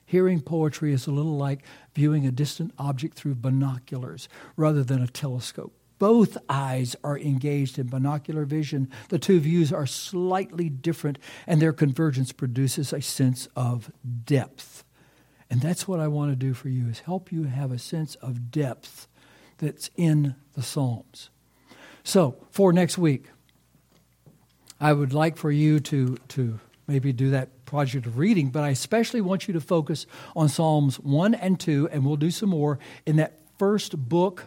Hearing 0.06 0.40
poetry 0.40 0.92
is 0.92 1.06
a 1.06 1.12
little 1.12 1.36
like 1.36 1.64
viewing 1.94 2.26
a 2.26 2.30
distant 2.30 2.72
object 2.78 3.14
through 3.14 3.34
binoculars 3.34 4.28
rather 4.56 4.82
than 4.82 5.02
a 5.02 5.06
telescope. 5.06 5.74
Both 5.98 6.38
eyes 6.48 6.94
are 7.02 7.18
engaged 7.18 7.78
in 7.78 7.88
binocular 7.88 8.44
vision. 8.44 8.88
The 9.08 9.18
two 9.18 9.40
views 9.40 9.72
are 9.72 9.86
slightly 9.86 10.68
different, 10.68 11.18
and 11.46 11.60
their 11.60 11.72
convergence 11.72 12.32
produces 12.32 12.92
a 12.92 13.00
sense 13.00 13.48
of 13.56 13.90
depth. 14.24 14.84
And 15.50 15.60
that's 15.60 15.88
what 15.88 16.00
I 16.00 16.08
want 16.08 16.30
to 16.30 16.36
do 16.36 16.54
for 16.54 16.68
you 16.68 16.88
is 16.88 17.00
help 17.00 17.32
you 17.32 17.44
have 17.44 17.72
a 17.72 17.78
sense 17.78 18.14
of 18.16 18.50
depth 18.50 19.08
that's 19.58 19.90
in 19.96 20.36
the 20.54 20.62
Psalms. 20.62 21.30
So, 22.04 22.36
for 22.50 22.72
next 22.72 22.96
week, 22.96 23.26
I 24.80 24.92
would 24.92 25.12
like 25.12 25.36
for 25.36 25.50
you 25.50 25.80
to, 25.80 26.16
to 26.28 26.60
maybe 26.86 27.12
do 27.12 27.30
that 27.30 27.64
project 27.64 28.06
of 28.06 28.18
reading, 28.18 28.50
but 28.50 28.62
I 28.62 28.70
especially 28.70 29.20
want 29.20 29.48
you 29.48 29.54
to 29.54 29.60
focus 29.60 30.06
on 30.36 30.48
Psalms 30.48 31.00
1 31.00 31.34
and 31.34 31.58
2, 31.58 31.88
and 31.90 32.04
we'll 32.04 32.16
do 32.16 32.30
some 32.30 32.50
more 32.50 32.78
in 33.04 33.16
that 33.16 33.40
first 33.58 34.08
book 34.08 34.46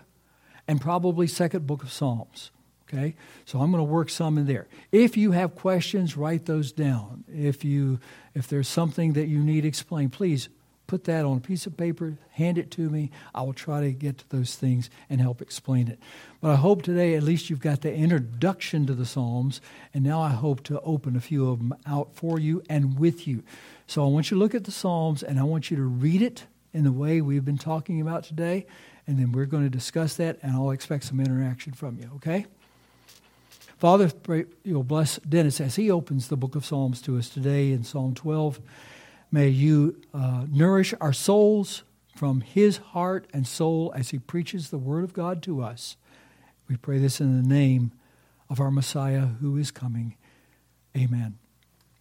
and 0.71 0.79
probably 0.79 1.27
second 1.27 1.67
book 1.67 1.83
of 1.83 1.91
Psalms. 1.91 2.49
Okay? 2.87 3.13
So 3.43 3.59
I'm 3.59 3.71
going 3.71 3.85
to 3.85 3.91
work 3.91 4.09
some 4.09 4.37
in 4.37 4.47
there. 4.47 4.67
If 4.89 5.17
you 5.17 5.33
have 5.33 5.53
questions, 5.53 6.15
write 6.15 6.45
those 6.45 6.71
down. 6.71 7.25
If 7.27 7.65
you 7.65 7.99
if 8.33 8.47
there's 8.47 8.69
something 8.69 9.11
that 9.13 9.27
you 9.27 9.39
need 9.39 9.65
explained, 9.65 10.13
please 10.13 10.47
put 10.87 11.03
that 11.03 11.25
on 11.25 11.35
a 11.35 11.41
piece 11.41 11.65
of 11.65 11.75
paper, 11.75 12.17
hand 12.31 12.57
it 12.57 12.71
to 12.71 12.89
me. 12.89 13.11
I 13.35 13.41
will 13.41 13.51
try 13.51 13.81
to 13.81 13.91
get 13.91 14.19
to 14.19 14.29
those 14.29 14.55
things 14.55 14.89
and 15.09 15.19
help 15.19 15.41
explain 15.41 15.89
it. 15.89 15.99
But 16.39 16.51
I 16.51 16.55
hope 16.55 16.83
today 16.83 17.15
at 17.15 17.23
least 17.23 17.49
you've 17.49 17.59
got 17.59 17.81
the 17.81 17.93
introduction 17.93 18.85
to 18.85 18.93
the 18.93 19.05
Psalms, 19.05 19.59
and 19.93 20.05
now 20.05 20.21
I 20.21 20.29
hope 20.29 20.63
to 20.63 20.79
open 20.81 21.17
a 21.17 21.21
few 21.21 21.49
of 21.49 21.59
them 21.59 21.75
out 21.85 22.15
for 22.15 22.39
you 22.39 22.63
and 22.69 22.97
with 22.97 23.27
you. 23.27 23.43
So 23.87 24.05
I 24.05 24.07
want 24.07 24.31
you 24.31 24.35
to 24.35 24.39
look 24.39 24.55
at 24.55 24.63
the 24.63 24.71
Psalms 24.71 25.21
and 25.21 25.37
I 25.37 25.43
want 25.43 25.69
you 25.69 25.75
to 25.75 25.83
read 25.83 26.21
it 26.21 26.45
in 26.73 26.85
the 26.85 26.93
way 26.93 27.19
we've 27.19 27.43
been 27.43 27.57
talking 27.57 27.99
about 27.99 28.23
today 28.23 28.65
and 29.11 29.19
then 29.19 29.33
we're 29.33 29.45
going 29.45 29.63
to 29.63 29.69
discuss 29.69 30.15
that, 30.15 30.39
and 30.41 30.53
I'll 30.53 30.71
expect 30.71 31.03
some 31.03 31.19
interaction 31.19 31.73
from 31.73 31.99
you, 31.99 32.09
okay? 32.15 32.45
Father, 33.77 34.07
pray 34.07 34.45
you'll 34.63 34.85
bless 34.85 35.17
Dennis 35.17 35.59
as 35.59 35.75
he 35.75 35.91
opens 35.91 36.29
the 36.29 36.37
book 36.37 36.55
of 36.55 36.65
Psalms 36.65 37.01
to 37.01 37.17
us 37.17 37.27
today 37.27 37.73
in 37.73 37.83
Psalm 37.83 38.15
12. 38.15 38.61
May 39.29 39.49
you 39.49 39.99
uh, 40.13 40.45
nourish 40.49 40.93
our 41.01 41.11
souls 41.11 41.83
from 42.15 42.39
his 42.39 42.77
heart 42.77 43.27
and 43.33 43.45
soul 43.45 43.91
as 43.93 44.11
he 44.11 44.17
preaches 44.17 44.69
the 44.69 44.77
word 44.77 45.03
of 45.03 45.11
God 45.11 45.43
to 45.43 45.61
us. 45.61 45.97
We 46.69 46.77
pray 46.77 46.97
this 46.97 47.19
in 47.19 47.35
the 47.35 47.45
name 47.45 47.91
of 48.49 48.61
our 48.61 48.71
Messiah 48.71 49.25
who 49.41 49.57
is 49.57 49.71
coming. 49.71 50.15
Amen. 50.95 51.37